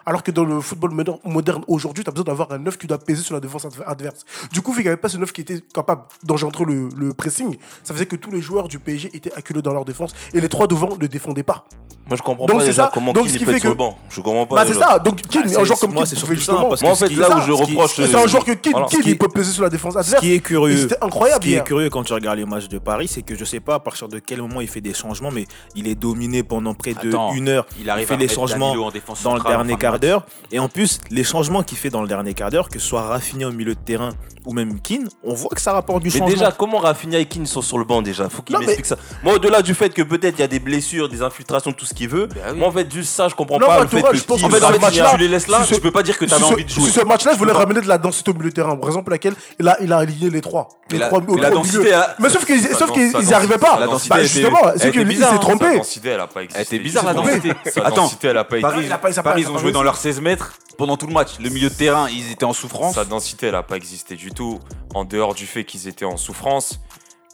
Alors 0.07 0.23
que 0.23 0.31
dans 0.31 0.44
le 0.44 0.59
football 0.62 0.92
moderne- 1.25 1.64
aujourd'hui, 1.66 2.03
tu 2.03 2.09
as 2.09 2.12
besoin 2.12 2.25
d'avoir 2.25 2.51
un 2.53 2.59
neuf 2.59 2.79
qui 2.79 2.87
doit 2.87 2.97
peser 2.99 3.23
sur 3.23 3.35
la 3.35 3.40
défense 3.40 3.66
adver- 3.66 3.85
adverse. 3.87 4.25
Du 4.53 4.62
coup, 4.62 4.71
vu 4.73 4.77
qu'il 4.79 4.85
n'y 4.85 4.88
avait 4.88 4.97
pas 4.97 5.11
ce 5.11 5.18
neuf 5.18 5.33
qui 5.33 5.42
était 5.42 5.61
capable 5.75 6.03
d'engendrer 6.23 6.64
le, 6.64 6.88
le 6.97 7.12
pressing, 7.12 7.59
ça 7.85 7.92
faisait 7.92 8.07
que 8.07 8.16
tous 8.16 8.31
les 8.31 8.40
joueurs 8.40 8.68
du 8.68 8.79
PSG 8.79 9.11
étaient 9.14 9.33
acculés 9.35 9.61
dans 9.61 9.75
leur 9.75 9.85
défense 9.85 10.12
et 10.33 10.40
les 10.40 10.49
trois 10.49 10.66
devant 10.66 10.97
ne 10.97 11.07
défendaient 11.07 11.42
pas. 11.42 11.66
Moi, 12.09 12.16
je 12.16 12.23
comprends 12.23 12.47
Donc, 12.47 12.57
pas 12.57 12.61
c'est 12.62 12.71
déjà 12.71 12.85
ça. 12.85 12.90
comment 12.94 13.12
Donc, 13.12 13.25
Keane 13.25 13.33
ce 13.35 13.38
il 13.38 13.44
fait 13.44 13.53
être 13.53 13.61
sur 13.61 13.68
le 13.68 13.75
que- 13.75 13.79
banc. 13.79 13.99
Je 14.09 14.21
comprends 14.23 14.47
pas. 14.47 14.57
Bah, 14.57 14.64
c'est 14.66 14.75
ça. 14.79 14.99
Donc, 14.99 15.21
Keane, 15.29 15.44
Ah, 15.55 15.61
un 15.61 15.64
joueur 15.64 15.79
comme 15.79 15.94
Keane, 15.94 16.07
c'est 16.07 16.16
surtout 16.16 16.33
ça, 16.35 16.38
justement. 16.38 16.64
parce 16.71 16.81
Moi, 16.81 16.90
en 16.90 16.94
que 16.94 16.99
ce 17.01 17.05
fait, 17.07 17.14
là 17.14 17.29
où 17.37 17.40
ce 17.40 17.47
je 17.47 17.53
reproche. 17.53 17.90
C'est 17.97 18.14
un 18.14 18.27
joueur 18.27 18.44
que 18.44 18.53
Keane, 18.53 18.73
Voilà. 18.73 18.87
Keane, 18.88 19.03
Ce 19.03 19.09
il 19.09 19.18
peut 19.18 19.29
peser 19.29 19.53
sur 19.53 19.62
la 19.62 19.68
défense 19.68 19.92
Ce 19.94 19.99
adverse. 19.99 20.21
qui 20.23 20.33
est 20.33 20.40
curieux, 20.40 20.77
c'était 20.79 20.97
incroyable 21.05 21.44
ce 21.44 21.49
qui 21.51 21.55
est 21.55 21.64
curieux 21.64 21.90
quand 21.90 22.03
tu 22.05 22.12
regardes 22.14 22.38
les 22.38 22.47
matchs 22.47 22.68
de 22.68 22.79
Paris, 22.79 23.09
c'est 23.09 23.23
que 23.23 23.35
je 23.37 23.44
sais 23.44 23.61
pas 23.61 23.75
à 23.75 23.79
partir 23.81 24.09
de 24.09 24.18
quel 24.21 24.40
moment 24.40 24.61
il 24.62 24.68
fait 24.68 24.81
des 24.81 24.94
changements, 24.94 25.31
mais 25.31 25.44
il 25.75 25.87
est 25.87 25.94
dominé 25.94 26.42
pendant 26.42 26.73
près 26.75 26.94
de 26.94 27.09
Attends, 27.11 27.35
une 27.35 27.49
heure. 27.49 27.66
il 27.79 27.90
arrive 27.90 28.07
fait 28.09 28.14
à 28.14 28.16
mettre 28.16 28.33
changements 28.35 28.75
dans 29.23 29.35
le 29.35 29.42
dernier 29.42 29.77
quart 29.77 29.99
d'heure. 30.01 30.25
Et 30.51 30.59
en 30.59 30.68
plus, 30.68 31.01
les 31.11 31.25
changements 31.25 31.62
qu'il 31.62 31.77
fait 31.77 31.90
dans 31.90 32.01
le 32.03 32.09
dernier 32.09 32.33
quart 32.35 32.51
d'heure, 32.51 32.68
que 32.71 32.79
ce 32.79 32.87
soit 32.88 33.03
Rafinha 33.03 33.49
au 33.49 33.53
milieu 33.53 33.75
de 33.75 33.81
terrain 33.81 34.11
ou 34.47 34.53
même 34.55 34.81
Keane, 34.81 35.09
on 35.23 35.35
voit 35.35 35.51
que 35.55 35.61
ça 35.61 35.73
rapporte 35.73 36.03
du 36.03 36.07
Mais 36.09 36.12
changement. 36.18 36.29
déjà, 36.29 36.53
comment 36.53 36.79
Rafinha 36.79 37.18
et 37.18 37.27
Keane 37.27 37.44
sont 37.44 37.61
sur 37.61 37.77
le 37.79 37.85
banc 37.85 38.01
déjà? 38.01 38.29
Faut 38.31 38.40
qu'il 38.42 38.57
m'explique 38.59 38.87
ça. 38.87 38.97
Moi, 39.23 39.35
au-delà 39.35 39.61
du 39.61 39.75
fait 39.75 39.90
que 39.90 40.01
peut-être 40.03 40.38
il 40.38 40.40
y 40.40 40.44
a 40.44 40.49
des 40.49 40.61
blessures, 40.61 41.09
des 41.11 41.21
infiltrations, 41.23 41.73
tout 41.73 41.85
ce 41.85 41.92
qu'il 41.98 42.08
veut, 42.08 42.26
Bah 42.26 42.37
oui. 42.52 42.58
moi 42.58 42.68
en 42.68 42.72
fait, 42.72 42.90
juste 42.92 43.12
ça, 43.14 43.28
je 43.28 43.34
comprends 43.34 43.58
Non, 43.58 43.66
pas 43.66 43.74
moi, 43.74 43.82
le 43.82 43.88
fait 43.88 44.02
que 44.02 44.16
je 44.16 44.22
pense 44.24 44.42
En 44.42 44.48
fait, 44.48 44.61
fait, 44.61 44.72
si 44.74 44.80
match-là, 44.80 45.11
tu 45.12 45.18
les 45.18 45.28
laisses 45.28 45.48
là, 45.48 45.61
tu 45.66 45.80
peux 45.80 45.90
pas 45.90 46.02
dire 46.02 46.16
que 46.16 46.24
tu 46.24 46.32
avais 46.32 46.40
Sur 46.40 46.48
ce- 46.48 46.54
envie 46.54 46.64
de 46.64 46.70
jouer. 46.70 46.90
Sur 46.90 47.02
ce 47.02 47.06
match-là, 47.06 47.32
je 47.34 47.38
voulais 47.38 47.52
ramener 47.52 47.80
de 47.80 47.88
la 47.88 47.98
densité 47.98 48.30
au 48.30 48.34
milieu 48.34 48.50
de 48.50 48.54
terrain. 48.54 48.76
Par 48.76 48.88
exemple, 48.88 49.11
laquelle 49.11 49.34
il 49.58 49.68
a, 49.68 49.76
il 49.82 49.92
a 49.92 49.98
aligné 49.98 50.30
les 50.30 50.40
trois. 50.40 50.68
Mais 50.90 50.94
Les 50.94 50.98
la- 51.00 51.06
trois 51.08 51.20
au- 51.26 51.37
la 51.37 51.50
au 51.50 51.54
densité, 51.54 51.78
milieu. 51.78 51.92
Mais 52.18 52.28
sauf 52.30 52.44
qu'ils 52.46 52.62
sa 52.62 52.74
sauf 52.74 52.92
qu'ils 52.92 53.12
densité, 53.12 53.18
ils 53.24 53.30
y 53.30 53.34
arrivaient 53.34 53.58
pas. 53.58 53.78
la 53.78 53.87
densité, 53.87 54.08
Bah, 54.14 54.22
justement, 54.22 54.58
c'est 54.76 54.90
qu'il 54.90 55.04
bizarre, 55.04 55.30
s'est 55.30 55.37
hein. 55.37 55.38
Trompé. 55.38 55.76
densité, 55.76 56.08
elle 56.11 56.20
a 56.20 56.26
pas 56.26 56.42
existé. 56.44 56.61
Elle 56.61 56.66
était 56.66 56.78
bizarre 56.84 57.04
la 57.04 57.14
densité. 57.14 57.52
Densité, 57.94 58.28
elle 58.28 58.38
a 58.38 58.44
pas 58.44 58.61
Paris, 58.61 58.87
existé. 58.87 59.22
Paris, 59.22 59.42
ils 59.42 59.50
ont 59.50 59.58
joué 59.58 59.72
dans 59.72 59.82
leurs 59.82 59.96
16 59.96 60.20
mètres 60.20 60.54
pendant 60.78 60.96
tout 60.96 61.06
le 61.06 61.12
match. 61.12 61.32
Le 61.42 61.50
milieu 61.50 61.68
de 61.68 61.74
terrain, 61.74 62.08
ils 62.08 62.30
étaient 62.32 62.44
en 62.44 62.52
souffrance. 62.52 62.94
Sa 62.94 63.04
densité, 63.04 63.48
elle 63.48 63.54
a 63.56 63.62
pas 63.62 63.76
existé 63.76 64.14
du 64.14 64.30
tout. 64.30 64.61
En 64.94 65.04
dehors 65.04 65.34
du 65.34 65.46
fait 65.46 65.64
qu'ils 65.64 65.88
étaient 65.88 66.04
en 66.04 66.16
souffrance, 66.16 66.80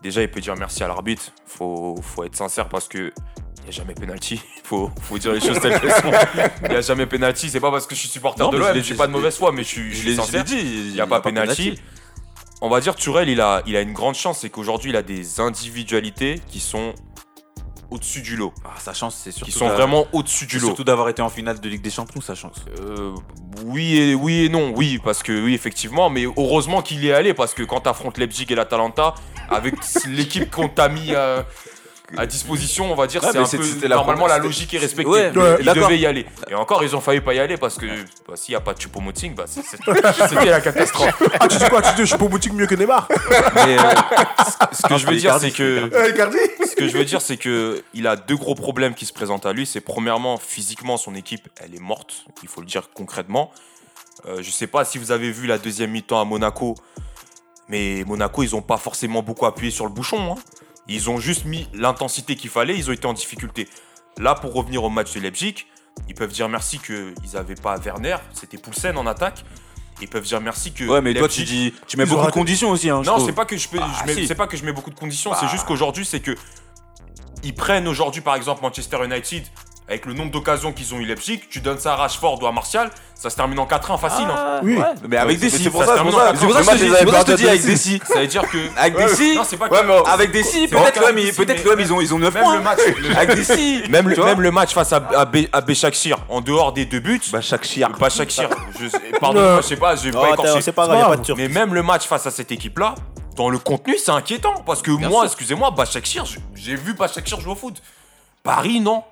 déjà, 0.03 0.23
il 0.23 0.31
peut 0.31 0.41
dire 0.41 0.55
merci 0.59 0.83
à 0.83 0.89
l'arbitre. 0.89 1.25
Faut, 1.47 1.97
faut 2.03 2.25
être 2.25 2.37
sincère 2.37 2.69
parce 2.69 2.89
que. 2.89 3.13
Il 3.65 3.71
n'y 3.71 3.77
a 3.77 3.79
jamais 3.79 3.95
penalty. 3.95 4.41
Faut, 4.65 4.91
faut 5.03 5.19
dire 5.19 5.33
les 5.33 5.41
choses 5.41 5.61
telles 5.61 5.79
qu'elles 5.79 5.91
sont. 5.91 6.11
Il 6.63 6.71
n'y 6.71 6.77
a 6.77 6.81
jamais 6.81 7.05
penalty. 7.05 7.51
C'est 7.51 7.61
pas 7.61 7.71
parce 7.71 7.87
que 7.87 7.95
je 7.95 8.01
suis 8.01 8.09
supporter 8.09 8.43
Non, 8.43 8.49
de 8.51 8.57
l'OM, 8.57 8.75
je 8.75 8.81
suis 8.81 8.95
pas 8.95 9.07
de 9.07 9.13
mauvaise 9.13 9.37
foi, 9.37 9.53
mais 9.53 9.63
je 9.63 9.69
suis, 9.69 9.95
je 9.95 10.15
sincère. 10.15 10.43
dit. 10.43 10.59
Il 10.59 10.93
n'y 10.93 11.01
a 11.01 11.07
pas 11.07 11.21
penalty. 11.21 11.79
On 12.63 12.71
va 12.71 12.81
dire 12.81 12.95
Turel, 12.95 13.29
il 13.29 13.43
a, 13.43 13.63
il 13.67 13.77
a 13.77 13.83
une 13.83 13.93
grande 13.93 14.15
chance, 14.15 14.39
c'est 14.41 14.49
qu'aujourd'hui, 14.49 14.91
il 14.91 14.97
a 14.97 15.03
des 15.03 15.39
individualités 15.39 16.41
qui 16.49 16.61
sont 16.61 16.95
au-dessus 17.91 18.23
du 18.23 18.37
lot. 18.37 18.55
Ah, 18.65 18.71
sa 18.79 18.95
chance, 18.95 19.21
c'est 19.23 19.33
surtout. 19.33 19.53
Qui 19.53 19.53
sont 19.53 19.69
vraiment 19.69 20.07
au-dessus 20.13 20.47
du 20.47 20.59
lot. 20.59 20.69
Surtout 20.69 20.85
d'avoir 20.85 21.09
été 21.09 21.21
en 21.21 21.29
finale 21.29 21.61
de 21.61 21.69
Ligue 21.69 21.83
des 21.83 21.91
Champions, 21.91 22.21
sa 22.21 22.35
chance. 22.35 22.65
Euh, 22.81 23.15
oui, 23.67 23.97
et, 23.99 24.15
oui 24.15 24.45
et 24.45 24.49
non, 24.49 24.73
oui, 24.75 24.99
parce 25.03 25.23
que 25.23 25.45
oui, 25.45 25.55
effectivement, 25.55 26.09
mais 26.11 26.25
heureusement 26.25 26.81
qu'il 26.81 27.05
y 27.05 27.09
est 27.09 27.13
allé, 27.13 27.35
parce 27.35 27.55
que 27.55 27.63
quand 27.63 27.83
tu 27.83 27.89
affrontes 27.89 28.19
Leipzig 28.19 28.47
et 28.49 28.55
l'Atalanta, 28.55 29.15
avec 29.51 29.75
l'équipe 30.07 30.51
qu'on 30.51 30.69
t'a 30.69 30.89
mis 30.89 31.15
euh, 31.15 31.43
à 32.17 32.27
disposition, 32.27 32.93
on 32.93 32.95
va 32.95 33.07
dire, 33.07 33.23
Ouais, 33.23 33.31
c'est 33.33 33.39
un 33.39 33.45
peu. 33.45 33.63
c'était 33.63 33.89
normalement, 33.89 34.27
la 34.27 34.39
logique 34.39 34.75
est 34.75 34.79
respectée. 34.79 35.11
Ouais, 35.11 35.33
ils 35.61 35.67
devaient 35.67 35.99
y 35.99 36.07
aller. 36.07 36.27
Et 36.49 36.55
encore, 36.55 36.85
ils 36.85 36.95
ont 36.95 37.01
failli 37.01 37.21
pas 37.21 37.35
y 37.35 37.39
aller 37.39 37.57
parce 37.57 37.77
que 37.77 37.87
bah, 38.29 38.35
s'il 38.37 38.53
n'y 38.53 38.57
a 38.57 38.61
pas 38.61 38.75
de 38.75 38.81
Choupo-Moting, 38.81 39.35
bah, 39.35 39.45
c'était 39.49 40.45
la 40.47 40.61
catastrophe. 40.61 41.23
Ah, 41.41 41.49
tu 41.49 41.57
dis 41.57 41.65
quoi? 41.65 41.83
Tu 41.83 42.03
dis 42.05 42.15
boutique 42.17 42.53
mieux 42.53 42.67
que 42.67 42.75
Neymar 42.75 43.09
Mais, 43.55 43.79
euh, 43.79 43.83
Ce 44.73 44.87
que 44.87 44.99
je 44.99 45.07
veux 45.07 45.17
dire, 45.17 45.39
c'est 45.39 45.51
que. 45.51 45.91
Ce 46.69 46.77
que 46.77 46.89
je 46.89 46.97
veux 46.97 47.05
dire, 47.05 47.21
c'est 47.21 47.37
que 47.37 47.83
il 47.95 48.07
a 48.07 48.17
deux 48.17 48.37
gros 48.37 48.55
problèmes 48.55 48.95
qui 48.95 49.07
se 49.07 49.13
présentent 49.13 49.47
à 49.47 49.53
lui. 49.53 49.67
C'est 49.67 49.81
premièrement, 49.81 50.37
physiquement, 50.37 50.97
son 50.97 51.15
équipe, 51.15 51.49
elle 51.63 51.75
est 51.75 51.81
morte. 51.81 52.25
Il 52.43 52.49
faut 52.49 52.61
le 52.61 52.67
dire 52.67 52.91
concrètement. 52.95 53.51
Euh, 54.27 54.43
je 54.43 54.51
sais 54.51 54.67
pas 54.67 54.85
si 54.85 54.99
vous 54.99 55.11
avez 55.11 55.31
vu 55.31 55.47
la 55.47 55.59
deuxième 55.59 55.91
mi-temps 55.91 56.21
à 56.21 56.25
Monaco. 56.25 56.75
Mais 57.69 58.05
Monaco, 58.07 58.43
ils 58.43 58.55
ont 58.55 58.63
pas 58.63 58.77
forcément 58.77 59.23
beaucoup 59.23 59.47
appuyé 59.47 59.71
sur 59.71 59.87
le 59.87 59.91
bouchon. 59.93 60.33
hein. 60.33 60.41
Ils 60.89 61.09
ont 61.11 61.19
juste 61.19 61.45
mis 61.47 61.69
l'intensité 61.73 62.37
qu'il 62.37 62.51
fallait, 62.51 62.77
ils 62.77 62.91
ont 62.91 62.93
été 62.93 63.07
en 63.07 63.13
difficulté. 63.15 63.69
Là, 64.19 64.35
pour 64.35 64.53
revenir 64.53 64.85
au 64.85 64.91
match 64.91 65.13
de 65.15 65.21
Leipzig, 65.21 65.67
ils 66.09 66.15
peuvent 66.15 66.33
dire 66.33 66.49
merci 66.49 66.79
qu'ils 66.79 67.15
n'avaient 67.35 67.55
pas 67.55 67.79
Werner, 67.79 68.17
c'était 68.33 68.59
Poulsen 68.59 68.97
en 68.99 69.07
attaque. 69.07 69.45
Ils 70.01 70.09
peuvent 70.09 70.25
dire 70.25 70.41
merci 70.41 70.73
que. 70.73 70.85
Ouais, 70.85 71.01
mais 71.01 71.15
toi, 71.15 71.29
tu 71.29 71.45
dis, 71.45 71.73
tu 71.87 71.97
mets 71.97 72.05
beaucoup 72.05 72.27
de 72.27 72.33
conditions 72.33 72.71
aussi. 72.71 72.91
Hein, 72.91 73.03
non, 73.07 73.25
c'est 73.25 73.33
pas 73.33 73.45
que 73.45 73.57
je, 73.57 73.69
peux- 73.69 73.79
Bah, 73.79 73.89
je 74.01 74.07
mets, 74.07 74.15
si. 74.15 74.27
c'est 74.27 74.35
pas 74.35 74.49
que 74.49 74.57
je 74.57 74.65
mets 74.65 74.73
beaucoup 74.73 74.91
de 74.91 74.99
conditions, 74.99 75.31
Bah. 75.31 75.39
c'est 75.41 75.49
juste 75.49 75.65
qu'aujourd'hui, 75.67 76.05
c'est 76.05 76.19
que 76.21 76.35
ils 77.45 77.55
prennent 77.55 77.87
aujourd'hui, 77.87 78.21
par 78.21 78.35
exemple, 78.35 78.63
Manchester 78.63 79.05
United, 79.05 79.45
avec 79.87 80.07
le 80.07 80.15
nombre 80.15 80.31
d'occasions 80.31 80.73
qu'ils 80.73 80.95
ont 80.95 80.99
eu 80.99 81.05
Leipzig, 81.05 81.41
tu 81.51 81.61
donnes 81.61 81.79
ça 81.79 81.93
à 81.93 81.97
Rashford 81.97 82.43
ou 82.43 82.47
à 82.47 82.53
Martial, 82.53 82.91
ça 83.15 83.29
se 83.29 83.37
termine 83.37 83.59
en 83.59 83.67
4-1 83.67 83.99
facile. 83.99 84.25
hein. 84.31 84.35
Ah, 84.37 84.61
Oui. 84.63 84.77
ouais, 84.77 84.85
mais 85.09 85.17
avec 85.19 85.37
Mais 85.39 85.51
des 85.51 85.51
c'est 85.51 85.69
pour 85.71 85.83
ça 85.83 85.89
ça, 85.89 85.93
se 85.93 85.99
c'est 85.99 86.05
pour 86.05 86.13
termine 86.13 86.27
ça. 86.27 86.33
en 86.33 86.41
C'est 86.41 86.47
pour 86.47 86.55
ça 86.65 86.73
que 86.73 86.79
je 86.79 86.85
te 86.85 86.85
dis, 86.85 86.89
Moi, 86.89 86.97
c'est 86.99 87.05
pour 87.05 87.15
ça 87.15 87.25
que 87.25 87.25
je 87.25 87.27
te 87.27 87.31
les 87.33 87.37
dis 87.37 87.49
avec 87.49 87.61
avais 87.61 87.71
des 87.71 87.77
si. 87.77 88.01
Ça 88.07 88.21
veut 88.21 88.27
dire 88.27 88.43
que. 88.51 88.59
Avec 88.79 88.97
des 88.97 89.09
si. 89.15 89.35
Non, 89.37 89.43
c'est 89.45 89.57
pas 89.59 89.69
que. 89.69 89.75
Ouais, 89.75 89.83
mais 89.87 90.11
Avec 90.11 90.33
des 90.33 90.43
si, 90.43 90.69
C'est 90.69 90.69
peut-être 91.45 91.65
l'OM, 91.65 91.81
ils- 91.81 91.93
ont, 91.93 92.01
ils 92.01 92.15
ont 92.15 92.19
9 92.19 92.33
même 92.33 92.43
points. 92.45 92.57
le 92.57 92.63
match- 92.63 92.79
le- 92.99 93.17
Avec 93.17 93.35
des 93.37 93.45
si. 93.45 93.83
Même 93.91 94.09
le, 94.09 94.51
match 94.51 94.73
face 94.73 94.93
à, 94.95 95.03
à, 95.17 95.25
Bé- 95.27 95.49
à 95.53 95.61
Béchakshir, 95.61 96.17
en 96.31 96.41
dehors 96.41 96.73
des 96.73 96.87
deux 96.87 97.01
buts, 97.01 97.21
Bah, 97.31 97.39
pas 97.39 97.43
Shakshir, 97.43 97.91
je, 98.81 99.19
pardon, 99.21 99.57
je 99.59 99.63
sais 99.67 99.77
pas, 99.77 99.97
j'ai 99.97 100.11
pas 100.13 100.31
écorché. 100.31 100.63
c'est 100.63 100.73
pas 100.73 100.85
C'est 100.87 100.93
grave, 100.93 100.99
y 100.99 101.03
a 101.03 101.05
pas 101.05 101.11
pas 101.11 101.17
grave. 101.17 101.21
de 101.21 101.25
turc. 101.27 101.39
Mais 101.39 101.49
même 101.49 101.75
le 101.75 101.83
match 101.83 102.07
face 102.07 102.27
à 102.27 102.31
cette 102.31 102.51
équipe-là, 102.51 102.95
dans 103.37 103.51
le 103.51 103.59
contenu, 103.59 103.99
c'est 103.99 104.13
inquiétant. 104.13 104.55
Parce 104.65 104.81
que 104.81 104.93
Bien 104.97 105.09
moi, 105.11 105.25
excusez-moi, 105.27 105.71
Bachakshir, 105.73 106.25
j'ai 106.55 106.75
vu 106.77 106.95
Bachakshir 106.95 107.39
jouer 107.41 107.53
au 107.53 107.57
foot. 107.57 107.83
Paris, 108.43 108.81
non. 108.81 109.03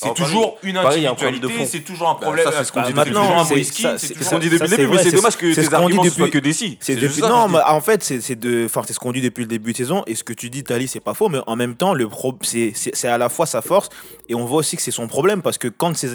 C'est 0.00 0.14
Paris- 0.14 0.22
toujours 0.30 0.58
une 0.62 0.74
problème 0.76 1.06
individualité, 1.06 1.66
c'est 1.66 1.80
toujours 1.80 2.08
un 2.10 2.14
problème. 2.14 2.44
ça, 2.44 2.52
c'est 2.58 2.64
ce 2.64 2.72
qu'on 2.72 2.80
dit 2.82 2.86
c'est 2.86 2.92
depuis 2.94 3.10
le 3.10 3.14
toujours 3.16 3.28
début. 3.28 3.40
un 3.40 3.44
C'est- 3.98 4.14
ce 4.24 4.30
qu'on 4.30 4.38
dit 4.38 4.48
depuis 4.48 4.58
le 4.70 4.76
début, 4.76 4.88
mais 4.94 5.02
c'est 5.02 5.10
dommage 5.16 5.36
que 5.36 5.54
tes 5.54 5.62
ce 5.64 5.70
qu'on 5.70 5.76
dit 5.78 5.82
arguments 5.82 6.04
ne 6.04 6.10
soient 6.10 6.26
depuis- 6.26 6.38
que 6.40 6.44
des 6.44 6.52
si. 6.52 6.78
Non, 7.28 7.48
mais 7.48 7.58
en 7.66 7.80
fait, 7.80 8.04
c'est 8.04 8.20
c'est 8.20 8.36
de, 8.36 8.64
enfin, 8.66 8.82
c'est 8.86 8.92
ce 8.92 9.00
qu'on 9.00 9.10
dit 9.12 9.20
depuis 9.22 9.40
le 9.42 9.48
début 9.48 9.72
de 9.72 9.76
saison. 9.76 10.04
Et 10.06 10.14
ce 10.14 10.22
que 10.22 10.32
tu 10.32 10.50
dis, 10.50 10.62
Tali, 10.62 10.86
c'est 10.86 11.00
pas 11.00 11.14
faux, 11.14 11.28
mais 11.28 11.38
en 11.46 11.56
même 11.56 11.74
temps, 11.74 11.94
c'est 12.42 13.08
à 13.08 13.18
la 13.18 13.28
fois 13.28 13.46
sa 13.46 13.60
force 13.62 13.88
et 14.28 14.34
on 14.34 14.44
voit 14.44 14.58
aussi 14.58 14.76
que 14.76 14.82
c'est 14.82 14.90
son 14.92 15.08
problème 15.08 15.42
parce 15.42 15.58
que 15.58 15.66
quand 15.68 15.96
c'est 15.96 16.08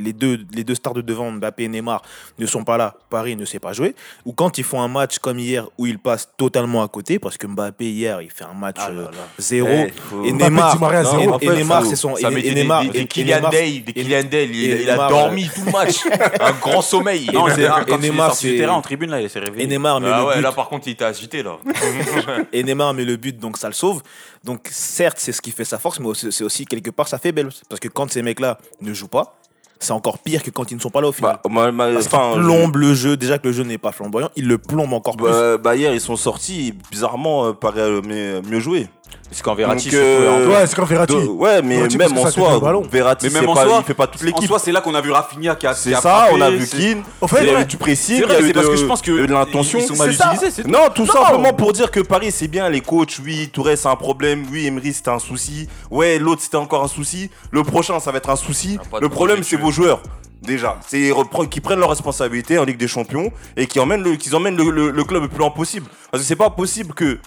les 0.00 0.12
deux, 0.12 0.38
les 0.54 0.64
deux 0.64 0.74
stars 0.74 0.94
de 0.94 1.02
devant, 1.02 1.30
Mbappé 1.32 1.64
et 1.64 1.68
Neymar, 1.68 2.02
ne 2.38 2.46
sont 2.46 2.64
pas 2.64 2.76
là, 2.76 2.94
Paris 3.10 3.36
ne 3.36 3.44
sait 3.44 3.58
pas 3.58 3.72
jouer. 3.72 3.94
Ou 4.24 4.32
quand 4.32 4.58
ils 4.58 4.64
font 4.64 4.80
un 4.80 4.88
match 4.88 5.18
comme 5.18 5.38
hier 5.38 5.66
où 5.78 5.86
ils 5.86 5.98
passent 5.98 6.28
totalement 6.36 6.82
à 6.82 6.88
côté 6.88 7.18
parce 7.18 7.36
que 7.36 7.46
Mbappé 7.46 7.90
hier, 7.90 8.22
il 8.22 8.30
fait 8.30 8.44
un 8.44 8.54
match 8.54 8.76
Ah 8.78 8.88
euh, 8.90 9.06
zéro 9.38 9.68
Eh, 9.70 9.92
faut- 10.08 10.24
et 10.24 10.32
Neymar, 10.32 10.78
zéro. 11.04 11.38
et, 11.40 11.48
Neymar, 11.48 11.84
c'est 11.86 11.96
son, 11.96 12.16
Ça 12.16 12.30
et, 12.30 12.54
Neymar, 12.54 12.84
et- 12.86 12.90
des 12.90 12.98
et 13.00 13.06
Kylian 13.06 13.48
Day, 13.50 13.82
Kylian 13.94 14.22
Day, 14.24 14.44
il, 14.50 14.80
il 14.82 14.90
a 14.90 15.08
dormi 15.08 15.48
tout 15.54 15.64
le 15.64 15.72
match. 15.72 15.96
un 16.40 16.52
grand 16.52 16.82
sommeil. 16.82 17.30
Non, 17.32 17.46
c'est 17.54 17.66
quand 17.66 17.84
il 17.86 17.92
est 18.06 18.10
Neymar, 18.10 18.30
du 18.32 18.36
c'est- 18.36 18.56
terrain 18.56 18.74
en 18.74 18.82
tribune, 18.82 19.10
là, 19.10 19.20
il 19.20 19.28
s'est 19.30 19.38
réveillé. 19.38 19.64
et 19.64 19.66
Neymar 19.66 19.96
Ah 19.96 20.00
le 20.20 20.26
ouais, 20.26 20.34
but. 20.36 20.42
là 20.42 20.52
par 20.52 20.68
contre 20.68 20.86
il 20.88 20.92
était 20.92 21.04
agité 21.04 21.42
là. 21.42 21.56
et 22.52 22.62
Neymar 22.62 22.94
met 22.94 23.04
le 23.04 23.16
but, 23.16 23.38
donc 23.38 23.58
ça 23.58 23.68
le 23.68 23.74
sauve. 23.74 24.02
Donc 24.44 24.68
certes, 24.70 25.16
c'est 25.18 25.32
ce 25.32 25.40
qui 25.42 25.50
fait 25.50 25.64
sa 25.64 25.78
force, 25.78 25.98
mais 26.00 26.08
c'est 26.30 26.44
aussi 26.44 26.66
quelque 26.66 26.90
part 26.90 27.08
sa 27.08 27.18
faiblesse. 27.18 27.62
Parce 27.68 27.80
que 27.80 27.88
quand 27.88 28.10
ces 28.10 28.22
mecs-là 28.22 28.58
ne 28.80 28.92
jouent 28.94 29.08
pas, 29.08 29.36
c'est 29.78 29.92
encore 29.92 30.18
pire 30.20 30.42
que 30.42 30.50
quand 30.50 30.70
ils 30.70 30.76
ne 30.76 30.80
sont 30.80 30.88
pas 30.90 31.00
là 31.02 31.08
au 31.08 31.12
final. 31.12 31.38
Bah, 31.50 31.70
ma- 31.70 31.90
le 31.90 32.94
jeu, 32.94 33.16
déjà 33.16 33.38
que 33.38 33.46
le 33.48 33.52
jeu 33.52 33.62
n'est 33.62 33.76
pas 33.76 33.92
flamboyant, 33.92 34.30
ils 34.36 34.46
le 34.46 34.56
plombent 34.58 34.94
encore 34.94 35.16
plus. 35.16 35.26
bah, 35.28 35.58
bah, 35.58 35.76
hier, 35.76 35.92
ils 35.92 36.00
sont 36.00 36.16
sortis, 36.16 36.72
bizarrement, 36.90 37.46
euh, 37.48 37.52
paraît 37.52 37.80
euh, 37.82 38.00
mieux, 38.02 38.40
mieux 38.42 38.60
joué. 38.60 38.88
Parce 39.28 39.42
qu'en 39.42 39.56
Verratti, 39.56 39.86
Donc, 39.90 39.94
euh, 39.94 40.46
Ouais, 40.48 40.66
c'est 40.68 40.76
quand 40.76 40.84
Verratti. 40.84 41.14
De- 41.14 41.26
ouais, 41.26 41.60
mais 41.60 41.76
Verratti, 41.76 41.96
même 41.98 42.16
en 42.16 42.30
soi. 42.30 42.60
Verratti, 42.90 43.24
Mais 43.26 43.30
c'est 43.30 43.40
même 43.40 43.48
en 43.50 43.54
pas- 43.54 43.64
soi, 43.64 43.76
il 43.80 43.84
fait 43.84 43.94
pas 43.94 44.06
toute 44.06 44.22
En 44.22 44.24
l'équipe. 44.26 44.46
soi, 44.46 44.58
c'est 44.60 44.70
là 44.70 44.80
qu'on 44.80 44.94
a 44.94 45.00
vu 45.00 45.10
Rafinha 45.10 45.56
qui 45.56 45.66
a 45.66 45.74
qui 45.74 45.80
C'est 45.80 45.90
ça, 45.94 46.00
frappé, 46.00 46.32
on 46.34 46.40
a 46.40 46.50
vu 46.50 46.64
Keane, 46.66 47.02
Au 47.20 47.26
fait, 47.26 47.38
il 47.42 47.46
y 47.46 47.50
a 47.50 47.54
ouais. 47.54 47.62
eu 47.62 47.64
du 47.64 47.76
pressing, 47.76 48.06
C'est 48.06 48.12
il 48.14 48.18
y 48.20 48.22
vrai, 48.22 48.36
a 48.36 48.40
eu 48.40 48.46
c'est 48.46 48.52
parce 48.52 48.66
de- 48.66 48.70
que 48.70 48.76
je 48.76 48.84
pense 48.84 49.02
que 49.02 49.10
de 49.26 49.32
l'intention. 49.32 49.78
ils 49.80 49.86
sont 49.86 49.96
mal 49.96 50.12
C'est 50.12 50.16
ça. 50.22 50.32
utilisés. 50.32 50.62
c'est- 50.62 50.68
Non, 50.68 50.88
tout 50.94 51.04
Non. 51.06 51.12
simplement 51.12 51.52
pour 51.52 51.72
dire 51.72 51.90
que 51.90 52.00
Paris 52.00 52.30
c'est 52.30 52.46
bien, 52.46 52.68
les 52.68 52.80
coachs, 52.80 53.18
oui, 53.24 53.50
Touré 53.52 53.74
c'est 53.76 53.88
un 53.88 53.96
problème, 53.96 54.44
oui, 54.52 54.66
Emery 54.66 54.92
c'était 54.92 55.10
un 55.10 55.18
souci, 55.18 55.68
ouais, 55.90 56.20
l'autre 56.20 56.42
c'était 56.42 56.56
encore 56.56 56.84
un 56.84 56.88
souci, 56.88 57.28
le 57.50 57.64
prochain 57.64 57.98
ça 57.98 58.12
va 58.12 58.18
être 58.18 58.30
un 58.30 58.36
souci. 58.36 58.78
Ah, 58.92 58.98
Le 59.00 59.08
problème 59.08 59.42
c'est 59.42 59.56
vos 59.56 59.72
joueurs. 59.72 60.00
Déjà, 60.42 60.78
c'est 60.86 61.10
qu'ils 61.50 61.62
prennent 61.62 61.80
leurs 61.80 61.88
responsabilités 61.90 62.58
en 62.58 62.64
Ligue 62.64 62.76
des 62.76 62.86
Champions 62.86 63.32
et 63.56 63.66
qu'ils 63.66 63.80
emmènent 63.80 64.02
le, 64.04 64.14
qu'ils 64.16 64.36
emmènent 64.36 64.56
le, 64.56 64.70
le- 64.70 64.90
le 64.90 65.04
club 65.04 65.22
le 65.22 65.28
plus 65.28 65.38
loin 65.38 65.50
possible. 65.50 65.86
Parce 66.12 66.22
que 66.22 66.28
c'est 66.28 66.36
pas 66.36 66.50
possible 66.50 66.94
que 66.94 67.18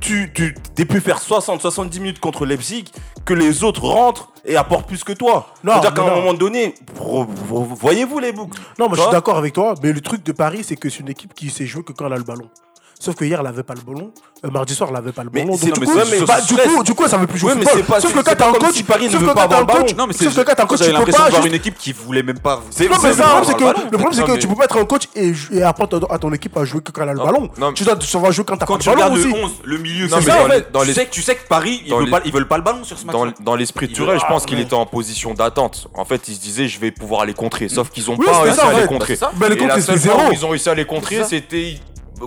tu, 0.00 0.32
tu 0.34 0.54
aies 0.78 0.84
pu 0.84 1.00
faire 1.00 1.18
60-70 1.18 2.00
minutes 2.00 2.20
contre 2.20 2.46
Leipzig, 2.46 2.84
que 3.24 3.34
les 3.34 3.64
autres 3.64 3.84
rentrent 3.84 4.32
et 4.44 4.56
apportent 4.56 4.86
plus 4.86 5.04
que 5.04 5.12
toi. 5.12 5.48
C'est-à-dire 5.74 5.94
qu'à 5.94 6.02
un 6.02 6.14
moment 6.16 6.34
donné, 6.34 6.74
vo- 6.94 7.24
vo- 7.24 7.64
voyez-vous 7.64 8.18
les 8.18 8.32
boucles 8.32 8.58
Non, 8.78 8.86
moi 8.88 8.96
je 8.96 9.02
suis 9.02 9.10
d'accord 9.12 9.36
avec 9.38 9.52
toi, 9.52 9.74
mais 9.82 9.92
le 9.92 10.00
truc 10.00 10.22
de 10.24 10.32
Paris, 10.32 10.64
c'est 10.64 10.76
que 10.76 10.88
c'est 10.88 11.00
une 11.00 11.08
équipe 11.10 11.34
qui 11.34 11.50
sait 11.50 11.66
jouer 11.66 11.82
que 11.82 11.92
quand 11.92 12.06
elle 12.06 12.12
a 12.14 12.16
le 12.16 12.22
ballon. 12.24 12.48
Sauf 13.00 13.14
que 13.14 13.24
hier, 13.24 13.38
elle 13.40 13.46
avait 13.46 13.62
pas 13.62 13.74
le 13.74 13.80
ballon. 13.80 14.12
Euh, 14.44 14.50
mardi 14.50 14.74
soir, 14.74 14.90
elle 14.90 14.96
avait 14.96 15.12
pas 15.12 15.22
le 15.22 15.30
ballon. 15.30 15.52
Donc, 15.52 15.60
du 15.60 15.70
coup, 15.70 15.92
mais 16.10 16.20
bah, 16.26 16.40
du 16.40 16.54
coup, 16.54 16.82
du 16.82 16.94
coup, 16.94 17.06
ça 17.06 17.16
veut 17.16 17.26
plus 17.28 17.38
jouer 17.38 17.52
Ouais, 17.52 17.58
mais 17.58 17.82
pas- 17.82 18.00
Sauf 18.00 18.12
que 18.12 18.20
quand 18.20 18.34
t'as 18.36 18.48
un 18.48 18.52
coach, 18.52 18.74
si 18.74 18.82
Paris 18.82 19.06
ne 19.06 19.10
sauf 19.12 19.20
veut 19.20 19.28
que 19.28 19.34
pas 19.34 19.42
avoir 19.42 19.60
le 19.60 19.66
ballon. 19.66 19.86
Non, 19.96 20.06
mais 20.08 20.12
sauf 20.12 20.34
que 20.34 20.40
quand 20.40 20.54
t'as 20.54 20.64
un 20.64 20.66
coach, 20.66 20.80
tu 20.80 20.86
peux 20.90 20.92
pas 20.92 21.04
de 21.04 21.10
voir 21.16 21.30
juste 21.30 21.44
une 21.46 21.54
équipe 21.54 21.78
qui 21.78 21.92
voulait 21.92 22.22
même 22.24 22.38
pas. 22.40 22.56
Non, 22.56 22.96
mais 23.02 23.12
ça, 23.12 23.40
le 23.40 23.98
problème, 23.98 24.12
c'est 24.12 24.24
que 24.24 24.36
tu 24.38 24.48
peux 24.48 24.54
pas 24.56 24.64
être 24.64 24.76
un 24.78 24.84
coach 24.84 25.04
et, 25.14 25.62
apprendre 25.62 26.10
à 26.10 26.18
ton 26.18 26.32
équipe 26.32 26.56
à 26.56 26.64
jouer 26.64 26.80
que 26.80 26.90
quand 26.90 27.02
elle 27.02 27.10
a 27.10 27.14
le 27.14 27.20
ballon. 27.20 27.48
Tu 27.74 27.84
dois 27.84 28.00
savoir 28.00 28.32
jouer 28.32 28.44
quand 28.44 28.56
t'as 28.56 28.66
pas 28.66 28.76
le 28.78 28.96
ballon 28.96 29.14
le 29.14 29.44
11, 29.44 29.52
le 29.64 29.78
milieu, 29.78 30.08
c'est 30.08 30.22
ça 30.22 31.04
Tu 31.10 31.22
sais 31.22 31.36
que 31.36 31.46
Paris, 31.46 31.82
ils 31.86 32.32
veulent 32.32 32.48
pas 32.48 32.56
le 32.56 32.62
ballon 32.62 32.82
sur 32.84 32.98
ce 32.98 33.06
match. 33.06 33.16
Dans, 33.40 33.54
l'esprit 33.54 33.88
de 33.88 33.94
veut- 33.94 34.18
je 34.18 34.26
pense 34.26 34.44
qu'il 34.44 34.58
était 34.58 34.74
en 34.74 34.86
position 34.86 35.34
d'attente. 35.34 35.88
En 35.94 36.04
fait, 36.04 36.28
il 36.28 36.34
se 36.34 36.40
disait, 36.40 36.68
je 36.68 36.80
vais 36.80 36.90
pouvoir 36.90 37.24
les 37.24 37.34
contrer. 37.34 37.68
Sauf 37.68 37.90
qu'ils 37.90 38.10
ont 38.10 38.16
pas 38.16 38.40
réussi 38.40 38.60
à 38.60 38.80
les 38.80 38.86
contrer. 38.86 39.18
Ils 40.32 40.44
ont 40.44 40.48
réussi 40.48 40.68
à 40.68 40.74
les 40.74 40.84
contrer, 40.84 41.24
c'était 41.24 41.78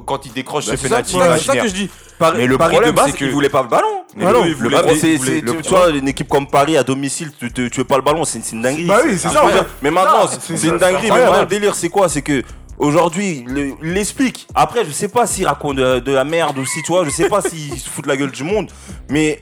quand 0.06 0.25
ils 0.25 0.34
décrochent 0.34 0.67
Bah, 0.67 0.77
ça, 0.77 0.84
pénaltys 0.84 1.12
c'est 1.39 1.45
ça 1.45 1.58
que 1.58 1.67
je 1.67 1.73
dis. 1.73 1.89
Paris, 2.19 2.38
Mais 2.39 2.47
le 2.47 2.58
Paris 2.58 2.73
problème, 2.73 2.91
de 2.91 2.95
base, 2.95 3.12
c'est 3.17 3.25
ils 3.25 3.32
voulaient 3.32 3.49
pas 3.49 3.63
le 3.63 3.67
ballon. 3.67 3.88
Mais 4.15 4.25
Ah 4.27 4.32
non, 4.34 4.43
le- 4.43 4.54
le- 4.54 4.69
mais 4.69 4.95
c'est, 4.95 5.17
tu, 5.17 5.62
tu 5.63 5.69
vois, 5.69 5.89
une 5.89 6.08
équipe 6.08 6.27
comme 6.27 6.45
Paris 6.47 6.77
à 6.77 6.84
domicile, 6.84 7.32
tu, 7.39 7.51
tu, 7.51 7.69
tu 7.69 7.77
veux 7.80 7.86
pas 7.86 7.95
le 7.95 8.04
ballon, 8.04 8.25
c'est 8.25 8.38
une, 8.39 8.43
c'est 8.43 8.56
une 8.56 8.62
dinguerie. 8.62 8.86
Bah 8.86 8.99
oui, 9.06 9.12
c'est 9.17 9.30
ça, 9.30 9.43
Mais 9.82 9.89
maintenant, 9.91 10.27
c'est, 10.27 10.67
une 10.67 10.77
dinguerie. 10.77 11.10
Maintenant, 11.10 11.39
le 11.41 11.45
délire, 11.47 11.73
c'est 11.75 11.89
quoi? 11.89 12.10
C'est 12.10 12.21
que 12.21 12.43
aujourd'hui, 12.77 13.43
le- 13.47 13.73
il 13.82 13.93
l'explique. 13.93 14.47
Après, 14.54 14.84
je 14.86 14.91
sais 14.91 15.08
pas 15.08 15.25
s'il 15.27 15.47
raconte 15.47 15.77
de, 15.77 15.99
de 15.99 16.12
la 16.12 16.23
merde 16.23 16.58
ou 16.58 16.65
si, 16.65 16.82
tu 16.84 16.91
vois, 16.91 17.06
je 17.06 17.10
sais 17.10 17.30
pas 17.30 17.41
s'il 17.41 17.77
se 17.80 17.89
fout 17.89 18.04
de 18.04 18.10
la 18.10 18.17
gueule 18.17 18.32
du 18.32 18.43
monde, 18.43 18.69
mais 19.10 19.41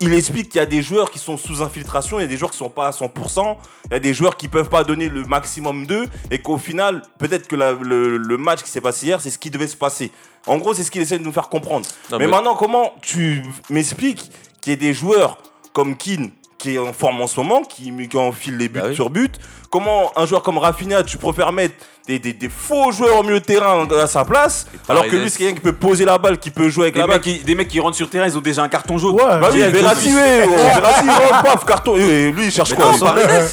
il 0.00 0.12
explique 0.12 0.50
qu'il 0.50 0.58
y 0.58 0.62
a 0.62 0.66
des 0.66 0.82
joueurs 0.82 1.10
qui 1.10 1.18
sont 1.18 1.36
sous 1.38 1.62
infiltration, 1.62 2.18
il 2.18 2.22
y 2.22 2.24
a 2.24 2.28
des 2.28 2.36
joueurs 2.36 2.50
qui 2.50 2.58
sont 2.58 2.68
pas 2.68 2.88
à 2.88 2.90
100%, 2.90 3.56
il 3.86 3.92
y 3.92 3.94
a 3.96 3.98
des 3.98 4.12
joueurs 4.12 4.36
qui 4.36 4.48
peuvent 4.48 4.68
pas 4.68 4.84
donner 4.84 5.08
le 5.08 5.24
maximum 5.24 5.86
d'eux, 5.86 6.06
et 6.30 6.38
qu'au 6.40 6.58
final, 6.58 7.02
peut-être 7.18 7.48
que 7.48 7.56
la- 7.56 7.72
le, 7.72 8.16
le 8.18 8.36
match 8.36 8.62
qui 8.62 8.70
s'est 8.70 8.80
passé 8.82 9.06
hier, 9.06 9.20
c'est 9.20 9.30
ce 9.30 9.38
qui 9.38 9.50
devait 9.50 9.66
se 9.68 9.76
passer. 9.76 10.12
En 10.46 10.58
gros, 10.58 10.74
c'est 10.74 10.84
ce 10.84 10.90
qu'il 10.90 11.00
essaie 11.00 11.18
de 11.18 11.24
nous 11.24 11.32
faire 11.32 11.48
comprendre. 11.48 11.86
Non, 12.10 12.18
mais, 12.18 12.26
mais- 12.26 12.30
maintenant, 12.30 12.54
comment 12.56 12.92
tu 13.00 13.42
m'expliques 13.70 14.30
qu'il 14.60 14.70
y 14.70 14.74
ait 14.74 14.76
des 14.76 14.92
joueurs 14.94 15.38
comme 15.72 15.96
Keane 15.96 16.30
qui 16.58 16.74
est 16.74 16.78
en 16.78 16.92
forme 16.92 17.20
en 17.20 17.26
ce 17.26 17.38
moment, 17.38 17.62
qui, 17.62 17.92
qui 18.08 18.16
enfile 18.16 18.56
les 18.56 18.68
buts 18.68 18.80
Bah 18.80 18.86
oui. 18.88 18.94
sur 18.94 19.10
but? 19.10 19.38
Comment 19.70 20.10
un 20.18 20.24
joueur 20.26 20.42
comme 20.42 20.56
Rafinha, 20.58 21.02
tu 21.02 21.18
préfères 21.18 21.52
mettre 21.52 21.74
des, 22.06 22.18
des, 22.18 22.32
des 22.32 22.48
faux 22.48 22.92
joueurs 22.92 23.18
au 23.18 23.22
milieu 23.22 23.40
de 23.40 23.44
terrain 23.44 23.86
à 23.90 24.06
sa 24.06 24.24
place, 24.24 24.66
alors 24.88 25.06
que 25.06 25.16
lui, 25.16 25.28
c'est 25.30 25.38
quelqu'un 25.38 25.54
qui 25.54 25.60
peut 25.60 25.72
poser 25.72 26.04
la 26.04 26.18
balle, 26.18 26.38
qui 26.38 26.50
peut 26.50 26.68
jouer 26.68 26.84
avec 26.84 26.94
Des 26.94 27.00
la 27.00 27.06
balle 27.06 27.16
mecs, 27.16 27.22
qui, 27.24 27.44
des 27.44 27.54
mecs 27.54 27.68
qui 27.68 27.80
rentrent 27.80 27.96
sur 27.96 28.06
le 28.06 28.10
terrain, 28.10 28.26
ils 28.26 28.36
ont 28.38 28.40
déjà 28.40 28.62
un 28.62 28.68
carton 28.68 28.96
jaune. 28.98 29.14
Ouais, 29.14 29.40
bah 29.40 29.48
oui, 29.52 29.58
Verratti, 29.60 30.10
paf, 31.42 31.64
carton. 31.64 31.96
Et 31.96 32.30
lui, 32.30 32.46
il 32.46 32.50
cherche 32.50 32.74
quoi 32.74 32.92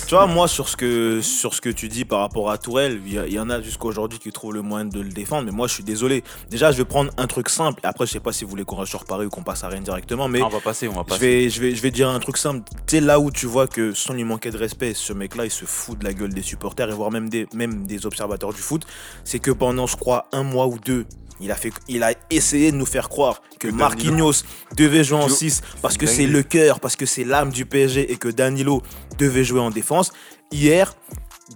tu 0.08 0.16
vois, 0.16 0.26
moi, 0.28 0.48
sur 0.48 0.68
ce, 0.70 0.76
que, 0.78 1.22
sur 1.22 1.54
ce 1.54 1.62
que 1.62 1.70
tu 1.70 1.88
dis 1.88 2.06
par 2.06 2.20
rapport 2.20 2.50
à 2.52 2.58
Tourelle, 2.58 3.00
il 3.06 3.34
y, 3.34 3.40
en 3.40 3.50
a 3.50 3.62
jusqu'à 3.62 3.86
aujourd'hui 3.86 4.20
qui 4.20 4.32
trouvent 4.32 4.54
le 4.54 4.62
moyen 4.62 4.86
de 4.86 5.00
le 5.00 5.10
défendre, 5.10 5.44
mais 5.46 5.52
moi, 5.52 5.68
je 5.68 5.74
suis 5.74 5.84
désolé. 5.84 6.24
Déjà, 6.50 6.72
je 6.72 6.78
vais 6.78 6.86
prendre 6.86 7.12
un 7.18 7.28
truc 7.28 7.50
simple. 7.50 7.80
Après, 7.84 8.06
je 8.06 8.12
sais 8.12 8.20
pas 8.20 8.32
si 8.32 8.44
vous 8.44 8.50
voulez 8.50 8.64
qu'on 8.66 8.76
reste 8.78 8.90
sur 8.90 9.06
Paris 9.06 9.26
ou 9.26 9.30
qu'on 9.30 9.44
passe 9.44 9.64
à 9.64 9.68
Rennes 9.68 9.84
directement, 9.84 10.28
mais 10.28 10.40
Ah, 10.42 10.46
on 10.48 10.50
va 10.50 10.60
passer, 10.60 10.88
on 10.88 10.94
va 10.94 11.04
je 11.06 11.14
passer. 11.14 11.22
vais, 11.26 11.50
je, 11.50 11.62
vais, 11.62 11.76
je 11.76 11.82
vais 11.82 11.92
dire 11.92 12.10
un 12.10 12.20
truc 12.20 12.38
simple. 12.38 12.62
Tu 12.88 12.98
sais, 12.98 13.02
là 13.02 13.20
où 13.20 13.32
tu 13.32 13.46
vois 13.46 13.68
que 13.68 13.94
sans 13.94 14.14
lui 14.14 14.24
manquer 14.24 14.52
de 14.52 14.58
respect, 14.58 14.94
ce 14.94 15.14
mec-là, 15.14 15.46
il 15.46 15.52
se 15.52 15.66
fout 15.66 15.98
de 15.98 16.04
la 16.06 16.14
gueule 16.14 16.34
des 16.34 16.42
supporters 16.42 16.90
et 16.90 16.94
voire 16.94 17.12
même 17.12 17.30
des, 17.30 17.48
même 17.54 17.86
des 17.86 18.06
observateurs 18.06 18.43
du 18.52 18.62
foot, 18.62 18.86
c'est 19.24 19.40
que 19.40 19.52
pendant, 19.52 19.88
je 19.88 19.96
crois, 19.96 20.28
un 20.32 20.44
mois 20.44 20.68
ou 20.68 20.78
deux, 20.80 21.06
il 21.40 21.52
a, 21.52 21.56
fait, 21.56 21.74
il 21.88 22.04
a 22.04 22.14
essayé 22.30 22.72
de 22.72 22.78
nous 22.78 22.86
faire 22.86 23.10
croire 23.10 23.42
que 23.60 23.68
Marquinhos 23.68 24.44
devait 24.76 25.04
jouer 25.04 25.20
en 25.20 25.30
6 25.30 25.62
parce 25.82 25.98
que 25.98 26.06
c'est 26.06 26.28
le 26.28 26.42
cœur, 26.44 26.80
parce 26.80 26.96
que 26.96 27.06
c'est 27.06 27.24
l'âme 27.24 27.52
du 27.52 27.66
PSG 27.66 28.12
et 28.12 28.16
que 28.18 28.30
Danilo 28.30 28.82
devait 29.18 29.44
jouer 29.44 29.60
en 29.60 29.70
défense. 29.70 30.12
Hier, 30.52 30.96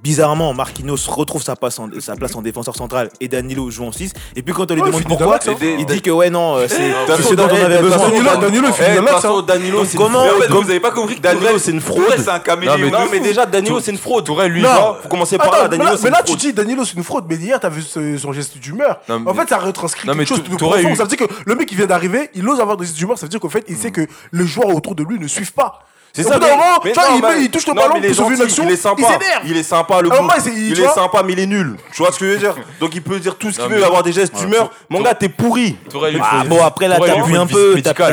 bizarrement, 0.03 0.53
Marquinhos 0.53 0.97
retrouve 1.07 1.41
sa, 1.41 1.55
place 1.55 1.79
en, 1.79 1.89
sa 1.99 2.15
place 2.15 2.35
en 2.35 2.41
défenseur 2.41 2.75
central 2.75 3.09
et 3.21 3.27
Danilo 3.27 3.69
joue 3.71 3.85
en 3.85 3.91
6. 3.91 4.11
Et 4.35 4.41
puis 4.43 4.53
quand 4.53 4.69
on 4.69 4.73
lui 4.75 4.81
Ouais, 4.81 4.89
demande 4.89 5.03
pourquoi, 5.05 5.35
hein. 5.37 5.55
il 5.79 5.85
dit 5.85 6.01
que 6.01 6.11
ouais, 6.11 6.29
non, 6.29 6.57
euh, 6.57 6.65
c'est 6.67 6.75
toute 6.75 6.83
c'est 7.07 7.15
façon, 7.17 7.29
ce 7.29 7.35
dont 7.35 7.47
on 7.49 7.55
eh, 7.55 7.61
avait 7.61 7.79
besoin. 7.79 7.97
Danilo, 8.09 8.29
Danilo, 8.41 8.67
Eh, 8.67 8.69
hein. 8.69 8.75
C'est 9.85 9.93
une 9.93 9.97
comment- 9.97 10.25
vous 10.61 10.69
avez 10.69 10.79
pas 10.79 10.91
compris 10.91 11.15
que 11.15 11.21
Danilo, 11.21 11.57
c'est 11.57 11.71
une 11.71 11.81
fraude. 11.81 12.03
C'est 12.17 12.29
un 12.29 12.39
caméléon. 12.39 12.91
Non, 12.91 12.99
mais 13.11 13.19
déjà, 13.19 13.45
Danilo, 13.45 13.79
c'est 13.79 13.91
une 13.91 13.97
fraude. 13.97 14.25
Tourelle, 14.25 14.51
lui. 14.51 14.63
Faut 14.63 15.09
commencer 15.09 15.37
par 15.37 15.51
là. 15.51 15.63
mais 15.69 15.77
Danilo, 15.77 15.95
là, 15.95 15.97
mais 16.03 16.23
tu 16.25 16.35
dis 16.35 16.53
Danilo 16.53 16.83
c'est 16.85 16.95
une 16.97 17.03
fraude, 17.03 17.25
mais 17.29 17.35
hier 17.35 17.59
t'as 17.59 17.69
vu 17.69 17.81
ce- 17.81 18.17
son 18.17 18.33
geste 18.33 18.57
d'humeur. 18.57 18.99
En 19.25 19.33
fait, 19.33 19.49
ça 19.49 19.57
retranscrit 19.57 20.07
quelque 20.07 20.25
chose 20.25 20.43
de 20.43 20.55
profond. 20.55 20.95
Ça 20.95 21.03
veut 21.03 21.09
dire 21.09 21.17
que 21.27 21.33
le 21.45 21.55
mec 21.55 21.67
qui 21.67 21.75
vient 21.75 21.85
d'arriver, 21.87 22.29
il 22.35 22.47
ose 22.47 22.59
avoir 22.59 22.77
des 22.77 22.85
gestes 22.85 22.97
d'humeur, 22.97 23.17
ça 23.17 23.25
veut 23.25 23.29
dire 23.29 23.39
qu'en 23.39 23.49
fait, 23.49 23.63
il 23.67 23.77
sait 23.77 23.91
que 23.91 24.05
les 24.31 24.45
joueurs 24.45 24.73
autour 24.75 24.95
de 24.95 25.03
lui 25.03 25.19
ne 25.19 25.27
suivent 25.27 25.53
pas. 25.53 25.79
C'est 26.17 26.23
ça. 26.23 26.39
Mais, 26.39 26.49
moment, 26.49 26.63
mais 26.83 26.93
vois, 26.93 27.09
non, 27.09 27.15
il, 27.15 27.21
mais, 27.21 27.43
il, 27.43 27.51
touche 27.51 27.67
le 27.67 27.73
non, 27.75 27.81
ballon, 27.81 27.95
il, 28.03 28.11
gentil, 28.11 28.33
une 28.33 28.41
action, 28.41 28.63
il 28.63 28.71
est 28.71 28.75
sympa. 28.75 29.19
Il, 29.43 29.51
il 29.51 29.57
est 29.57 29.63
sympa, 29.63 30.01
le 30.01 30.09
moi, 30.09 30.35
est, 30.35 30.47
Il, 30.47 30.79
est 30.79 30.87
sympa, 30.87 31.21
mais 31.23 31.33
il 31.33 31.39
est 31.39 31.45
nul. 31.45 31.75
Tu 31.93 32.01
vois 32.01 32.11
ce 32.11 32.17
que 32.17 32.25
je 32.25 32.31
veux 32.31 32.37
dire? 32.39 32.55
Donc 32.79 32.95
il 32.95 33.03
peut 33.03 33.19
dire 33.19 33.35
tout 33.35 33.51
ce 33.51 33.59
qu'il 33.59 33.69
veut, 33.69 33.85
avoir 33.85 34.01
des 34.01 34.13
gestes 34.13 34.35
d'humeur. 34.35 34.71
Mon 34.89 35.01
gars, 35.01 35.13
t'es 35.13 35.29
pourri. 35.29 35.77
Ah, 36.19 36.43
bon, 36.45 36.63
après 36.63 36.87
là, 36.87 36.97
t'as 36.99 37.21
vu 37.21 37.37
un 37.37 37.45
peu. 37.45 37.79
T'as 37.83 37.93
vu 37.93 38.05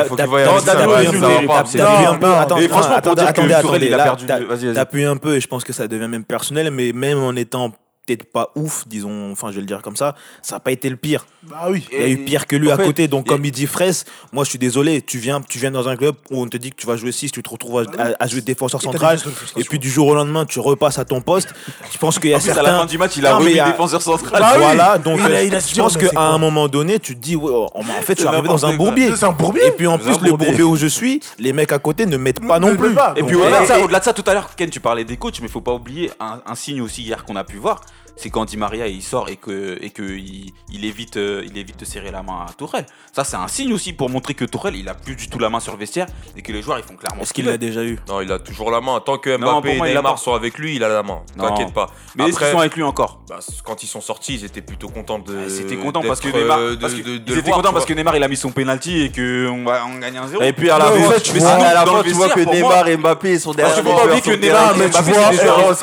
un 2.06 2.14
peu. 2.16 2.62
Et 2.62 2.68
franchement, 2.68 3.00
pour 3.02 3.14
dire 3.14 3.32
il 3.80 3.94
a 3.94 3.98
perdu. 3.98 4.26
T'as 4.74 4.84
pu 4.84 5.04
un 5.04 5.16
peu, 5.16 5.36
et 5.36 5.40
je 5.40 5.46
pense 5.46 5.64
que 5.64 5.72
ça 5.72 5.88
devient 5.88 6.08
même 6.08 6.24
personnel, 6.24 6.70
mais 6.70 6.92
même 6.92 7.22
en 7.22 7.34
étant 7.36 7.72
peut-être 8.06 8.24
pas 8.24 8.50
ouf, 8.54 8.86
disons, 8.86 9.32
enfin 9.32 9.50
je 9.50 9.56
vais 9.56 9.60
le 9.60 9.66
dire 9.66 9.80
comme 9.82 9.96
ça, 9.96 10.14
ça 10.42 10.56
n'a 10.56 10.60
pas 10.60 10.72
été 10.72 10.90
le 10.90 10.96
pire. 10.96 11.26
Bah 11.42 11.66
oui. 11.70 11.86
Il 11.92 11.98
y 11.98 12.02
a 12.02 12.08
eu 12.08 12.18
pire 12.18 12.46
que 12.46 12.56
lui 12.56 12.70
à 12.70 12.76
côté. 12.76 13.08
Donc 13.08 13.26
comme 13.26 13.44
il 13.44 13.50
dit 13.50 13.66
Fraisse, 13.66 14.04
moi 14.32 14.44
je 14.44 14.50
suis 14.50 14.58
désolé, 14.58 15.02
tu 15.02 15.18
viens, 15.18 15.40
tu 15.40 15.58
viens 15.58 15.70
dans 15.70 15.88
un 15.88 15.96
club 15.96 16.14
où 16.30 16.42
on 16.42 16.46
te 16.46 16.56
dit 16.56 16.70
que 16.70 16.76
tu 16.76 16.86
vas 16.86 16.96
jouer 16.96 17.12
6, 17.12 17.32
tu 17.32 17.42
te 17.42 17.48
retrouves 17.48 17.86
à, 17.98 18.26
jouer 18.26 18.40
défenseur 18.40 18.82
central, 18.82 19.18
et, 19.56 19.64
puis 19.64 19.78
du 19.78 19.90
jour 19.90 20.08
au 20.08 20.14
lendemain 20.14 20.44
tu 20.44 20.60
repasses 20.60 20.98
à 20.98 21.04
ton 21.04 21.20
poste. 21.20 21.54
Je 21.92 21.98
pense 21.98 22.18
qu'il 22.18 22.30
y 22.30 22.34
a 22.34 22.40
certains... 22.40 22.60
à 22.60 22.72
la 22.72 22.78
fin 22.80 22.86
du 22.86 22.98
match 22.98 23.16
il 23.16 23.26
a 23.26 23.38
défenseur 23.38 24.02
central. 24.02 24.40
Bah 24.40 24.54
voilà, 24.58 24.98
donc 24.98 25.20
je 25.20 25.80
pense 25.80 25.96
qu'à 25.96 26.20
un 26.20 26.38
moment 26.38 26.68
donné 26.68 26.98
tu 26.98 27.14
te 27.14 27.20
dis, 27.20 27.36
oh, 27.36 27.68
en 27.74 27.82
fait 27.82 28.14
tu 28.14 28.22
suis 28.22 28.28
arrivé 28.28 28.48
dans 28.48 28.66
un 28.66 28.74
bourbier. 28.74 29.10
Un 29.22 29.32
bourbier. 29.32 29.66
Et 29.66 29.70
puis 29.70 29.86
en 29.86 29.98
plus 29.98 30.20
le 30.20 30.32
bourbier 30.32 30.62
où 30.62 30.76
je 30.76 30.86
suis, 30.86 31.20
les 31.38 31.52
mecs 31.52 31.72
à 31.72 31.78
côté 31.78 32.04
ne 32.04 32.16
mettent 32.16 32.46
pas 32.46 32.58
non 32.58 32.76
plus. 32.76 32.94
Et 33.16 33.22
puis 33.22 33.36
euh, 33.36 33.82
au-delà 33.82 34.00
de 34.00 34.04
ça, 34.04 34.12
tout 34.12 34.24
à 34.26 34.34
l'heure 34.34 34.54
Ken 34.56 34.68
tu 34.68 34.80
parlais 34.80 35.04
des 35.04 35.16
coachs, 35.16 35.40
mais 35.40 35.48
faut 35.48 35.60
pas 35.60 35.72
oublier 35.72 36.10
un 36.20 36.54
signe 36.54 36.82
aussi 36.82 37.02
hier 37.02 37.24
qu'on 37.24 37.36
a 37.36 37.44
pu 37.44 37.56
voir 37.56 37.80
c'est 38.16 38.30
quand 38.30 38.44
Di 38.44 38.56
Maria 38.56 38.86
il 38.86 39.02
sort 39.02 39.28
et 39.28 39.36
que 39.36 39.78
et 39.80 39.90
que 39.90 40.02
il, 40.02 40.84
évite 40.84 41.16
euh, 41.16 41.44
il 41.46 41.58
évite 41.58 41.78
de 41.78 41.84
serrer 41.84 42.10
la 42.10 42.22
main 42.22 42.46
à 42.48 42.52
Tourelle. 42.52 42.86
Ça 43.12 43.24
c'est 43.24 43.36
un 43.36 43.48
signe 43.48 43.72
aussi 43.72 43.92
pour 43.92 44.08
montrer 44.10 44.34
que 44.34 44.44
Tourelle 44.44 44.76
il 44.76 44.88
a 44.88 44.94
plus 44.94 45.16
du 45.16 45.28
tout 45.28 45.38
la 45.38 45.50
main 45.50 45.60
sur 45.60 45.72
le 45.72 45.78
vestiaire 45.78 46.06
et 46.36 46.42
que 46.42 46.52
les 46.52 46.62
joueurs 46.62 46.78
ils 46.78 46.84
font 46.84 46.96
clairement. 46.96 47.22
Est-ce 47.22 47.32
qu'il 47.32 47.46
l'a 47.46 47.58
déjà 47.58 47.82
eu 47.82 47.98
Non, 48.08 48.20
il 48.20 48.30
a 48.30 48.38
toujours 48.38 48.70
la 48.70 48.80
main. 48.80 49.00
Tant 49.00 49.18
que 49.18 49.36
Mbappé 49.36 49.78
non, 49.78 49.84
et 49.84 49.94
Neymar 49.94 50.18
sont 50.18 50.34
avec 50.34 50.58
lui, 50.58 50.76
il 50.76 50.84
a 50.84 50.88
la 50.88 51.02
main. 51.02 51.22
T'inquiète 51.36 51.72
pas. 51.72 51.90
Mais 52.16 52.28
est-ce 52.28 52.38
sont 52.50 52.58
avec 52.58 52.76
lui 52.76 52.82
encore 52.82 53.20
bah, 53.28 53.38
Quand 53.64 53.82
ils 53.82 53.86
sont 53.86 54.00
sortis, 54.00 54.34
ils 54.34 54.44
étaient 54.44 54.62
plutôt 54.62 54.88
contents 54.88 55.18
de. 55.18 55.48
C'était 55.48 55.76
content 55.76 56.02
parce 56.02 56.20
que 56.20 56.28
Neymar. 56.28 56.58
Parce 56.80 56.94
que, 56.94 57.00
ils 57.00 57.38
étaient 57.38 57.50
contents 57.50 57.72
parce 57.72 57.84
que 57.84 57.94
Neymar 57.94 58.16
il 58.16 58.22
a 58.22 58.28
mis 58.28 58.36
son 58.36 58.50
penalty 58.50 59.02
et 59.02 59.10
que 59.10 59.48
on, 59.48 59.64
va, 59.64 59.82
gagne 60.00 60.18
un 60.18 60.28
zéro. 60.28 60.42
Et 60.42 60.52
puis 60.52 60.70
à 60.70 60.78
la 60.78 60.86
fin, 60.86 61.20
tu, 61.20 62.12
vois 62.12 62.28
que 62.28 62.40
Neymar 62.40 62.88
et 62.88 62.96
Mbappé 62.96 63.38
sont 63.38 63.52
derrière. 63.52 63.74
Tu 63.74 63.82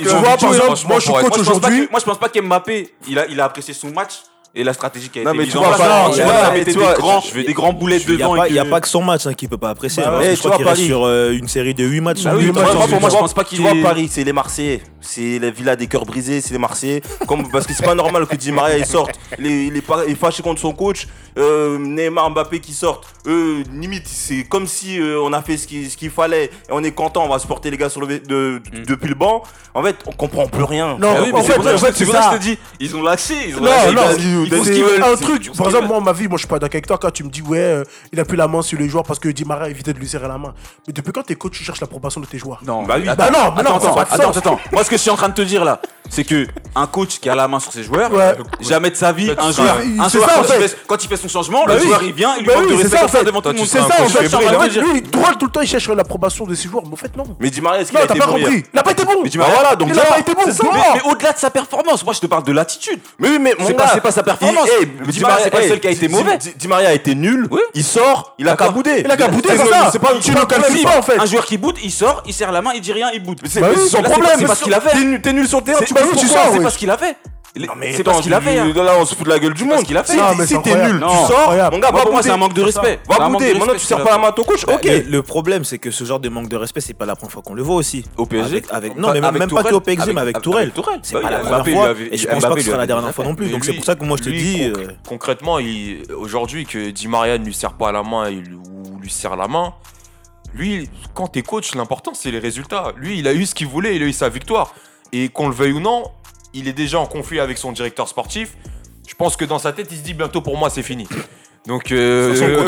vois, 0.08 0.38
par 0.38 0.54
exemple, 0.54 0.80
moi 0.88 1.00
je 1.00 1.06
suis 1.06 1.13
coach 1.13 1.38
aujourd'hui 1.39 1.88
pas 2.22 2.30
qu'Mbappé, 2.30 2.94
il 3.08 3.18
a, 3.18 3.26
il 3.26 3.42
a 3.42 3.46
apprécié 3.46 3.74
son 3.74 3.92
match 3.92 4.22
et 4.54 4.64
la 4.66 4.74
stratégie 4.74 5.10
qui 5.10 5.20
a 5.20 5.24
non, 5.24 5.30
été 5.32 5.38
mais 5.38 5.44
mise 5.46 5.54
tu 5.54 5.58
en 5.58 5.64
vois, 5.64 5.76
place. 5.76 5.90
Non, 5.90 6.14
tu 6.14 6.22
vois, 6.22 6.40
ça 6.42 6.52
mettait 6.52 6.74
tu 6.74 6.80
vois, 6.80 6.94
des 6.94 7.00
grands, 7.00 7.22
je 7.22 7.40
des 7.40 7.54
grands 7.54 7.72
boulets 7.72 8.00
je, 8.00 8.12
devant. 8.12 8.36
Il 8.44 8.52
n'y 8.52 8.60
a, 8.60 8.64
que... 8.64 8.68
a, 8.68 8.68
euh, 8.68 8.72
pas 8.72 8.82
que 8.82 8.88
son 8.90 9.02
match 9.02 9.26
hein, 9.26 9.34
qu'il 9.34 9.48
ne 9.48 9.52
peut 9.52 9.58
pas 9.58 9.70
apprécier. 9.70 10.04
Bah, 10.04 10.18
ouais, 10.18 10.36
je 10.36 10.40
crois 10.40 10.58
qu'il 10.58 10.68
reste 10.68 10.82
sur 10.82 11.06
euh, 11.06 11.32
une 11.32 11.48
série 11.48 11.74
de 11.74 11.86
8 11.86 12.02
matchs. 12.02 12.24
Bah, 12.24 12.34
oui, 12.36 12.46
8 12.46 12.52
matchs 12.52 12.90
pour 12.90 13.00
moi, 13.00 13.10
je 13.10 13.16
pense 13.16 13.34
pas 13.34 13.46
qu'il 13.46 13.60
Tu 13.60 13.64
vois, 13.64 13.74
Paris, 13.82 14.10
c'est 14.12 14.26
les 14.26 14.34
Marseillais. 14.34 14.82
C'est 15.00 15.40
la 15.40 15.50
villa 15.52 15.76
des 15.76 15.88
cœurs 15.88 16.06
brisés, 16.06 16.42
c'est 16.42 16.52
les 16.52 16.60
Marseillais. 16.60 17.02
Comme, 17.28 17.50
parce 17.50 17.66
que 17.66 17.74
c'est 17.74 17.86
pas 17.86 17.96
normal 17.96 18.28
que 18.28 18.36
Di 18.36 18.52
Maria 18.52 18.78
il 18.78 18.86
sorte. 18.86 19.12
Il 19.40 19.76
est, 19.78 20.16
fâché 20.16 20.44
contre 20.44 20.60
son 20.60 20.74
coach. 20.74 21.08
Euh, 21.38 21.78
Neymar 21.80 22.30
Mbappé 22.32 22.60
qui 22.60 22.74
sortent. 22.74 23.08
Eux, 23.26 23.64
limite, 23.72 24.08
c'est 24.08 24.44
comme 24.44 24.68
si 24.68 25.00
euh, 25.00 25.22
on 25.22 25.32
a 25.32 25.42
fait 25.42 25.56
ce 25.56 25.66
qu'il 25.66 26.10
fallait. 26.10 26.46
Et 26.46 26.72
on 26.72 26.84
est 26.84 26.92
content, 26.92 27.24
on 27.24 27.30
va 27.30 27.40
supporter 27.40 27.72
les 27.72 27.78
gars 27.78 27.90
sur 27.90 28.02
le, 28.02 28.08
de, 28.08 28.20
de, 28.20 28.56
mm. 28.58 28.86
depuis 28.86 29.08
le 29.08 29.16
banc. 29.16 29.44
En 29.74 29.82
fait, 29.82 29.96
on 30.06 30.12
comprend 30.12 30.48
plus 30.48 30.64
rien. 30.64 30.98
Non, 31.00 31.16
ah 31.16 31.22
en 31.22 31.42
fait, 31.42 31.54
c'est 31.94 32.06
pour 32.06 32.14
ça 32.14 32.30
que 32.30 32.34
je 32.34 32.38
te 32.38 32.42
dis, 32.42 32.58
ils 32.82 32.96
ont 32.96 33.02
lâché. 33.02 33.36
Ils 33.48 33.58
ont 33.58 33.64
lâché. 33.64 34.40
Ils 34.45 34.56
font 34.56 34.63
ce 34.63 34.71
veulent. 34.71 35.04
Un 35.04 35.15
truc. 35.15 35.51
Par 35.56 35.67
exemple, 35.67 35.88
moi, 35.88 35.99
ma 35.99 36.13
vie, 36.13 36.27
moi, 36.27 36.38
je 36.38 36.41
suis 36.41 36.47
pas 36.47 36.60
d'accord 36.60 36.75
avec 36.75 36.88
toi 36.88 36.97
quand 36.99 37.12
tu 37.12 37.23
me 37.23 37.30
dis, 37.30 37.41
ouais, 37.41 37.58
euh, 37.60 37.84
il 38.12 38.19
a 38.19 38.25
plus 38.25 38.38
la 38.38 38.47
main 38.47 38.62
sur 38.62 38.80
les 38.80 38.89
joueurs 38.89 39.04
parce 39.04 39.19
que 39.19 39.30
Di 39.30 39.45
Maria 39.45 39.69
évitait 39.69 39.93
de 39.93 39.99
lui 39.99 40.08
serrer 40.08 40.27
la 40.27 40.38
main. 40.38 40.54
Mais 40.88 40.93
depuis 40.93 41.12
quand 41.12 41.23
t'es 41.23 41.36
coach, 41.36 41.54
tu 41.58 41.63
cherches 41.63 41.82
l'approbation 41.82 42.21
de 42.21 42.25
tes 42.25 42.38
joueurs? 42.38 42.62
Non, 42.65 42.84
bah 42.84 42.95
oui. 42.97 43.06
Bah 43.06 43.30
non, 43.32 43.39
attends, 43.56 43.77
bah 43.77 44.08
attends, 44.10 44.30
attends, 44.30 44.38
attends. 44.39 44.60
Moi, 44.71 44.84
ce 44.84 44.89
que 44.89 44.97
je 44.97 45.01
suis 45.01 45.12
en 45.12 45.15
train 45.15 45.30
de 45.30 45.34
te 45.34 45.41
dire 45.41 45.63
là, 45.63 45.82
c'est 46.10 46.23
que 46.23 46.47
un 46.75 46.88
coach 46.88 47.19
qui 47.19 47.30
a 47.30 47.36
la 47.36 47.47
main 47.47 47.60
sur 47.60 47.71
ses 47.71 47.84
joueurs, 47.84 48.12
jamais 48.60 48.89
de 48.89 48.95
sa 48.95 49.12
vie, 49.12 49.32
un 49.38 49.51
joueur, 49.51 49.77
quand 50.88 51.04
il 51.04 51.08
fait 51.08 51.17
son 51.17 51.27
changement, 51.27 51.63
bah 51.65 51.75
le 51.75 51.82
joueur 51.82 52.04
il 52.04 52.13
vient, 52.13 52.36
il 52.39 52.45
bah 52.45 52.54
lui 52.62 52.73
manque 52.73 52.80
de 52.80 52.97
respect 52.97 53.23
devant 53.23 53.41
tout 53.41 53.49
le 53.49 53.56
monde. 53.56 53.67
C'est 53.67 53.80
ça, 53.80 54.04
en 54.04 54.08
fait. 54.08 54.82
Lui, 54.82 55.01
droit 55.01 55.34
tout 55.39 55.45
le 55.45 55.51
temps, 55.51 55.62
il 55.62 55.67
cherche 55.67 55.88
l'approbation 55.89 56.45
de 56.45 56.56
ses 56.56 56.67
joueurs. 56.67 56.84
Mais 56.86 56.93
en 56.93 56.97
fait, 56.97 57.15
non. 57.15 57.23
Mais 57.39 57.49
Di 57.49 57.62
Maria, 57.62 57.82
est-ce 57.82 57.91
qu'il 57.91 57.99
a 57.99 58.06
bon 58.06 58.38
Il 58.38 58.63
n'a 58.73 58.84
pas 58.84 58.91
été 58.91 59.06
bon. 59.06 59.23
Il 59.23 59.38
n'a 59.38 59.45
pas 60.04 60.19
été 60.19 60.34
bon. 60.34 60.41
Mais 60.45 61.01
au-delà 61.10 61.34
de 61.34 61.38
sa 61.38 61.49
performance, 61.49 62.04
moi, 62.04 62.13
je 62.13 62.19
te 62.19 62.27
parle 62.27 62.43
de 62.43 62.51
l'attitude. 62.51 62.99
Mais 63.19 63.30
oui, 63.30 63.39
mais 63.39 63.56
c'est 63.65 64.01
pas 64.01 64.12
sa 64.12 64.23
performance. 64.38 64.70
Hey, 64.70 64.88
c'est 65.12 65.50
pas 65.50 65.62
le 65.62 65.67
seul 65.67 65.80
qui 65.80 65.88
a 65.88 65.91
été 65.91 66.08
mauvais. 66.08 66.38
Di 66.38 66.67
Maria 66.67 66.89
a 66.89 66.94
été 66.94 67.15
nul. 67.15 67.48
Il 67.74 67.84
sort, 67.84 68.36
il 68.38 68.48
a 68.48 68.56
qu'à 68.56 68.70
bouder. 68.70 69.02
Il 69.06 69.12
a 69.12 69.17
qu'à 69.17 69.28
bouder, 69.28 69.50
c'est 69.50 69.58
ça. 69.58 69.89
C'est 69.91 70.00
pas 70.00 70.13
tu 70.22 70.32
le 70.32 70.98
en 70.98 71.02
fait. 71.02 71.20
Un 71.20 71.26
joueur 71.26 71.46
qui 71.46 71.58
boude, 71.58 71.78
il 71.84 71.91
sort, 71.91 72.24
il 72.26 72.34
serre 72.34 72.52
la 72.52 72.62
main, 72.62 72.72
il 72.76 72.82
dit 72.82 72.94
rien, 72.94 73.10
il 73.13 73.24
boude. 73.24 73.39
Bah 73.41 73.50
c'est 73.50 73.88
son 73.88 74.02
problème. 74.02 74.32
C'est 74.39 74.46
parce 74.46 74.62
qu'il 74.62 74.74
avait. 74.74 75.20
T'es 75.22 75.34
nul 75.34 75.48
sur 75.48 75.60
le 75.60 75.63
terrain, 75.65 75.80
tu 75.86 75.94
bah 75.94 76.02
boudes. 76.04 76.20
C'est 76.20 76.62
parce 76.62 76.78
qu'il 76.78 76.89
avait. 76.89 77.15
Mais 77.78 77.94
c'est 77.94 78.04
parce 78.04 78.22
qu'il 78.22 78.34
a 78.34 78.42
fait. 78.42 78.58
Hein. 78.58 78.72
Là 78.74 78.96
on 79.00 79.06
se 79.06 79.16
fout 79.16 79.26
de 79.26 79.32
la 79.32 79.40
gueule 79.40 79.54
du 79.54 79.66
monde. 79.66 79.84
qu'il 79.84 79.98
a 79.98 80.04
fait. 80.04 80.18
Si 80.46 80.62
t'es 80.62 80.88
nul, 80.88 81.00
tu 81.00 81.28
sors. 81.28 81.54
Mon 81.72 81.80
gars, 81.80 81.92
va 81.92 82.06
bouder. 82.06 82.18
C'est 82.22 82.32
un 82.32 82.38
manque 82.38 82.54
de 82.54 82.62
respect. 82.64 83.00
Va 83.08 83.30
bouder. 83.30 83.54
Maintenant 83.54 83.74
tu 83.74 83.80
sers 83.80 84.04
pas 84.04 84.12
la 84.12 84.18
main 84.18 84.28
à 84.28 84.32
ton 84.32 84.44
coach. 84.44 84.64
Ok. 84.66 84.88
Le 85.08 85.22
problème 85.22 85.64
c'est 85.64 85.78
que 85.78 85.92
ce 85.92 86.04
genre 86.04 86.20
de 86.20 86.30
manque 86.30 86.50
de 86.50 86.58
respect 86.58 86.82
c'est 86.82 86.94
pas 86.94 87.06
la 87.06 87.16
première 87.16 87.32
fois 87.32 87.44
qu'on 87.44 87.54
le 87.54 87.64
voit 87.64 87.76
aussi. 87.76 88.06
Au 88.18 88.26
PSG. 88.26 88.64
Avec 88.70 88.96
non 88.98 89.12
mais 89.14 89.22
même 89.22 89.50
pas 89.50 89.64
que 89.64 89.74
au 89.74 89.82
PSG 89.82 90.14
mais 90.14 90.22
avec 90.22 90.42
Tourelle. 90.42 90.72
C'est 91.04 91.20
pas 91.22 91.30
la 91.30 91.40
première 91.40 91.68
fois. 91.68 91.96
Et 92.12 92.18
je 92.18 92.28
pense 92.28 92.44
pas 92.44 92.56
que 92.56 92.62
ce 92.62 92.68
sera 92.68 92.78
la 92.78 92.88
dernière 92.88 93.14
fois 93.14 93.26
non 93.26 93.36
plus. 93.36 93.50
Donc 93.50 93.66
c'est 93.66 93.74
pour 93.74 93.86
ça 93.86 93.96
que 93.96 94.04
moi 94.04 94.18
je 94.18 94.24
te 94.24 94.30
dis. 94.30 94.64
Euh, 94.64 94.88
concrètement, 95.08 95.58
aujourd'hui 96.16 96.66
que 96.66 96.92
Di 96.92 97.08
Maria 97.08 97.38
ne 97.38 97.46
lui 97.46 97.54
sert 97.54 97.74
pas 97.74 97.92
la 97.92 98.04
main 98.04 98.30
ou 98.32 99.00
lui 99.00 99.10
serre 99.10 99.36
la 99.36 99.48
main. 99.48 99.74
Lui, 100.54 100.90
quand 101.14 101.28
t'es 101.28 101.42
coach, 101.42 101.76
l'important 101.76 102.14
c'est 102.14 102.32
les 102.32 102.40
résultats. 102.40 102.92
Lui, 102.98 103.20
il 103.20 103.28
a 103.28 103.34
eu 103.34 103.46
ce 103.46 103.56
qu'il 103.56 103.68
voulait, 103.68 103.96
il 103.96 104.04
a 104.04 104.06
eu 104.06 104.14
sa 104.14 104.30
victoire. 104.30 104.74
Et 105.14 105.30
qu'on 105.30 105.48
le 105.50 105.56
veuille 105.56 105.74
ou 105.74 105.80
non, 105.80 106.04
il 106.54 106.68
est 106.68 106.74
déjà 106.74 107.00
en 107.00 107.06
conflit 107.06 107.40
avec 107.40 107.58
son 107.58 107.72
directeur 107.72 108.08
sportif. 108.08 108.56
Je 109.08 109.16
pense 109.16 109.36
que 109.36 109.46
dans 109.46 109.60
sa 109.60 109.74
tête, 109.74 109.88
il 109.92 109.98
se 109.98 110.04
dit 110.04 110.14
bientôt 110.14 110.42
pour 110.42 110.58
moi, 110.58 110.70
c'est 110.70 110.84
fini. 110.84 111.08
Donc 111.68 111.92
euh, 111.92 112.68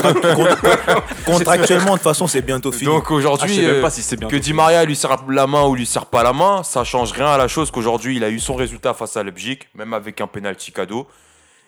contractuellement, 1.26 1.92
de 1.92 1.96
toute 1.96 2.02
façon, 2.02 2.28
c'est 2.28 2.42
bientôt 2.42 2.70
fini. 2.70 2.86
Donc 2.86 3.10
aujourd'hui, 3.10 3.58
ah, 3.66 3.70
euh, 3.70 3.90
si 3.90 4.16
que 4.16 4.36
Di 4.36 4.52
Maria 4.52 4.84
lui 4.84 4.94
serre 4.94 5.24
la 5.28 5.48
main 5.48 5.64
ou 5.64 5.74
lui 5.74 5.86
serre 5.86 6.06
pas 6.06 6.22
la 6.22 6.32
main, 6.32 6.62
ça 6.62 6.84
change 6.84 7.12
rien 7.12 7.26
à 7.26 7.36
la 7.36 7.48
chose 7.48 7.72
qu'aujourd'hui, 7.72 8.16
il 8.16 8.24
a 8.24 8.30
eu 8.30 8.38
son 8.38 8.54
résultat 8.54 8.94
face 8.94 9.16
à 9.16 9.24
Leipzig, 9.24 9.58
même 9.74 9.94
avec 9.94 10.20
un 10.20 10.28
penalty 10.28 10.70
cadeau 10.70 11.08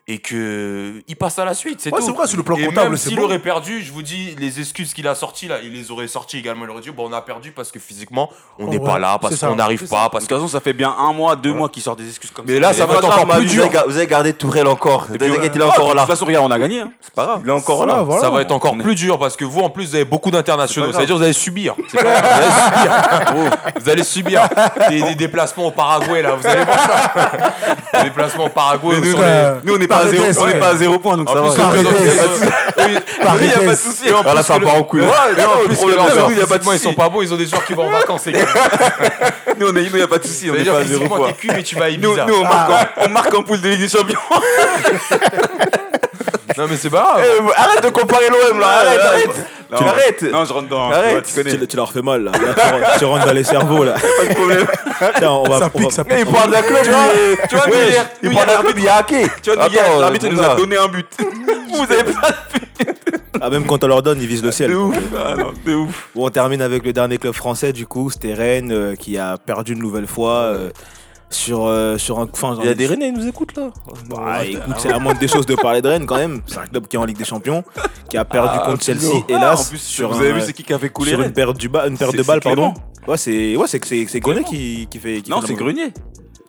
et 0.08 0.18
que 0.18 1.02
il 1.08 1.16
passe 1.16 1.38
à 1.38 1.44
la 1.44 1.54
suite. 1.54 1.80
C'est 1.80 1.92
ouais, 1.92 2.00
vrai, 2.00 2.26
sur 2.28 2.36
le 2.36 2.44
plan 2.44 2.56
comptable, 2.56 2.90
même 2.90 2.96
s'il 2.96 3.18
aurait 3.18 3.40
perdu, 3.40 3.82
je 3.82 3.90
vous 3.90 4.02
dis, 4.02 4.36
les 4.38 4.60
excuses 4.60 4.94
qu'il 4.94 5.08
a 5.08 5.16
sorties, 5.16 5.48
là, 5.48 5.56
il 5.64 5.72
les 5.72 5.90
aurait 5.90 6.06
sorties 6.06 6.38
également. 6.38 6.64
Il 6.64 6.70
aurait 6.70 6.80
dit, 6.80 6.90
bon, 6.90 7.08
on 7.08 7.12
a 7.12 7.20
perdu 7.20 7.50
parce 7.50 7.72
que 7.72 7.80
physiquement, 7.80 8.30
on 8.58 8.66
oh, 8.66 8.70
n'est 8.70 8.78
pas 8.78 9.00
là, 9.00 9.18
parce 9.20 9.40
qu'on 9.40 9.56
n'arrive 9.56 9.88
pas. 9.88 10.08
Parce 10.08 10.24
De 10.24 10.28
que... 10.28 10.34
toute 10.34 10.42
façon, 10.42 10.52
ça 10.52 10.60
fait 10.60 10.74
bien 10.74 10.94
un 10.96 11.12
mois, 11.12 11.34
deux 11.34 11.52
mois 11.52 11.68
qu'il 11.68 11.82
sort 11.82 11.96
des 11.96 12.08
excuses 12.08 12.30
comme 12.30 12.44
Mais 12.46 12.60
là, 12.60 12.72
ça 12.72 12.86
va 12.86 12.94
être 12.94 13.04
encore 13.04 13.26
plus 13.36 13.46
dur. 13.46 13.68
Vous 13.88 13.96
avez 13.96 14.06
gardé 14.06 14.32
Tourelle 14.32 14.68
encore. 14.68 15.06
Il 15.12 15.22
est 15.22 15.62
encore 15.62 15.90
ah, 15.90 15.94
là. 15.94 16.02
De 16.02 16.06
toute 16.06 16.06
façon, 16.06 16.24
regarde, 16.24 16.46
on 16.46 16.54
a 16.54 16.58
gagné. 16.58 16.80
Hein. 16.80 16.92
C'est 17.00 17.14
pas 17.14 17.24
grave. 17.24 17.40
Il 17.44 17.48
est 17.48 17.52
encore 17.52 17.86
là. 17.86 18.06
Ça 18.20 18.30
va 18.30 18.42
être 18.42 18.52
encore 18.52 18.76
plus 18.78 18.94
dur 18.94 19.18
parce 19.18 19.36
que 19.36 19.44
vous, 19.44 19.60
en 19.60 19.70
plus, 19.70 19.88
vous 19.88 19.94
avez 19.96 20.04
beaucoup 20.04 20.30
d'internationaux. 20.30 20.92
Ça 20.92 21.00
veut 21.00 21.06
dire, 21.06 21.16
vous 21.16 21.22
allez 21.22 21.32
subir. 21.32 21.74
Vous 21.76 21.98
allez 21.98 22.50
subir. 22.64 22.92
Oh, 23.34 23.70
vous 23.80 23.90
allez 23.90 24.04
subir 24.04 24.48
des 24.88 25.14
déplacements 25.16 25.66
au 25.66 25.70
Paraguay, 25.72 26.22
là. 26.22 26.36
Vous 26.36 26.46
allez 26.46 26.64
voir 26.64 26.78
ça. 26.78 27.98
Des 27.98 28.08
déplacements 28.08 28.44
au 28.44 28.50
Paraguay. 28.50 28.96
Euh, 29.02 29.60
nous, 29.64 29.74
on 29.74 29.80
est 29.80 29.95
pas 29.96 30.04
à 30.04 30.08
zéro, 30.08 30.24
on 30.38 30.48
est 30.48 30.58
pas 30.58 30.68
à 30.68 30.76
zéro 30.76 30.98
point, 30.98 31.16
donc 31.16 31.28
ça 31.28 31.34
va. 31.34 31.50
Paris, 33.22 33.40
il 33.40 33.46
n'y 33.46 33.52
a 33.52 33.58
pas 33.58 33.72
de 33.72 33.74
souci. 33.74 34.04
Là, 34.08 34.42
ça 34.42 34.58
part 34.60 34.74
en 34.74 34.82
couille. 34.82 35.02
Il 35.02 35.38
y 35.38 35.40
a 35.40 36.46
pas 36.46 36.58
de 36.58 36.68
hein. 36.68 36.72
Ils 36.72 36.78
sont 36.78 36.94
pas 36.94 37.08
bons, 37.08 37.22
ils 37.22 37.32
ont 37.32 37.36
des 37.36 37.46
joueurs 37.46 37.64
qui 37.64 37.74
vont 37.74 37.86
en 37.86 37.90
vacances. 37.90 38.26
Nous, 39.58 39.66
on 39.68 39.76
est 39.76 39.84
il 39.84 39.92
n'y 39.94 40.02
a 40.02 40.08
pas 40.08 40.18
de 40.18 40.24
souci. 40.24 40.50
On 40.50 40.54
est 40.54 40.64
pas 40.64 40.78
à 40.78 40.84
zéro 40.84 41.06
point. 41.06 41.32
Nous, 41.98 42.16
on 43.06 43.08
marque 43.10 43.34
en 43.34 43.42
poule 43.42 43.60
de 43.60 43.68
Ligue 43.68 43.80
des 43.80 43.88
Champions. 43.88 44.18
Non, 46.58 46.66
mais 46.68 46.76
c'est 46.76 46.90
pas 46.90 47.02
grave. 47.02 47.24
Eh, 47.24 47.60
arrête 47.60 47.84
de 47.84 47.90
comparer 47.90 48.28
l'OM 48.28 48.58
là, 48.58 48.66
arrête, 48.68 49.00
arrête. 49.00 49.46
Tu 49.76 49.84
arrêtes. 49.84 50.22
Non, 50.22 50.44
je 50.44 50.52
rentre 50.52 50.68
dans. 50.68 50.90
Arrête. 50.90 51.32
Ouais, 51.36 51.44
tu. 51.44 51.66
Tu, 51.66 51.76
leur 51.76 51.92
fais 51.92 52.02
mal 52.02 52.24
là. 52.24 52.32
Tu, 52.32 53.04
rentres, 53.04 53.06
rentres 53.06 53.26
dans 53.26 53.32
les 53.32 53.44
cerveaux 53.44 53.84
là. 53.84 53.94
Tiens, 55.18 55.32
on 55.32 55.44
va. 55.44 55.58
Ça 55.58 55.70
on 55.74 55.78
pique, 55.78 55.92
va- 55.92 56.04
Mais 56.08 56.20
il 56.20 56.26
parle 56.26 56.50
d'un 56.50 56.62
club, 56.62 56.82
tu 56.82 57.56
vois, 57.56 57.66
nous, 58.72 58.88
a 58.88 58.92
hacké. 58.92 59.26
Tu 59.42 59.50
vois, 59.52 59.66
hier, 59.68 59.98
l'arbitre 59.98 60.28
nous 60.28 60.42
a 60.42 60.54
donné 60.54 60.76
un 60.76 60.88
but. 60.88 61.06
Vous 61.18 61.82
avez 61.82 62.04
pas 62.04 62.28
Ah, 63.40 63.50
même 63.50 63.66
quand 63.66 63.82
on 63.84 63.88
leur 63.88 64.02
donne, 64.02 64.20
ils 64.20 64.26
visent 64.26 64.42
le 64.44 64.52
ciel. 64.52 64.70
de 64.70 64.76
ouf. 64.76 64.96
Ah, 65.16 65.34
ouf. 65.70 66.08
On 66.14 66.30
termine 66.30 66.62
avec 66.62 66.84
le 66.84 66.92
dernier 66.92 67.18
club 67.18 67.34
français, 67.34 67.72
du 67.72 67.86
coup, 67.86 68.10
c'était 68.10 68.34
Rennes 68.34 68.72
euh, 68.72 68.94
qui 68.94 69.18
a 69.18 69.36
perdu 69.36 69.72
une 69.72 69.80
nouvelle 69.80 70.06
fois. 70.06 70.30
Euh, 70.30 70.70
sur, 71.30 71.66
euh, 71.66 71.98
sur 71.98 72.18
un. 72.20 72.28
Il 72.60 72.66
y 72.66 72.68
a 72.68 72.74
des 72.74 72.86
Rennais, 72.86 73.08
ils 73.08 73.14
nous 73.14 73.26
écoutent 73.26 73.56
là. 73.56 73.70
Bah, 74.08 74.44
écoute, 74.44 74.62
c'est 74.78 74.88
la 74.88 74.98
moindre 74.98 75.18
des 75.20 75.28
choses 75.28 75.46
de 75.46 75.54
parler 75.54 75.82
de 75.82 75.88
Rennes 75.88 76.06
quand 76.06 76.16
même. 76.16 76.42
C'est 76.46 76.58
un 76.58 76.66
club 76.66 76.86
qui 76.86 76.96
est 76.96 76.98
en 76.98 77.04
Ligue 77.04 77.18
des 77.18 77.24
Champions, 77.24 77.64
qui 78.08 78.16
a 78.16 78.24
perdu 78.24 78.56
Ah, 78.60 78.66
contre 78.66 78.82
Chelsea, 78.84 79.00
Pino. 79.10 79.24
hélas. 79.28 79.66
En 79.66 79.70
plus, 79.70 79.78
sur 79.78 80.12
vous 80.12 80.20
avez 80.20 80.32
vu 80.32 80.40
c'est 80.40 80.52
qui 80.52 80.62
qui 80.62 80.72
a 80.72 80.78
fait 80.78 80.88
couler 80.90 81.10
sur 81.12 81.22
une 81.22 81.32
perte, 81.32 81.56
du 81.56 81.68
ba- 81.68 81.86
une 81.88 81.98
perte 81.98 82.14
de 82.16 82.22
balle, 82.22 82.40
c'est 82.42 82.48
pardon. 82.48 82.74
Ouais, 83.06 83.16
c'est 83.16 83.56
ouais, 83.56 83.66
c'est 83.68 84.20
Gonnet 84.20 84.44
qui, 84.44 84.86
qui 84.90 84.98
fait. 84.98 85.20
Qui 85.20 85.30
Non, 85.30 85.40
c'est 85.44 85.54
Grenier. 85.54 85.92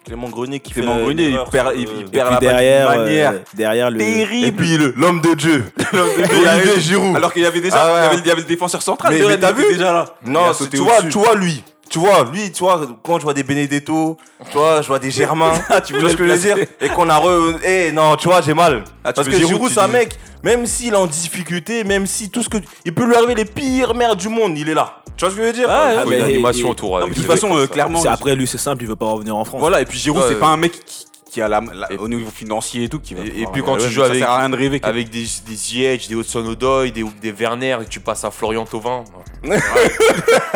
Clément 0.06 0.30
Grenier 0.30 0.62
qui 0.62 0.72
Clément 0.72 0.96
fait 0.96 1.04
Grenier, 1.04 1.30
il 1.32 1.40
perd, 1.52 1.68
euh, 1.68 1.74
il, 1.76 2.06
perd 2.10 2.32
la 2.32 2.40
derrière, 2.40 2.88
manière 2.90 3.32
euh, 3.34 3.40
derrière 3.56 3.92
le. 3.92 3.98
terrible. 3.98 4.48
Et 4.48 4.52
puis 4.54 4.78
l'homme 4.96 5.20
de 5.20 5.34
Dieu. 5.34 5.66
Avait- 5.92 6.60
Olivier 6.62 6.80
Giroud. 6.80 7.14
Alors 7.16 7.34
qu'il 7.34 7.42
y 7.42 7.46
avait 7.46 7.60
déjà, 7.60 7.76
Ah 7.78 7.94
ouais. 7.94 8.00
il, 8.00 8.04
y 8.04 8.08
avait, 8.08 8.22
il 8.22 8.28
y 8.28 8.32
avait 8.32 8.42
le 8.42 8.48
défenseur 8.48 8.82
central. 8.82 9.14
Mais- 9.14 9.38
t'as 9.38 9.52
vu 9.52 9.66
déjà 9.70 9.92
là. 9.92 10.06
Non, 10.26 10.44
tu 10.72 10.78
vois, 10.78 11.02
tu 11.02 11.18
vois 11.18 11.36
lui. 11.36 11.62
Tu 11.90 12.00
vois, 12.00 12.28
lui, 12.32 12.52
tu 12.52 12.60
vois, 12.64 12.82
quand 13.04 13.18
je 13.20 13.24
vois 13.24 13.34
des 13.34 13.44
Benedetto, 13.44 14.18
tu 14.52 14.58
vois, 14.58 14.82
je 14.82 14.88
vois 14.88 15.00
des 15.00 15.12
Germain, 15.20 15.52
Ah, 15.70 15.82
tu 15.82 15.98
vois 15.98 16.10
ce 16.10 16.16
que 16.16 16.28
je 16.28 16.32
veux 16.34 16.38
dire. 16.40 16.58
Et 16.82 16.90
qu'on 16.90 17.10
a 17.10 17.18
re... 17.18 17.54
Eh 17.64 17.92
non, 17.92 18.16
tu 18.16 18.28
vois, 18.28 18.42
j'ai 18.42 18.54
mal. 18.54 18.84
Ah, 19.04 19.12
tu 19.14 19.16
Parce 19.16 19.28
que 19.30 19.38
Giroud, 19.38 19.72
c'est 19.72 19.80
un 19.80 19.88
mec, 19.88 20.18
même 20.44 20.66
s'il 20.66 20.94
est 20.94 20.98
en 20.98 21.08
difficulté, 21.08 21.84
même 21.84 22.06
si 22.06 22.30
tout 22.30 22.44
ce 22.44 22.50
que... 22.50 22.58
Il 22.86 22.94
peut 22.94 23.06
lui 23.06 23.16
arriver 23.16 23.36
les 23.36 23.46
pires 23.46 23.96
merdes 23.96 24.20
du 24.20 24.30
monde, 24.30 24.58
il 24.58 24.70
est 24.70 24.74
là. 24.74 24.98
Tu 25.16 25.26
vois 25.26 25.32
ce 25.32 25.36
que 25.38 25.42
je 25.42 25.48
veux 25.48 25.54
dire? 25.54 25.68
Ah, 25.68 25.90
Il 25.94 25.98
ouais. 25.98 26.04
faut 26.04 26.10
mais- 26.12 26.18
une 26.20 26.24
animation 26.26 26.68
et- 26.68 26.72
autour. 26.72 27.00
Non, 27.00 27.08
de 27.08 27.14
toute 27.16 27.26
façon, 27.26 27.58
euh, 27.58 27.66
clairement, 27.66 28.00
C'est 28.00 28.08
après, 28.08 28.36
lui, 28.36 28.46
c'est 28.46 28.60
simple, 28.60 28.84
il 28.84 28.88
veut 28.88 28.96
pas 28.96 29.08
revenir 29.08 29.36
en 29.36 29.46
France. 29.46 29.60
Voilà, 29.62 29.82
et 29.82 29.86
puis 29.86 29.98
Giroud, 29.98 30.22
Ouais, 30.22 30.28
c'est 30.30 30.40
pas 30.40 30.48
un 30.48 30.58
mec 30.58 30.74
qui, 30.86 31.07
qui 31.38 31.42
a 31.44 31.48
la, 31.48 31.62
au 32.00 32.08
niveau 32.08 32.32
financier 32.32 32.86
et 32.86 32.90
tout 32.90 33.00
qui 33.00 33.14
va. 33.14 33.22
Et- 33.24 33.42
et 33.42 33.46
puis 33.54 33.62
quand 33.62 33.78
tu 33.78 33.90
joues 33.90 34.02
ça 34.02 34.08
avec- 34.08 34.20
sert 34.22 34.32
à 34.32 34.40
rien 34.40 34.50
de 34.50 34.56
rêver. 34.58 34.80
que- 34.80 34.88
Avec 34.88 35.12
des, 35.12 35.20
des 35.48 35.56
Ziyech, 35.56 36.08
des 36.08 36.16
Hudson 36.16 36.44
Odoi, 36.48 36.90
des, 36.90 37.04
des 37.22 37.32
Werner, 37.32 37.78
et 37.84 37.86
tu 37.86 38.00
passes 38.00 38.24
à 38.24 38.32
Florian 38.32 38.66
Thauvin. 38.66 39.04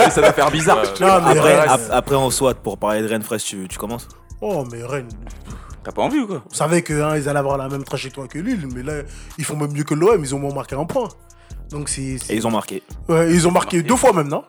ça 0.10 0.22
doit 0.22 0.34
faire 0.34 0.50
bizarre. 0.50 0.80
Ouais. 0.80 0.88
Non, 1.00 1.22
mais 1.22 1.38
Après, 1.38 1.60
Rennes, 1.60 1.70
ap- 1.70 1.90
après, 1.92 2.16
on 2.16 2.32
soit 2.32 2.56
pour 2.56 2.80
parler 2.80 3.02
de 3.04 3.08
Rennes, 3.08 3.22
Fraisse, 3.22 3.44
tu, 3.44 3.68
tu 3.70 3.78
commences 3.78 4.08
Oh, 4.42 4.64
mais 4.72 4.84
Rennes. 4.84 5.10
T'as 5.84 5.92
pas 5.92 6.02
envie 6.02 6.18
ou 6.20 6.26
quoi 6.28 6.42
On 6.50 6.54
savait 6.54 6.82
qu'ils 6.82 7.00
allaient 7.00 7.28
avoir 7.38 7.58
la 7.60 7.70
même 7.70 7.84
trajectoire 7.84 8.28
que 8.28 8.40
Lille, 8.40 8.68
mais 8.74 8.82
là, 8.82 9.04
ils 9.38 9.46
font 9.46 9.56
même 9.56 9.72
mieux 9.72 9.84
que 9.84 9.94
l'OM, 9.94 10.20
ils 10.24 10.34
ont 10.34 10.40
moins 10.40 10.54
marqué 10.54 10.76
un 10.76 10.86
point. 10.86 11.10
Donc 11.70 11.90
c'est. 11.90 12.02
Et 12.30 12.36
ils 12.36 12.48
ont 12.48 12.52
marqué. 12.52 12.82
Ouais, 13.08 13.32
ils 13.32 13.48
ont 13.48 13.52
marqué 13.52 13.84
deux 13.84 13.96
fois 13.96 14.14
même, 14.14 14.28
non 14.30 14.44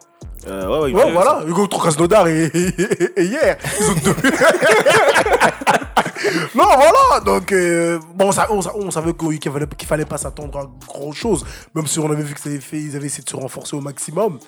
Euh, 0.47 0.67
ouais, 0.67 0.79
ouais, 0.79 0.93
Ouais, 0.93 1.05
ouais, 1.05 1.13
voilà. 1.13 1.43
Hugo 1.47 1.69
Krasnodar 1.69 2.27
et, 2.29 2.47
et, 2.47 2.75
et 3.21 3.25
hier. 3.25 3.57
Ils 3.81 3.91
ont 3.91 3.95
deux. 4.05 4.17
non, 6.55 6.65
voilà. 6.65 7.21
Donc, 7.25 7.53
euh, 7.53 7.99
bon, 8.15 8.27
on, 8.29 8.33
sa- 8.33 8.51
on 8.53 8.63
sa- 8.63 8.75
on 8.77 8.91
savait 8.91 9.13
qu'il 9.15 9.51
fallait, 9.53 9.67
qu'il 9.67 9.89
fallait 9.89 10.05
pas 10.05 10.19
s'attendre 10.19 10.59
à 10.59 10.67
grand 10.87 11.13
chose. 11.13 11.45
Même 11.75 11.87
si 11.87 11.99
on 11.99 12.11
avait 12.11 12.23
vu 12.23 12.35
que 12.35 12.41
ça 12.41 12.49
avait 12.49 12.61
fait, 12.61 12.79
ils 12.79 12.97
avaient 12.97 13.07
essayé 13.07 13.25
de 13.25 13.29
se 13.31 13.37
renforcer 13.37 13.77
au 13.77 13.81
maximum. 13.81 14.39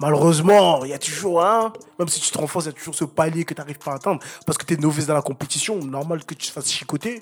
Malheureusement, 0.00 0.84
il 0.84 0.90
y 0.90 0.94
a 0.94 0.98
toujours 0.98 1.44
un. 1.44 1.72
Même 1.98 2.08
si 2.08 2.20
tu 2.20 2.30
te 2.30 2.38
renforces, 2.38 2.64
il 2.64 2.68
y 2.68 2.70
a 2.70 2.74
toujours 2.74 2.94
ce 2.94 3.04
palier 3.04 3.44
que 3.44 3.54
tu 3.54 3.60
n'arrives 3.60 3.78
pas 3.78 3.92
à 3.92 3.94
atteindre. 3.96 4.20
Parce 4.46 4.58
que 4.58 4.64
tu 4.64 4.74
es 4.74 4.76
novice 4.76 5.06
dans 5.06 5.14
la 5.14 5.22
compétition. 5.22 5.76
Normal 5.76 6.24
que 6.24 6.34
tu 6.34 6.46
te 6.48 6.52
fasses 6.52 6.70
chicoter. 6.70 7.20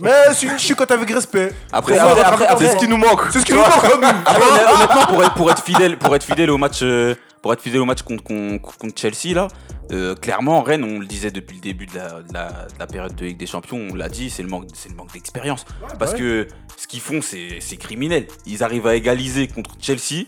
Mais 0.00 0.10
c'est 0.34 0.46
une 0.46 0.58
chicote 0.58 0.90
avec 0.90 1.10
respect. 1.10 1.52
Après, 1.70 1.98
après, 1.98 2.46
c'est 2.58 2.72
ce 2.72 2.76
qui 2.78 2.88
nous 2.88 2.96
manque. 2.96 3.20
C'est 3.30 3.40
ce 3.40 3.44
qui 3.44 3.52
nous 3.52 3.58
manque. 3.60 3.84
Honnêtement, 3.84 5.06
pour 5.08 5.22
être, 5.22 5.34
pour 5.34 5.50
être 5.50 5.62
fidèle, 5.62 5.98
pour 5.98 6.16
être 6.16 6.24
fidèle 6.24 6.50
au 6.50 6.58
match, 6.58 6.78
euh, 6.82 7.14
pour 7.42 7.52
être 7.52 7.60
fidèle 7.60 7.80
au 7.80 7.84
match 7.84 8.02
contre, 8.02 8.22
contre, 8.24 8.78
contre 8.78 8.98
Chelsea 8.98 9.34
là, 9.34 9.48
euh, 9.90 10.14
clairement 10.14 10.62
Rennes, 10.62 10.84
on 10.84 10.98
le 10.98 11.06
disait 11.06 11.30
depuis 11.30 11.56
le 11.56 11.62
début 11.62 11.86
de 11.86 11.96
la, 11.96 12.22
de 12.22 12.32
la, 12.32 12.48
de 12.50 12.78
la 12.78 12.86
période 12.86 13.14
de 13.14 13.24
Ligue 13.26 13.36
des 13.38 13.46
Champions, 13.46 13.88
on 13.90 13.94
l'a 13.94 14.08
dit, 14.08 14.30
c'est 14.30 14.42
le 14.42 14.48
manque, 14.48 14.68
c'est 14.74 14.88
le 14.88 14.94
manque 14.94 15.12
d'expérience. 15.12 15.64
Parce 15.98 16.12
ouais. 16.12 16.18
que 16.18 16.48
ce 16.76 16.86
qu'ils 16.86 17.00
font, 17.00 17.20
c'est 17.22 17.58
c'est 17.60 17.76
criminel. 17.76 18.26
Ils 18.46 18.62
arrivent 18.62 18.86
à 18.86 18.94
égaliser 18.94 19.48
contre 19.48 19.76
Chelsea 19.80 20.24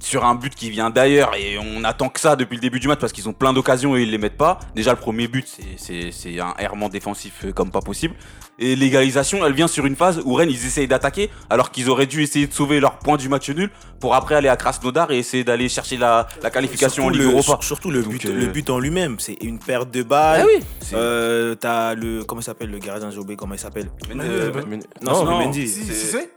sur 0.00 0.24
un 0.24 0.34
but 0.34 0.52
qui 0.54 0.68
vient 0.68 0.90
d'ailleurs 0.90 1.32
et 1.36 1.58
on 1.58 1.84
attend 1.84 2.08
que 2.08 2.18
ça 2.18 2.34
depuis 2.34 2.56
le 2.56 2.60
début 2.60 2.80
du 2.80 2.88
match 2.88 2.98
parce 2.98 3.12
qu'ils 3.12 3.28
ont 3.28 3.32
plein 3.32 3.52
d'occasions 3.52 3.96
et 3.96 4.02
ils 4.02 4.10
les 4.10 4.18
mettent 4.18 4.36
pas. 4.36 4.58
Déjà 4.74 4.90
le 4.90 4.98
premier 4.98 5.28
but 5.28 5.46
c'est- 5.46 5.62
c'est 5.76 6.10
c'est 6.10 6.40
un 6.40 6.54
errement 6.58 6.88
défensif 6.88 7.44
euh, 7.44 7.52
comme 7.52 7.70
pas 7.70 7.80
possible. 7.82 8.16
Et 8.58 8.76
l'égalisation 8.76 9.44
elle 9.46 9.54
vient 9.54 9.66
sur 9.66 9.86
une 9.86 9.96
phase 9.96 10.20
où 10.24 10.34
Rennes 10.34 10.50
ils 10.50 10.66
essayent 10.66 10.86
d'attaquer 10.86 11.30
alors 11.50 11.70
qu'ils 11.70 11.88
auraient 11.88 12.06
dû 12.06 12.22
essayer 12.22 12.46
de 12.46 12.52
sauver 12.52 12.80
leur 12.80 12.98
point 12.98 13.16
du 13.16 13.28
match 13.28 13.48
nul 13.50 13.70
pour 13.98 14.14
après 14.14 14.34
aller 14.34 14.48
à 14.48 14.56
Krasnodar 14.56 15.10
et 15.10 15.18
essayer 15.18 15.42
d'aller 15.42 15.68
chercher 15.68 15.96
la, 15.96 16.26
la 16.42 16.50
qualification 16.50 17.04
en 17.04 17.06
Surtout 17.06 17.18
Ligue 17.18 17.28
le, 17.28 17.32
Europa. 17.32 17.42
sur- 17.44 17.64
surtout 17.64 17.90
le 17.90 18.02
Donc, 18.02 18.12
but, 18.12 18.26
euh, 18.26 18.32
le 18.34 18.46
but 18.46 18.68
en 18.70 18.78
lui-même, 18.78 19.16
c'est 19.18 19.38
une 19.42 19.58
perte 19.58 19.90
de 19.90 20.02
balles. 20.02 20.42
Ah 20.44 20.46
oui, 20.46 20.62
c'est- 20.80 20.94
Euh, 20.94 21.54
T'as 21.54 21.94
le. 21.94 22.24
Comment 22.24 22.40
il 22.40 22.44
s'appelle 22.44 22.70
le 22.70 22.78
gardien 22.78 23.10
oublié 23.16 23.36
comment 23.36 23.54
il 23.54 23.58
s'appelle? 23.58 23.88
Euh, 24.14 24.50
Mais- 24.68 24.78
Non, 25.02 25.24
Mendy. 25.24 25.66
Si, 25.68 25.84
C'est- 25.84 26.30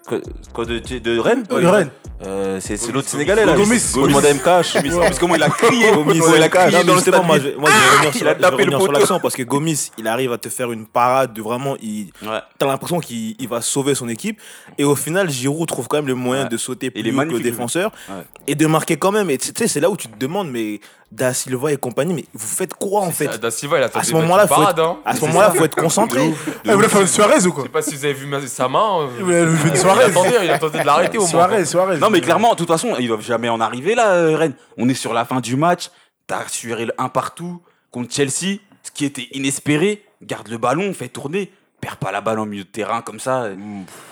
Quoi, 0.54 0.66
de, 0.66 0.80
de 0.80 1.20
Rennes? 1.20 1.44
De 1.44 1.66
Rennes. 1.66 1.90
Euh, 2.26 2.60
C'est 2.62 2.92
l'autre 2.92 3.10
Sénégalais 3.10 3.46
là. 3.46 3.54
Gomis. 3.54 3.82
Gomis. 3.94 4.08
demande 4.08 4.26
à 4.26 4.34
MK. 4.34 4.44
Parce 4.44 5.20
comment 5.20 5.36
il 5.36 5.44
a 5.44 5.50
crié, 5.50 5.92
Gomis, 5.92 6.22
il 6.36 6.42
a 6.44 6.50
crié 6.50 6.72
non, 6.72 6.78
mais 6.80 6.84
dans 6.86 6.96
le 6.96 7.26
moi, 7.26 7.38
je, 7.40 7.44
vais 7.44 7.56
revenir 7.56 8.12
il 8.14 8.82
sur, 8.82 8.92
l'action 8.94 9.20
parce 9.20 9.36
que 9.36 9.44
Gomis, 9.44 9.92
il 9.98 10.08
arrive 10.08 10.32
à 10.32 10.38
te 10.38 10.50
faire 10.50 10.72
une 10.72 10.86
parade 10.86 11.34
de 11.34 11.42
vraiment. 11.42 11.76
Il, 11.82 12.05
Ouais. 12.22 12.40
T'as 12.58 12.66
l'impression 12.66 13.00
qu'il 13.00 13.36
il 13.40 13.48
va 13.48 13.62
sauver 13.62 13.96
son 13.96 14.08
équipe. 14.10 14.42
Et 14.78 14.84
au 14.84 14.96
final, 14.96 15.30
Giroud 15.30 15.68
trouve 15.68 15.88
quand 15.88 15.98
même 15.98 16.08
le 16.08 16.16
moyen 16.16 16.44
Ouais. 16.44 16.50
de 16.50 16.58
sauter 16.58 16.88
Il 16.96 17.04
plus 17.04 17.18
haut 17.18 17.22
que 17.26 17.34
le 17.34 17.40
défenseur 17.40 17.92
Ouais. 18.10 18.24
et 18.48 18.56
de 18.56 18.66
marquer 18.68 18.98
quand 18.98 19.12
même. 19.12 19.30
Et 19.30 19.38
tu 19.38 19.52
sais, 19.56 19.68
c'est 19.68 19.80
là 19.80 19.90
où 19.90 19.98
tu 19.98 20.08
te 20.08 20.18
demandes, 20.18 20.50
mais 20.50 20.80
Da 21.12 21.34
Silva 21.34 21.72
et 21.72 21.78
compagnie, 21.78 22.14
mais 22.14 22.26
vous 22.34 22.48
faites 22.48 22.74
quoi 22.74 23.02
en 23.02 23.12
fait 23.12 23.40
Da 23.40 23.50
Silva, 23.52 23.78
il 23.78 23.84
a 23.84 23.90
À 23.94 24.04
ce 24.04 24.12
moment-là, 24.14 24.48
faut 24.48 24.56
parade, 24.56 24.80
être, 24.80 24.86
hein. 24.86 24.98
à 25.06 25.16
ce 25.16 25.22
moment-là, 25.22 25.52
faut 25.52 25.64
être 25.64 25.76
concentré. 25.76 26.22
Eh, 26.66 26.70
vous 26.70 26.76
voulez 26.76 26.90
faire 26.90 27.02
une 27.02 27.08
Suarez 27.08 27.46
ou 27.46 27.52
quoi 27.54 27.64
Je 27.64 27.68
sais 27.68 27.72
pas 27.72 27.82
si 27.84 27.96
vous 27.96 28.04
avez 28.06 28.14
vu 28.14 28.28
sa 28.48 28.68
main. 28.68 29.02
euh, 29.20 29.24
Ouais, 29.24 29.44
une 29.44 29.58
il, 29.68 29.72
a 29.72 29.76
Suarez. 29.76 30.12
tenté, 30.12 30.30
il 30.44 30.50
a 30.50 30.58
tenté 30.60 30.80
de 30.80 30.84
l'arrêter 30.86 31.18
au 31.20 31.28
moins. 31.28 31.48
Non 32.00 32.10
mais 32.10 32.22
clairement, 32.22 32.52
de 32.52 32.56
toute 32.58 32.68
façon, 32.68 32.96
ils 33.00 33.08
doivent 33.08 33.22
jamais 33.22 33.50
en 33.50 33.62
arriver 33.62 33.94
là, 33.96 34.12
euh, 34.14 34.36
Rennes. 34.36 34.56
On 34.78 34.90
est 34.90 34.94
sur 34.96 35.14
la 35.14 35.24
fin 35.26 35.40
du 35.40 35.56
match. 35.56 35.90
T'as 36.28 36.40
assuré 36.40 36.86
le 36.86 36.94
1 36.98 37.08
partout 37.10 37.62
contre 37.92 38.12
Chelsea, 38.14 38.60
ce 38.84 38.92
qui 38.94 39.06
était 39.06 39.28
inespéré. 39.32 40.04
Garde 40.24 40.48
le 40.48 40.58
ballon, 40.58 40.92
fait 40.94 41.08
tourner. 41.08 41.52
Perds 41.86 41.98
pas 41.98 42.12
la 42.12 42.22
balle 42.22 42.40
en 42.40 42.48
milieu 42.48 42.64
de 42.64 42.70
terrain 42.70 43.02
comme 43.02 43.20
ça. 43.20 43.48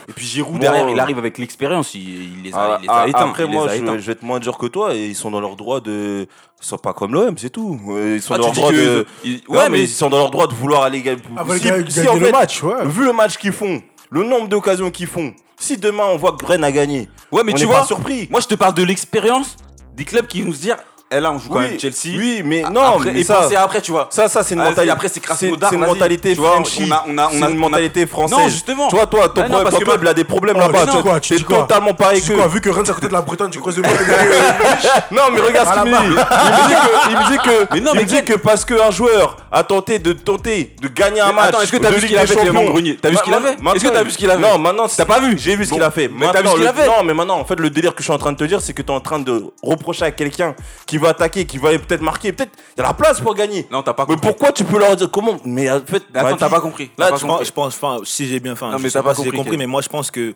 Et 0.08 0.14
puis 0.14 0.28
Giroud 0.28 0.52
Moi, 0.54 0.60
derrière, 0.60 0.88
il 0.90 1.00
arrive 1.00 1.18
avec 1.18 1.40
l'expérience. 1.40 1.96
Il, 1.96 2.02
il 2.38 2.44
les 2.44 2.54
a, 2.54 2.78
il 2.80 2.84
les 2.84 2.90
a 2.90 2.94
ah, 3.02 3.08
éteints. 3.08 3.30
Après, 3.30 3.46
il 3.46 3.50
les 3.50 3.54
moi, 3.56 3.66
a 3.66 3.70
je, 3.76 3.82
éteints. 3.82 3.98
je 3.98 4.06
vais 4.06 4.12
être 4.12 4.22
moins 4.22 4.40
dur 4.40 4.60
que 4.60 4.68
toi 4.68 4.94
et 4.94 5.08
ils 5.08 5.16
sont 5.16 5.32
dans 5.32 5.42
leur 5.42 5.56
droit 5.56 5.82
de. 5.82 6.28
Ils 6.62 6.66
sont 6.68 6.78
pas 6.78 6.94
comme 6.94 7.14
l'OM, 7.14 7.36
c'est 7.36 7.50
tout. 7.50 7.80
Ils 7.98 8.22
sont 8.22 8.36
Ah, 8.36 8.38
dans 8.38 8.52
tu 8.52 8.60
leur 8.62 8.70
dis 8.72 8.76
droit 8.78 8.84
que- 8.94 9.00
de. 9.00 9.06
il- 9.24 9.42
Ouais, 9.48 9.58
Ouais, 9.58 9.64
mais 9.64 9.70
mais 9.70 9.84
ils 9.86 9.88
sont 9.90 10.10
dans 10.10 10.18
leur 10.20 10.30
droit 10.30 10.46
de 10.46 10.54
vouloir 10.54 10.84
aller 10.84 11.02
gagner. 11.02 11.22
Ah, 11.36 11.44
bah, 11.44 11.56
Si- 11.58 11.64
gagner 11.64 11.90
si, 11.90 11.96
gagner 11.98 12.10
en 12.10 12.16
le 12.18 12.32
match, 12.32 12.62
ouais. 12.62 12.86
Vu 12.86 13.06
le 13.06 13.14
match 13.14 13.38
qu'ils 13.38 13.52
font, 13.54 13.82
le 14.12 14.24
nombre 14.24 14.48
d'occasions 14.50 14.92
qu'ils 14.92 15.08
font, 15.08 15.34
si 15.60 15.78
demain 15.78 16.06
on 16.12 16.18
voit 16.18 16.34
que 16.34 16.46
Rennes 16.46 16.64
a 16.64 16.72
gagné, 16.72 17.10
Ouais, 17.32 17.42
mais 17.44 17.54
on 17.54 17.56
tu 17.56 17.62
n'est 17.62 17.68
vois, 17.68 17.80
pas 17.80 17.86
surpris. 17.88 18.28
moi 18.30 18.40
je 18.40 18.48
te 18.48 18.56
parle 18.56 18.76
de 18.76 18.84
l'expérience 18.84 19.58
des 19.96 20.06
clubs 20.06 20.28
qui 20.28 20.42
vont 20.44 20.52
se 20.52 20.60
dire, 20.62 20.78
eh 21.16 21.20
là 21.20 21.32
on 21.32 21.40
joue 21.40 21.50
quand 21.50 21.60
Oui, 21.60 21.70
même 21.72 21.80
Chelsea. 21.80 22.18
Oui, 22.18 22.42
mais 22.46 22.62
non, 22.64 22.82
après, 22.96 23.12
mais 23.12 23.20
et 23.22 23.24
ça, 23.24 23.48
après, 23.58 23.82
tu 23.82 23.92
vois. 23.92 24.08
ça, 24.10 24.28
ça, 24.28 24.44
c'est 24.44 24.56
une 24.56 24.62
Ah, 24.62 24.66
mentalité. 24.70 24.92
après, 24.92 25.08
c'est 25.10 25.20
Krasnodar, 25.20 25.70
c'est 25.70 25.76
une 25.76 25.86
mentalité 25.86 26.34
Tu 26.34 26.40
vois, 26.40 26.52
Frenchy. 26.56 26.86
on 26.88 26.92
a- 26.92 27.06
on 27.08 27.18
a- 27.18 27.30
on 27.34 27.42
a- 27.44 27.50
une 27.50 27.58
mentalité 27.58 28.06
française. 28.06 28.38
Non, 28.38 28.48
justement. 28.50 28.88
Tu 28.90 28.96
vois, 28.96 29.06
toi, 29.08 29.30
ton, 29.30 29.42
Ah, 29.42 29.44
non, 29.44 29.48
problème- 29.50 29.64
parce 29.64 29.76
ton 29.76 29.80
que 29.80 29.86
club, 29.86 30.00
il 30.04 30.08
a 30.08 30.14
des 30.14 30.24
problèmes 30.24 30.58
là-bas. 30.58 30.86
tu 31.22 31.34
es 31.36 31.40
totalement 31.40 31.94
pareil 31.94 32.22
Tu 32.22 32.34
que. 32.34 32.48
vu 32.48 32.62
que 32.62 32.70
Rennes 32.70 32.86
c'est 32.86 32.92
à 32.92 32.96
côté 32.96 33.08
de 33.08 33.14
la 33.14 33.22
Bretagne, 33.22 33.50
tu 33.50 33.60
creuses 33.60 33.78
le. 33.78 33.84
Non, 35.12 35.24
mais 35.34 35.40
regarde 35.42 35.68
ce 35.70 35.82
qu'il 35.84 35.92
la 35.92 36.02
me 36.02 36.08
dit. 36.10 36.16
Il 36.16 36.18
me 36.18 36.68
dit 36.68 36.76
que, 36.76 37.10
il 37.10 37.18
me 37.18 37.32
dit 37.32 37.38
que, 37.38 37.74
Mais 37.76 37.80
non, 37.82 37.92
il 37.94 37.98
mais 37.98 38.04
me 38.04 38.08
dit 38.08 38.24
que 38.24 38.34
parce 38.34 38.66
qu'un 38.66 38.92
joueur 38.92 39.38
a 39.52 39.64
tenté 39.64 40.00
de 40.00 40.14
tenter 40.14 40.76
de 40.82 40.88
gagner 40.88 41.22
un 41.22 41.32
match. 41.32 41.50
attends, 41.50 41.62
est-ce 41.62 41.72
que 41.72 41.78
t'as 41.78 41.92
vu 41.92 42.02
ce 42.02 42.06
qu'il 42.08 42.18
a 42.18 42.22
des 42.22 42.28
fait, 42.28 42.36
Clément 42.36 42.60
Champions, 42.60 42.74
Grenier? 42.74 42.98
T'as 43.02 43.10
vu 43.10 43.18
ce 43.18 43.24
qu'il 43.24 43.34
a 43.34 43.40
ma- 43.40 43.48
fait? 43.50 43.56
Maintenant- 43.56 43.74
Est-ce 43.74 43.84
que 43.84 43.90
t'as 43.90 44.04
vu 44.04 44.12
ce 44.12 44.18
qu'il 44.18 44.30
a 44.32 44.36
fait? 44.36 44.42
Non, 44.42 44.58
maintenant, 44.58 44.88
T'as 44.96 45.06
pas 45.06 45.20
vu? 45.20 45.38
J'ai 45.38 45.56
vu 45.56 45.66
ce 45.66 45.72
qu'il 45.74 45.84
a 45.84 45.92
fait. 45.92 46.10
mais 46.14 46.28
t'as 46.32 46.42
vu 46.42 46.48
ce 46.48 46.54
qu'il 46.56 46.68
a 46.68 46.72
le- 46.72 46.78
fait? 46.78 46.88
Non, 46.88 47.04
mais 47.04 47.14
maintenant, 47.14 47.40
en 47.40 47.46
fait, 47.46 47.60
le 47.60 47.70
délire 47.70 47.94
que 47.94 48.00
je 48.00 48.04
suis 48.06 48.14
en 48.14 48.18
train 48.18 48.32
de 48.32 48.38
te 48.38 48.44
dire, 48.44 48.62
c'est 48.62 48.74
que 48.74 48.82
tu 48.82 48.92
es 48.92 48.96
en 48.96 49.00
train 49.02 49.20
de 49.20 49.44
reprocher 49.62 50.06
à 50.06 50.12
quelqu'un 50.12 50.56
qui 50.86 50.98
va 51.04 51.10
attaquer, 51.10 51.46
qui 51.46 51.58
va 51.60 51.70
peut-être 51.78 52.02
marquer. 52.02 52.34
Peut-être 52.34 52.52
il 52.76 52.82
y 52.82 52.84
a 52.84 52.88
la 52.88 52.94
place 52.94 53.22
pour 53.22 53.36
gagner. 53.36 53.68
Non, 53.72 53.84
t'as 53.84 53.94
pas 53.94 54.06
Mais 54.10 54.16
compris. 54.16 54.30
pourquoi 54.30 54.52
tu 54.52 54.64
peux 54.64 54.80
leur 54.80 54.96
dire 54.96 55.12
comment? 55.12 55.38
Mais 55.46 55.70
en 55.70 55.80
fait, 55.86 56.04
Attends, 56.16 56.38
t'as 56.38 56.50
pas 56.50 56.60
compris. 56.62 56.90
Là, 56.98 57.12
tu 57.12 57.18
Je 57.18 57.22
pense, 57.22 57.30
compris. 57.30 57.46
je 57.46 57.52
pense, 57.52 57.76
enfin, 57.76 57.98
si 58.04 58.28
j'ai 58.28 58.40
bien 58.40 58.56
fait, 58.56 58.66
Non, 58.66 58.78
je 58.80 58.84
mais 58.84 58.90
sais 58.90 58.94
t'as 59.00 59.04
pas, 59.04 59.14
si 59.14 59.22
j'ai 59.24 59.30
compris, 59.30 59.38
compris, 59.44 59.58
mais 59.58 59.68
moi 59.68 59.82
je 59.82 59.90
pense 59.90 60.10
que 60.10 60.34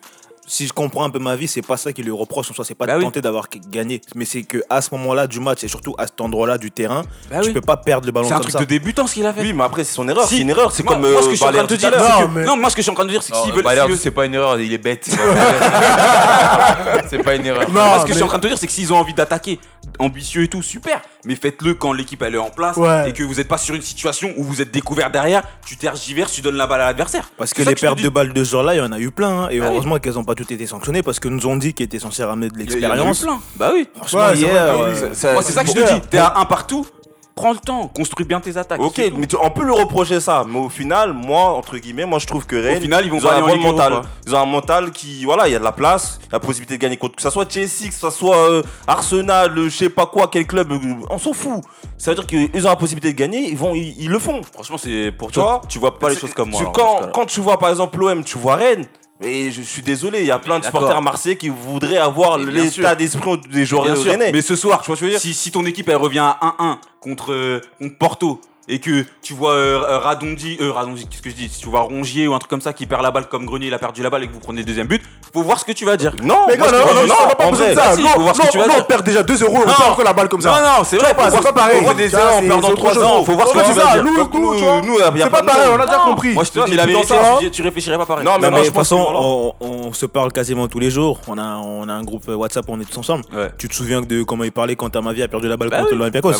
si 0.48 0.66
je 0.66 0.72
comprends 0.72 1.04
un 1.04 1.10
peu 1.10 1.18
ma 1.18 1.36
vie, 1.36 1.46
c'est 1.46 1.62
pas 1.62 1.76
ça 1.76 1.92
qui 1.92 2.02
le 2.02 2.12
reproche 2.12 2.50
en 2.50 2.54
soi, 2.54 2.64
c'est 2.64 2.74
pas 2.74 2.86
Bah 2.86 2.94
de 2.94 2.98
oui. 2.98 3.04
tenter 3.04 3.20
d'avoir 3.20 3.46
gagné, 3.70 4.00
mais 4.14 4.24
c'est 4.24 4.42
que 4.42 4.58
à 4.70 4.80
ce 4.82 4.88
moment-là 4.94 5.26
du 5.26 5.40
match 5.40 5.62
et 5.62 5.68
surtout 5.68 5.94
à 5.98 6.06
cet 6.06 6.20
endroit-là 6.20 6.58
du 6.58 6.70
terrain, 6.70 7.02
Bah 7.30 7.40
tu 7.42 7.48
oui. 7.48 7.54
peux 7.54 7.60
pas 7.60 7.76
perdre 7.76 8.06
le 8.06 8.12
ballon 8.12 8.28
C'est 8.28 8.34
un 8.34 8.40
truc 8.40 8.52
ça. 8.52 8.58
de 8.60 8.64
débutant 8.64 9.06
ce 9.06 9.14
qu'il 9.14 9.26
a 9.26 9.32
fait. 9.32 9.42
Oui, 9.42 9.52
mais 9.52 9.64
après, 9.64 9.84
c'est 9.84 9.94
son 9.94 10.08
erreur. 10.08 10.26
Si. 10.26 10.36
C'est 10.36 10.40
une 10.42 10.50
erreur. 10.50 10.72
C'est 10.72 10.82
comme. 10.82 11.00
moi, 11.00 11.08
ce 11.10 11.14
euh, 11.14 11.18
que 11.26 11.30
je 11.30 11.36
suis 11.36 11.44
en 11.44 11.52
train 11.52 11.64
de 11.64 11.76
dire, 11.76 11.90
mais- 12.34 12.44
non, 12.44 12.56
moi 12.56 12.70
ce 12.70 12.76
que 12.76 12.80
je 12.80 12.84
suis 12.84 12.90
en 12.90 12.94
train 12.94 13.04
de 13.04 13.10
dire, 13.10 13.22
c'est 13.22 13.32
que 13.32 13.36
Non, 13.36 13.44
s'ils 13.44 13.52
veulent. 13.52 13.64
Valère, 13.64 13.84
s'ils 13.84 13.92
veulent- 13.92 14.00
c'est 14.02 14.10
pas 14.10 14.26
une 14.26 14.34
erreur, 14.34 14.58
il 14.60 14.72
est 14.72 14.78
bête. 14.78 15.08
c'est 17.08 17.22
pas 17.22 17.34
une 17.34 17.46
erreur. 17.46 17.68
Non, 17.70 17.84
Moi, 17.84 17.98
ce 18.00 18.04
que 18.04 18.08
je 18.10 18.14
suis 18.14 18.22
en 18.22 18.26
train 18.28 18.38
de 18.38 18.42
te 18.42 18.48
dire, 18.48 18.58
c'est 18.58 18.66
que 18.66 18.72
s'ils 18.72 18.92
ont 18.92 18.96
envie 18.96 19.14
d'attaquer, 19.14 19.58
ambitieux 19.98 20.42
et 20.44 20.48
tout, 20.48 20.62
super. 20.62 21.00
Mais 21.24 21.34
faites-le 21.34 21.74
quand 21.74 21.92
l'équipe 21.92 22.22
elle 22.22 22.34
est 22.34 22.38
en 22.38 22.50
place 22.50 22.76
Ouais. 22.76 23.10
et 23.10 23.12
que 23.12 23.22
vous 23.22 23.34
n'êtes 23.34 23.48
pas 23.48 23.58
sur 23.58 23.74
une 23.74 23.82
situation 23.82 24.32
où 24.36 24.44
vous 24.44 24.62
êtes 24.62 24.70
découvert 24.70 25.10
derrière, 25.10 25.42
tu 25.66 25.76
tergiverses, 25.76 26.32
tu 26.32 26.40
donnes 26.42 26.56
la 26.56 26.66
balle 26.66 26.80
à 26.80 26.86
l'adversaire. 26.86 27.30
Parce 27.36 27.52
que 27.52 27.62
les 27.62 27.74
pertes 27.74 28.00
de 28.00 28.08
balles 28.08 28.32
de 28.32 28.44
ce 28.44 28.50
genre-là, 28.52 28.74
il 28.74 28.78
y 28.78 28.80
en 28.80 28.92
a 28.92 28.98
eu 28.98 29.10
plein. 29.10 29.44
hein, 29.44 29.48
et 29.50 29.60
Ah 29.60 29.66
heureusement 29.66 29.98
qu'elles 29.98 30.14
n'ont 30.14 30.24
pas 30.24 30.34
toutes 30.38 30.52
été 30.52 30.66
sanctionnées 30.66 31.02
parce 31.02 31.20
que 31.20 31.28
nous 31.28 31.46
ont 31.46 31.56
dit 31.56 31.74
qu'ils 31.74 31.84
étaient 31.86 31.98
censés 31.98 32.24
ramener 32.24 32.48
de 32.48 32.58
l'expérience. 32.58 33.24
Bah 33.56 33.70
oui. 33.74 33.88
Franchement, 33.96 34.20
hier, 34.38 34.54
euh, 34.54 34.94
c'est 35.42 35.52
ça 35.52 35.62
que 35.64 35.68
je 35.70 35.74
te 35.74 35.92
dis. 35.94 36.00
T'es 36.08 36.18
à 36.18 36.38
un 36.38 36.44
partout, 36.44 36.86
prends 37.34 37.52
le 37.52 37.58
temps, 37.58 37.86
construis 37.88 38.26
bien 38.26 38.40
tes 38.40 38.56
attaques. 38.56 38.80
Ok, 38.80 38.94
tout. 38.94 39.16
mais 39.16 39.26
tu- 39.28 39.36
on 39.40 39.50
peut 39.50 39.62
le 39.64 39.72
reprocher 39.72 40.18
ça, 40.20 40.44
mais 40.48 40.58
au 40.58 40.68
final, 40.68 41.12
moi, 41.12 41.50
entre 41.50 41.76
guillemets, 41.78 42.04
moi 42.04 42.18
je 42.18 42.26
trouve 42.26 42.46
que 42.46 42.56
Rennes, 42.56 42.80
final, 42.80 43.04
ils 43.04 43.10
vont 43.12 43.18
ont 43.18 43.30
un 43.30 43.40
bon 43.40 43.46
mental. 43.72 43.92
Ils 44.26 44.34
ont 44.34 44.38
un 44.38 44.44
mental 44.46 44.90
qui, 44.90 45.24
voilà, 45.24 45.46
il 45.48 45.52
y 45.52 45.54
a 45.54 45.58
de 45.60 45.64
la 45.64 45.70
place, 45.72 46.18
la 46.32 46.40
possibilité 46.40 46.76
de 46.76 46.82
gagner 46.82 46.96
contre, 46.96 47.14
que 47.16 47.22
ça 47.22 47.30
soit 47.30 47.48
Chelsea, 47.50 47.88
que 47.88 47.94
ça 47.94 48.10
soit 48.10 48.36
euh, 48.36 48.62
Arsenal, 48.88 49.56
euh, 49.56 49.68
je 49.68 49.76
sais 49.76 49.88
pas 49.90 50.06
quoi, 50.06 50.28
quel 50.32 50.46
club, 50.46 50.72
on 51.10 51.18
s'en 51.18 51.32
fout. 51.32 51.62
Ça 51.96 52.10
veut 52.12 52.16
dire 52.16 52.26
qu'ils 52.26 52.66
ont 52.66 52.70
la 52.70 52.76
possibilité 52.76 53.12
de 53.12 53.18
gagner, 53.18 53.48
ils 53.48 53.56
vont, 53.56 53.74
ils, 53.74 53.94
ils 53.98 54.10
le 54.10 54.18
font. 54.18 54.40
Franchement, 54.52 54.78
c'est 54.78 55.12
pour 55.16 55.30
toi. 55.32 55.62
Tu 55.68 55.78
vois 55.78 55.98
pas 55.98 56.08
les 56.10 56.16
choses 56.16 56.34
comme 56.34 56.50
moi. 56.50 56.60
tu- 56.60 56.64
alors, 56.80 57.00
quand, 57.02 57.10
quand 57.12 57.26
tu 57.26 57.40
vois 57.40 57.58
par 57.58 57.70
exemple 57.70 57.98
l'OM, 57.98 58.24
tu 58.24 58.36
vois 58.38 58.56
Rennes. 58.56 58.86
Et 59.20 59.50
je 59.50 59.62
suis 59.62 59.82
désolé, 59.82 60.20
il 60.20 60.26
y 60.26 60.30
a 60.30 60.38
plein 60.38 60.60
de 60.60 60.64
supporters 60.64 61.02
marseillais 61.02 61.36
qui 61.36 61.48
voudraient 61.48 61.96
avoir 61.98 62.38
Mais 62.38 62.52
l'état 62.52 62.94
d'esprit 62.94 63.38
des 63.50 63.64
joueurs 63.66 63.84
rennais. 63.84 64.30
mais 64.32 64.42
ce 64.42 64.54
soir, 64.54 64.80
Tu 64.82 64.86
vois 64.86 64.96
ce 64.96 65.00
que 65.00 65.06
je 65.06 65.12
veux 65.12 65.18
dire 65.18 65.20
si, 65.20 65.34
si 65.34 65.50
ton 65.50 65.66
équipe 65.66 65.88
elle 65.88 65.96
revient 65.96 66.20
à 66.20 66.54
1-1 66.60 66.78
contre, 67.00 67.32
euh, 67.32 67.60
contre 67.80 67.98
Porto, 67.98 68.40
et 68.68 68.78
que 68.80 69.04
tu 69.22 69.32
vois 69.34 69.52
euh, 69.52 69.82
euh, 69.82 69.98
Radondi, 69.98 70.58
euh, 70.60 70.72
Radondi, 70.72 71.06
qu'est-ce 71.08 71.22
que 71.22 71.30
je 71.30 71.34
dis 71.34 71.48
Si 71.48 71.60
tu 71.60 71.68
vois 71.68 71.80
Rongier 71.80 72.28
ou 72.28 72.34
un 72.34 72.38
truc 72.38 72.50
comme 72.50 72.60
ça 72.60 72.72
qui 72.72 72.86
perd 72.86 73.02
la 73.02 73.10
balle 73.10 73.26
comme 73.26 73.46
Grenier, 73.46 73.68
il 73.68 73.74
a 73.74 73.78
perdu 73.78 74.02
la 74.02 74.10
balle 74.10 74.24
et 74.24 74.28
que 74.28 74.32
vous 74.32 74.40
prenez 74.40 74.60
le 74.60 74.66
deuxième 74.66 74.86
but, 74.86 75.02
faut 75.32 75.42
voir 75.42 75.58
ce 75.58 75.64
que 75.64 75.72
tu 75.72 75.84
vas 75.84 75.96
dire. 75.96 76.14
Non, 76.22 76.46
Mais 76.48 76.56
non, 76.56 76.66
non, 76.66 77.02
dis, 77.02 77.08
non, 77.08 77.14
on 77.24 77.28
n'a 77.28 77.34
pas 77.34 77.50
besoin 77.50 77.70
de 77.70 77.74
ça. 77.74 77.96
Non, 77.96 78.02
non, 78.18 78.66
non, 78.66 78.74
on 78.78 78.82
perd 78.84 79.04
déjà 79.04 79.22
2-0, 79.22 79.44
on 79.48 79.52
Non. 79.52 79.64
perd 79.64 79.82
encore 79.92 80.04
la 80.04 80.12
balle 80.12 80.28
comme 80.28 80.40
ça. 80.40 80.50
Non, 80.50 80.78
non, 80.78 80.84
c'est 80.84 80.96
vrai, 80.98 81.14
pas, 81.14 81.30
c'est 81.30 81.52
pareil. 81.52 81.78
faut 81.78 81.84
voir 81.84 81.94
des 81.94 82.14
erreurs, 82.14 82.34
on 82.36 82.40
perd 82.40 82.60
dans 82.60 82.68
c'est 82.68 82.74
trois 82.74 82.92
autre 82.92 83.06
ans, 83.06 83.16
chose. 83.18 83.26
faut 83.26 83.32
voir 83.34 83.48
ce 83.48 83.52
que 83.54 83.66
tu 83.66 83.72
vas 83.72 83.92
dire. 83.92 84.04
Nous, 84.04 84.98
a 84.98 85.12
c'est 85.16 85.30
pas 85.30 85.42
pareil, 85.42 85.68
on 85.72 85.80
a 85.80 85.86
déjà 85.86 85.98
Non, 85.98 86.04
compris. 86.04 86.34
Moi, 86.34 86.44
je 86.44 86.50
te 86.50 86.58
Non, 86.58 86.64
dis 86.66 86.74
la 86.74 86.86
vérité, 86.86 87.06
ça, 87.06 87.38
tu, 87.50 87.62
réfléchirais 87.62 87.98
pas 87.98 88.06
pareil. 88.06 88.24
Non, 88.24 88.32
mais 88.40 88.50
Non, 88.50 88.58
de 88.58 88.64
toute 88.64 88.74
façon, 88.74 89.06
on, 89.14 89.54
on 89.60 89.92
se 89.92 90.06
parle 90.06 90.32
quasiment 90.32 90.68
tous 90.68 90.78
les 90.78 90.90
jours. 90.90 91.20
On 91.26 91.38
a, 91.38 91.56
on 91.56 91.88
un 91.88 92.02
groupe 92.02 92.28
WhatsApp, 92.28 92.66
on 92.68 92.78
est 92.80 92.84
tous 92.84 92.98
ensemble. 92.98 93.24
Tu 93.56 93.68
te 93.68 93.74
souviens 93.74 94.02
de 94.02 94.22
comment 94.22 94.44
il 94.44 94.52
parlait 94.52 94.76
quand 94.76 94.94
Amavi 94.94 95.22
a 95.22 95.28
perdu 95.28 95.48
la 95.48 95.56
balle 95.56 95.70
Bah 95.70 95.80
contre 95.80 95.94
l'Olympiakos 95.94 96.32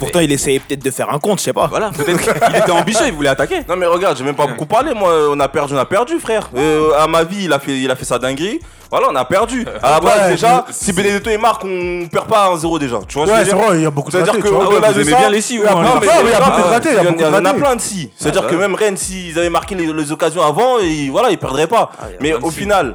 Pourtant, 0.00 0.20
il 0.20 0.32
essayait 0.32 0.58
peut-être 0.58 0.84
de 0.84 0.90
faire 0.90 1.10
un 1.10 1.18
compte, 1.18 1.38
je 1.38 1.44
sais 1.44 1.52
pas. 1.52 1.70
Voilà, 1.78 1.90
peut-être 1.90 2.22
qu'il 2.22 2.56
était 2.56 2.70
ambitieux, 2.70 3.06
il 3.08 3.12
voulait 3.12 3.28
attaquer. 3.28 3.60
Non 3.68 3.76
mais 3.76 3.84
regarde, 3.84 4.16
j'ai 4.16 4.24
même 4.24 4.34
pas 4.34 4.46
beaucoup 4.46 4.64
parlé. 4.64 4.94
Moi, 4.94 5.12
on 5.30 5.38
a 5.40 5.46
perdu, 5.48 5.74
on 5.74 5.78
a 5.78 5.84
perdu, 5.84 6.18
frère. 6.18 6.48
Euh, 6.56 6.92
à 6.98 7.06
ma 7.06 7.22
vie, 7.22 7.44
il 7.44 7.52
a 7.52 7.58
fait, 7.58 7.76
il 7.78 7.90
a 7.90 7.94
fait 7.96 8.06
sa 8.06 8.18
dinguerie. 8.18 8.60
Voilà, 8.90 9.08
on 9.10 9.14
a 9.14 9.24
perdu. 9.26 9.66
À 9.82 9.90
la 9.90 10.00
base, 10.00 10.20
Ouais, 10.22 10.30
déjà, 10.30 10.64
si 10.70 10.92
Benedetto 10.94 11.28
il 11.28 11.38
marque, 11.38 11.64
on 11.66 12.06
perd 12.10 12.28
pas 12.28 12.48
1-0 12.54 12.78
déjà. 12.78 13.00
Tu 13.06 13.18
vois 13.18 13.26
ce 13.26 13.30
que 13.32 13.36
Ouais, 13.36 13.44
je 13.44 13.50
c'est 13.50 13.52
veux 13.52 13.58
dire? 13.58 13.66
vrai, 13.68 13.76
il 13.78 13.82
y 13.82 13.86
a 13.86 13.90
beaucoup 13.90 14.10
de 14.10 14.12
C'est-à-dire 14.16 14.32
ratés, 14.34 14.42
que 14.42 14.48
vous 14.48 15.00
aimez 15.00 15.10
ça, 15.10 15.16
bien 15.18 15.28
les 15.28 15.40
si, 15.42 15.54
il 15.56 15.60
y 15.60 15.66
en- 15.68 15.82
a 15.84 17.54
plein 17.54 17.76
de 17.76 17.80
si. 17.82 18.10
C'est-à-dire 18.16 18.46
que 18.46 18.54
même 18.54 18.74
Rennes, 18.74 18.96
s'ils 18.96 19.38
avaient 19.38 19.50
marqué 19.50 19.74
les, 19.74 20.12
occasions 20.12 20.42
avant, 20.42 20.78
et 20.78 21.10
voilà, 21.10 21.30
ils 21.30 21.36
perdraient 21.38 21.66
pas. 21.66 21.90
Ah, 22.00 22.04
Mais 22.20 22.32
au 22.32 22.50
final, 22.50 22.94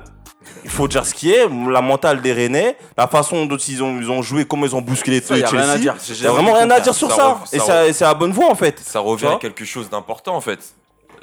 faut 0.72 0.88
dire 0.88 1.06
ce 1.06 1.14
qui 1.14 1.32
est, 1.32 1.48
la 1.70 1.82
mentale 1.82 2.22
des 2.22 2.34
Rennais, 2.34 2.78
la 2.98 3.08
façon 3.08 3.46
dont 3.46 3.58
ils 3.58 3.84
ont, 3.84 4.00
ils 4.00 4.10
ont 4.10 4.22
joué, 4.22 4.46
comment 4.46 4.66
ils 4.66 4.76
ont 4.76 4.82
bousculé 4.82 5.22
Ça, 5.22 5.38
y 5.38 5.44
a 5.44 5.48
Chelsea. 5.48 5.62
rien 5.64 5.72
à 5.74 5.78
dire. 5.78 5.96
Il 6.10 6.22
y 6.24 6.28
a 6.28 6.32
vraiment 6.32 6.54
rien 6.54 6.70
à 6.70 6.80
dire 6.80 6.94
sur 6.96 7.10
Ça 7.12 7.16
ça. 7.16 7.28
re- 7.46 7.56
Et 7.56 7.60
ça 7.60 7.94
c'est 7.94 8.04
la 8.06 8.14
bonne 8.14 8.32
voie 8.32 8.50
en 8.50 8.56
fait. 8.56 8.80
Ça 8.80 9.00
revient 9.00 9.28
à 9.28 9.36
quelque 9.36 9.66
chose 9.66 9.90
d'important 9.90 10.36
en 10.36 10.42
fait. 10.42 10.60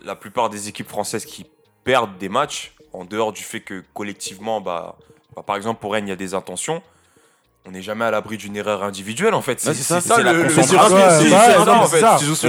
La 0.05 0.15
plupart 0.15 0.49
des 0.51 0.69
équipes 0.69 0.89
françaises 0.89 1.25
qui 1.25 1.47
perdent 1.85 2.17
des 2.19 2.29
matchs, 2.29 2.73
en 2.93 3.05
dehors 3.05 3.33
du 3.33 3.43
fait 3.43 3.61
que 3.61 3.83
collectivement, 3.95 4.61
bah, 4.61 4.97
bah, 5.35 5.43
par 5.47 5.57
exemple 5.57 5.81
pour 5.81 5.93
Rennes, 5.93 6.07
il 6.07 6.11
y 6.11 6.13
a 6.13 6.17
des 6.17 6.35
intentions. 6.35 6.83
On 7.69 7.73
n'est 7.73 7.83
jamais 7.83 8.07
à 8.07 8.11
l'abri 8.11 8.39
d'une 8.39 8.57
erreur 8.57 8.83
individuelle 8.83 9.35
en 9.35 9.43
fait. 9.43 9.61
C'est 9.61 9.75
ça, 9.75 10.01
c'est 10.01 10.23
la 10.23 10.33
concentration. 10.57 10.97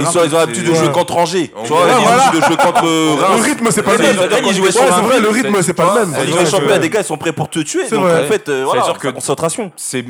Ils 0.00 0.02
ont- 0.06 0.08
ont, 0.08 0.34
ont 0.34 0.38
l'habitude 0.38 0.64
de 0.64 0.74
jouer 0.74 0.92
contre 0.92 1.16
Angers. 1.18 1.48
Tu 1.62 1.68
vois, 1.68 1.86
ils 1.90 1.94
ont 1.94 2.08
l'habitude 2.08 2.40
de 2.40 2.46
jouer 2.46 2.56
contre 2.56 2.82
Le 2.84 3.42
rythme, 3.42 3.70
c'est 3.70 3.82
pas 3.82 3.92
le 3.92 3.98
même. 3.98 4.16
c'est 4.16 4.26
vrai, 5.02 5.20
le 5.20 5.28
rythme, 5.28 5.62
c'est 5.62 5.74
pas 5.74 5.94
le 5.94 6.06
même. 6.06 6.24
Les 6.26 6.32
vrai 6.32 6.46
champions, 6.46 6.68
que- 6.68 6.78
des 6.78 6.88
gars, 6.90 7.00
ils 7.00 7.04
sont 7.04 7.18
prêts 7.18 7.32
pour 7.34 7.50
te 7.50 7.58
tuer. 7.58 7.82
C'est 7.86 7.96
Donc 7.96 8.06
en 8.06 8.28
fait, 8.28 8.48
euh, 8.48 8.64
voilà, 8.64 8.80
C'est-à-dire 8.82 9.00
que- 9.00 9.06
la 9.08 9.12
concentration. 9.12 9.72
c'est 9.76 10.02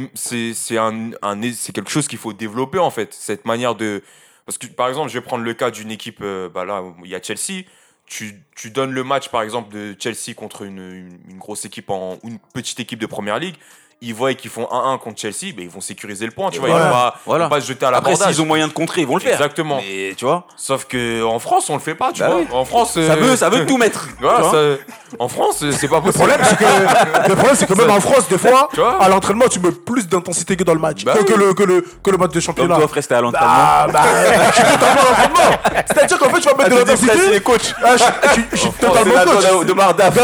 quelque 1.72 1.90
chose 1.90 2.06
qu'il 2.06 2.18
faut 2.18 2.32
développer 2.32 2.78
en 2.78 2.90
fait 2.90 3.12
cette 3.18 3.44
manière 3.46 3.74
de 3.74 4.02
parce 4.46 4.58
que 4.58 4.66
par 4.66 4.88
exemple 4.88 5.08
je 5.08 5.14
vais 5.14 5.20
prendre 5.24 5.44
le 5.44 5.54
cas 5.54 5.70
d'une 5.70 5.90
équipe 5.90 6.18
euh, 6.22 6.48
bah 6.48 6.64
là 6.64 6.82
il 7.04 7.11
y 7.11 7.14
a 7.14 7.22
Chelsea 7.22 7.64
tu, 8.06 8.42
tu 8.56 8.70
donnes 8.70 8.90
le 8.92 9.04
match 9.04 9.28
par 9.28 9.42
exemple 9.42 9.72
de 9.72 9.94
Chelsea 9.98 10.34
contre 10.36 10.62
une, 10.62 10.78
une, 10.78 11.18
une 11.30 11.38
grosse 11.38 11.64
équipe 11.64 11.90
en 11.90 12.18
une 12.24 12.38
petite 12.52 12.80
équipe 12.80 12.98
de 12.98 13.06
première 13.06 13.38
ligue 13.38 13.54
ils 14.03 14.14
voient 14.14 14.32
qu'ils 14.34 14.51
font 14.51 14.66
1-1 14.72 14.98
contre 14.98 15.20
Chelsea 15.20 15.53
ben 15.55 15.62
ils 15.62 15.68
vont 15.68 15.82
sécuriser 15.82 16.24
le 16.24 16.30
point 16.32 16.48
tu 16.51 16.59
vois 16.59 16.70
ils 16.70 16.72
vont 16.72 16.78
pas, 16.78 17.16
Voilà. 17.26 17.51
se 17.61 17.66
jeter 17.66 17.84
à 17.84 17.88
Après, 17.90 18.01
l'abordage 18.12 18.32
s'ils 18.34 18.40
ont 18.42 18.46
moyen 18.46 18.66
de 18.66 18.72
contrer, 18.72 19.03
ils 19.03 19.07
vont 19.07 19.16
le 19.16 19.20
faire. 19.20 19.34
exactement 19.34 19.78
Mais 19.86 20.14
tu 20.16 20.24
vois, 20.24 20.46
sauf 20.57 20.86
que 20.86 21.22
en 21.22 21.38
France 21.38 21.68
on 21.68 21.74
le 21.74 21.80
fait 21.80 21.94
pas 21.94 22.11
tu 22.12 22.20
Bah 22.20 22.28
vois 22.28 22.36
oui. 22.38 22.46
en 22.51 22.64
France 22.64 22.94
ça 22.94 23.01
euh, 23.01 23.16
veut, 23.16 23.36
ça 23.36 23.51
veut 23.51 23.66
tout 23.66 23.76
mettre. 23.76 24.09
voilà, 24.20 24.38
tu 24.38 24.44
ça- 24.51 25.16
en 25.18 25.28
France 25.28 25.64
c'est 25.72 25.88
pas 25.88 25.96
Le 25.96 26.03
possible 26.03 26.28
problème, 26.28 26.40
c'est 26.48 26.57
que, 26.57 27.28
le 27.28 27.34
problème, 27.34 27.57
c'est 27.57 27.66
que 27.66 27.74
même 27.74 27.90
en 27.90 28.01
France, 28.01 28.28
des 28.28 28.38
fois, 28.38 28.68
Tu 28.72 28.78
vois 28.80 29.03
à 29.03 29.09
l'entraînement, 29.09 29.48
tu 29.48 29.59
mets 29.59 29.72
plus 29.72 30.07
d'intensité 30.09 30.57
que 30.57 30.62
dans 30.62 30.72
le 30.74 30.78
match. 30.80 31.05
Bah 31.05 31.14
que, 31.14 31.18
oui. 31.18 31.24
que 31.26 31.32
le, 31.34 31.53
que, 31.55 31.62
le, 31.64 31.84
que 32.03 32.11
le 32.11 32.16
match 32.16 32.30
de 32.32 32.38
championnat. 32.40 32.76
toi, 32.76 32.86
frère, 32.88 33.03
c'était 33.03 33.16
à 33.16 33.20
l'entraînement. 33.20 33.51
Ah, 33.53 33.86
bah, 33.92 34.03
je 34.51 34.55
suis 34.55 34.62
totalement 34.62 35.01
à 35.01 35.05
l'entraînement. 35.11 35.84
C'est-à-dire 35.88 36.18
qu'en 36.18 36.30
fait, 36.30 36.40
tu 36.40 36.48
vas 36.48 36.55
mettre 36.55 36.70
de 36.70 36.76
l'intensité. 36.76 37.40
coach. 37.40 37.74
Ah, 37.82 37.96
je, 37.96 38.05
je- 38.53 38.57
suis 38.57 38.70
totalement 38.70 39.14
coach. 39.24 39.42
la 39.42 39.64
de 39.64 39.72
Mardaf. 39.72 40.14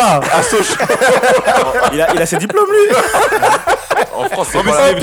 Il 1.93 2.01
a, 2.01 2.15
il 2.15 2.23
a 2.23 2.27
ses 2.27 2.37
diplômes, 2.37 2.71
lui 2.71 2.97
en 4.15 4.29
France 4.29 4.49
c'est 4.53 4.63
pas 4.63 4.73
c'est 4.73 4.93
la- 4.95 5.01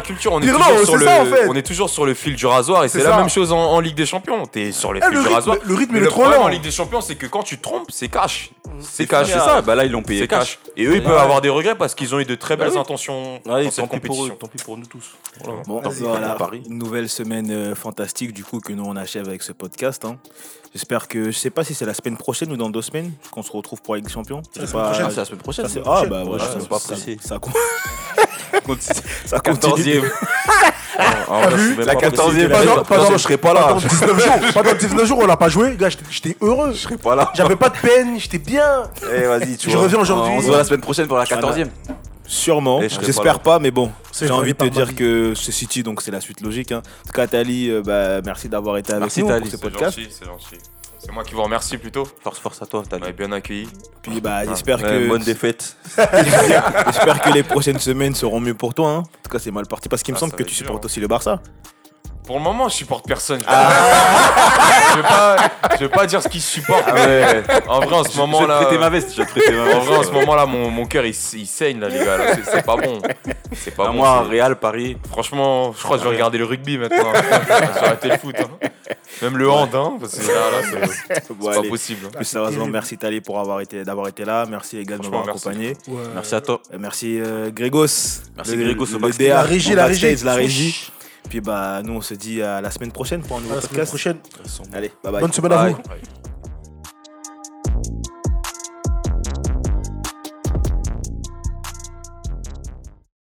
culture, 0.00 0.32
on 0.32 0.40
est, 0.40 0.44
Pirlo, 0.44 0.58
toujours 0.58 0.78
sur 0.78 0.86
c'est 0.86 0.94
le, 0.98 1.04
ça, 1.04 1.20
en 1.20 1.24
fait. 1.26 1.46
on 1.48 1.54
est 1.54 1.62
toujours 1.62 1.90
sur 1.90 2.06
le 2.06 2.14
fil 2.14 2.34
du 2.36 2.46
rasoir 2.46 2.84
et 2.84 2.88
c'est 2.88 3.02
la 3.02 3.16
même 3.16 3.28
chose 3.28 3.52
en, 3.52 3.58
en 3.58 3.80
Ligue 3.80 3.96
des 3.96 4.06
Champions. 4.06 4.46
T'es 4.46 4.72
sur 4.72 4.92
le 4.92 5.00
Eh, 5.02 5.06
fil 5.06 5.14
le 5.14 5.20
du 5.22 5.26
rythme- 5.28 5.34
rasoir. 5.34 5.56
le 5.64 5.74
rythme, 5.74 5.96
est 5.96 6.06
trop 6.06 6.24
lent. 6.24 6.42
en 6.42 6.48
Ligue 6.48 6.62
des 6.62 6.70
Champions, 6.70 7.00
c'est 7.00 7.16
que 7.16 7.26
quand 7.26 7.42
tu 7.42 7.56
te 7.58 7.62
trompes, 7.62 7.90
c'est 7.90 8.08
cash. 8.08 8.50
C'est 8.80 9.06
cash. 9.06 9.28
c'est 9.28 9.38
ça. 9.38 9.60
Bah 9.62 9.74
là, 9.74 9.84
ils 9.84 9.92
l'ont 9.92 10.02
payé 10.02 10.20
C'est 10.22 10.28
cash. 10.28 10.58
Et 10.76 10.84
eux, 10.86 10.96
ils 10.96 11.02
peuvent 11.02 11.16
avoir 11.18 11.40
des 11.40 11.48
regrets 11.50 11.74
parce 11.76 11.94
qu'ils 11.94 12.14
ont 12.14 12.20
eu 12.20 12.24
de 12.24 12.34
très 12.34 12.56
belles 12.56 12.70
oui. 12.72 12.78
intentions 12.78 13.40
dans 13.44 13.62
cette 13.70 13.76
tant 13.76 13.86
pis 13.86 14.00
pour 14.00 14.24
eux, 14.24 14.30
compétition. 14.30 14.36
tant 14.36 14.48
pis 14.48 14.64
pour 14.64 14.76
nous 14.78 14.86
tous. 14.86 15.04
Bon, 15.66 15.80
voilà, 15.82 16.32
à 16.32 16.36
Paris. 16.36 16.62
une 16.68 16.78
nouvelle 16.78 17.08
semaine 17.08 17.50
euh, 17.50 17.74
fantastique 17.74 18.32
du 18.32 18.44
coup 18.44 18.60
que 18.60 18.72
nous 18.72 18.84
on 18.84 18.96
achève 18.96 19.28
avec 19.28 19.42
ce 19.42 19.52
podcast. 19.52 20.04
J'espère 20.74 21.06
que 21.06 21.30
je 21.30 21.38
sais 21.38 21.50
pas 21.50 21.62
si 21.62 21.72
c'est 21.72 21.84
la 21.86 21.94
semaine 21.94 22.16
prochaine 22.16 22.50
ou 22.50 22.56
dans 22.56 22.68
deux 22.68 22.82
semaines 22.82 23.12
qu'on 23.30 23.44
se 23.44 23.52
retrouve 23.52 23.80
pour 23.80 23.94
la 23.94 23.98
Ligue 23.98 24.06
des 24.08 24.12
Champions. 24.12 24.42
C'est 24.52 24.62
la 24.62 24.66
pas- 24.66 24.84
prochaine, 24.90 25.06
c'est 25.10 25.16
la 25.18 25.24
semaine 25.24 25.40
prochaine. 25.40 25.68
ça, 25.68 25.80
ah 25.86 26.02
bah 26.04 26.22
voilà, 26.26 26.42
Ouais, 26.44 26.50
ça, 26.50 26.56
c'est 26.60 26.68
pas 26.68 26.78
ça- 26.80 26.88
pressé. 26.88 27.16
ça, 27.22 27.38
ça 29.26 29.38
continue. 29.40 30.00
14e. 30.00 30.10
En 31.28 31.40
vrai, 31.42 31.50
je 31.52 31.56
suis 31.62 31.68
même 31.76 31.86
La 31.86 31.94
pas 31.94 32.00
pressé 32.00 32.16
14e, 32.16 32.46
que 32.48 32.52
pas 32.52 32.64
dans- 32.64 32.76
la- 32.76 32.82
pas 32.84 32.96
dans- 32.98 33.10
je 33.12 33.16
serai 33.18 33.36
pas 33.36 33.54
Pendant 33.54 33.74
là. 33.76 33.88
19 33.88 34.24
jours, 34.24 34.34
pendant 34.54 34.74
19 34.74 35.06
jours, 35.06 35.18
on 35.22 35.26
l'a 35.26 35.36
pas 35.36 35.48
joué. 35.48 35.76
Gars, 35.76 35.90
j'étais- 35.90 36.04
j'étais 36.10 36.36
heureux. 36.40 36.72
Je 36.72 36.78
serai 36.78 36.96
pas 36.96 37.14
là. 37.14 37.30
J'avais 37.34 37.56
pas 37.56 37.68
de 37.68 37.76
peine, 37.78 38.18
j'étais 38.18 38.38
bien. 38.38 38.84
Eh, 39.14 39.22
vas-y, 39.26 39.56
tu 39.56 39.70
Je 39.70 39.74
vois. 39.76 39.84
reviens 39.84 39.98
On 39.98 40.02
aujourd'hui. 40.02 40.40
se 40.42 40.46
voit 40.48 40.56
la 40.58 40.64
semaine 40.64 40.80
prochaine 40.80 41.06
pour 41.06 41.18
la 41.18 41.24
14e. 41.24 41.68
Sûrement, 42.26 42.80
j'espère 42.80 43.40
pas 43.40 43.54
pas, 43.54 43.58
mais 43.58 43.70
bon, 43.70 43.90
j'ai 44.18 44.30
envie 44.30 44.52
de 44.54 44.58
te 44.58 44.64
dire 44.64 44.86
vie. 44.86 44.94
que 44.94 45.34
c'est 45.34 45.52
City, 45.52 45.82
donc 45.82 46.00
c'est 46.02 46.10
la 46.10 46.20
suite 46.20 46.40
logique. 46.40 46.72
hein. 46.72 46.82
En 47.04 47.06
tout 47.06 47.12
cas, 47.12 47.26
Tali, 47.26 47.68
euh, 47.70 47.82
bah, 47.82 48.22
merci 48.24 48.48
d'avoir 48.48 48.78
été 48.78 48.92
avec 48.92 49.02
Merci, 49.02 49.20
nous 49.22 49.28
Tali. 49.28 49.40
pour 49.42 49.50
ce 49.50 49.56
C'est 49.56 49.62
podcast. 49.62 49.98
gentil, 49.98 50.08
c'est 50.10 50.24
gentil. 50.24 50.56
C'est 50.98 51.12
moi 51.12 51.22
qui 51.22 51.34
vous 51.34 51.42
remercie 51.42 51.76
plutôt. 51.76 52.06
Force, 52.22 52.38
force 52.38 52.62
à 52.62 52.66
toi, 52.66 52.82
m'avez 52.90 53.12
bien 53.12 53.30
accueilli. 53.32 53.68
Puis 54.00 54.22
bah, 54.22 54.46
j'espère 54.46 54.78
Ouais, 54.78 54.88
que 54.88 55.08
Bonne 55.08 55.22
défaite. 55.22 55.76
j'espère 55.98 57.20
que 57.20 57.30
les 57.34 57.42
prochaines 57.42 57.78
semaines 57.78 58.14
seront 58.14 58.40
mieux 58.40 58.54
pour 58.54 58.72
toi. 58.72 58.88
hein. 58.90 58.98
En 58.98 59.02
tout 59.22 59.30
cas, 59.30 59.38
c'est 59.38 59.50
mal 59.50 59.66
parti 59.66 59.90
parce 59.90 60.02
qu'il 60.02 60.14
me 60.14 60.16
Ah, 60.16 60.20
semble 60.20 60.32
que 60.32 60.42
tu 60.44 60.54
supportes 60.54 60.82
hein. 60.82 60.86
aussi 60.86 61.00
le 61.00 61.06
Barça. 61.08 61.42
Pour 62.26 62.36
le 62.38 62.42
moment, 62.42 62.68
je 62.70 62.74
supporte 62.76 63.06
personne. 63.06 63.42
Ah. 63.46 63.70
je, 64.92 64.96
vais 64.96 65.02
pas, 65.02 65.36
je 65.74 65.78
vais 65.80 65.88
pas 65.90 66.06
dire 66.06 66.22
ce 66.22 66.28
qu'ils 66.28 66.40
supportent. 66.40 66.90
ouais. 66.92 67.42
En 67.68 67.80
vrai, 67.80 67.96
en 67.96 68.02
ce 68.04 68.10
Je 68.10 68.14
vais 68.14 68.20
moment-là. 68.20 68.64
te 68.64 68.74
ma 68.76 68.88
veste. 68.88 69.12
Je 69.12 69.18
vais 69.20 69.26
te 69.26 69.30
prêter 69.32 69.52
ma 69.52 69.62
En 69.62 69.64
veste. 69.66 69.78
vrai, 69.86 69.96
en 69.98 70.02
ce 70.04 70.10
moment-là, 70.12 70.46
mon, 70.46 70.70
mon 70.70 70.86
cœur 70.86 71.04
il, 71.04 71.10
il 71.34 71.46
saigne 71.46 71.80
là, 71.80 71.88
les 71.88 71.98
gars. 71.98 72.16
là. 72.16 72.34
C'est- 72.34 72.50
C'est 72.50 72.64
pas 72.64 72.76
bon. 72.76 73.00
C'est 73.52 73.72
pas 73.72 73.84
Ah, 73.86 73.88
bon. 73.90 73.94
Moi, 73.98 74.24
c'est- 74.30 74.36
Real, 74.36 74.56
Paris. 74.56 74.96
Franchement, 75.10 75.74
je 75.76 75.82
crois 75.82 75.98
que 75.98 76.02
je 76.04 76.08
vais 76.08 76.14
regarder 76.14 76.38
le 76.38 76.44
rugby 76.46 76.78
maintenant. 76.78 77.12
J'ai 77.46 77.84
arrêté 77.86 78.08
le 78.08 78.16
foot. 78.18 78.36
hein. 78.40 78.68
Même 79.22 79.36
le 79.36 79.48
hand, 79.50 79.68
hein, 79.74 79.92
parce 80.00 80.16
que 80.16 80.26
là, 80.26 80.34
là, 80.50 80.88
c'est 81.08 81.14
c'est 81.26 81.32
Bon, 81.32 81.46
pas 81.50 81.58
allez. 81.58 81.68
possible. 81.68 82.06
hein. 82.06 82.10
Plus 82.16 82.24
sérieusement, 82.24 82.66
merci 82.66 82.96
Tali 82.98 83.20
pour 83.20 83.38
avoir 83.38 83.60
été, 83.60 83.84
d'avoir 83.84 84.08
été 84.08 84.24
là. 84.24 84.44
Merci 84.48 84.76
les 84.76 84.84
gars 84.84 84.96
de 84.96 85.02
m'avoir 85.02 85.24
merci. 85.26 85.46
accompagné. 85.46 85.76
Merci 86.14 86.34
à 86.34 86.40
toi. 86.40 86.60
Merci 86.78 87.20
euh, 87.20 87.50
Grégos. 87.52 87.86
Merci 88.36 88.56
Le- 88.56 88.64
Grégos 88.64 88.86
au 88.86 88.92
le 88.94 88.98
backstage. 88.98 89.26
DA, 89.28 89.34
La 89.34 89.42
régie, 89.42 89.72
en 89.72 89.76
la 89.76 89.86
régie. 89.86 90.24
La 90.24 90.34
régie. 90.34 90.90
Puis 91.28 91.40
bah, 91.40 91.82
nous, 91.82 91.94
on 91.94 92.00
se 92.00 92.14
dit 92.14 92.42
à 92.42 92.60
la 92.60 92.70
semaine 92.70 92.92
prochaine 92.92 93.22
pour 93.22 93.38
un 93.38 93.40
nouveau 93.40 93.52
À 93.54 93.56
la 93.56 93.60
semaine 93.62 93.70
podcast. 93.86 93.90
prochaine. 93.90 94.18
Allez, 94.72 94.92
bye 95.02 95.12
bye. 95.12 95.20
Bonne 95.20 95.32
semaine 95.32 95.52
à 95.52 95.68
vous. 95.68 96.33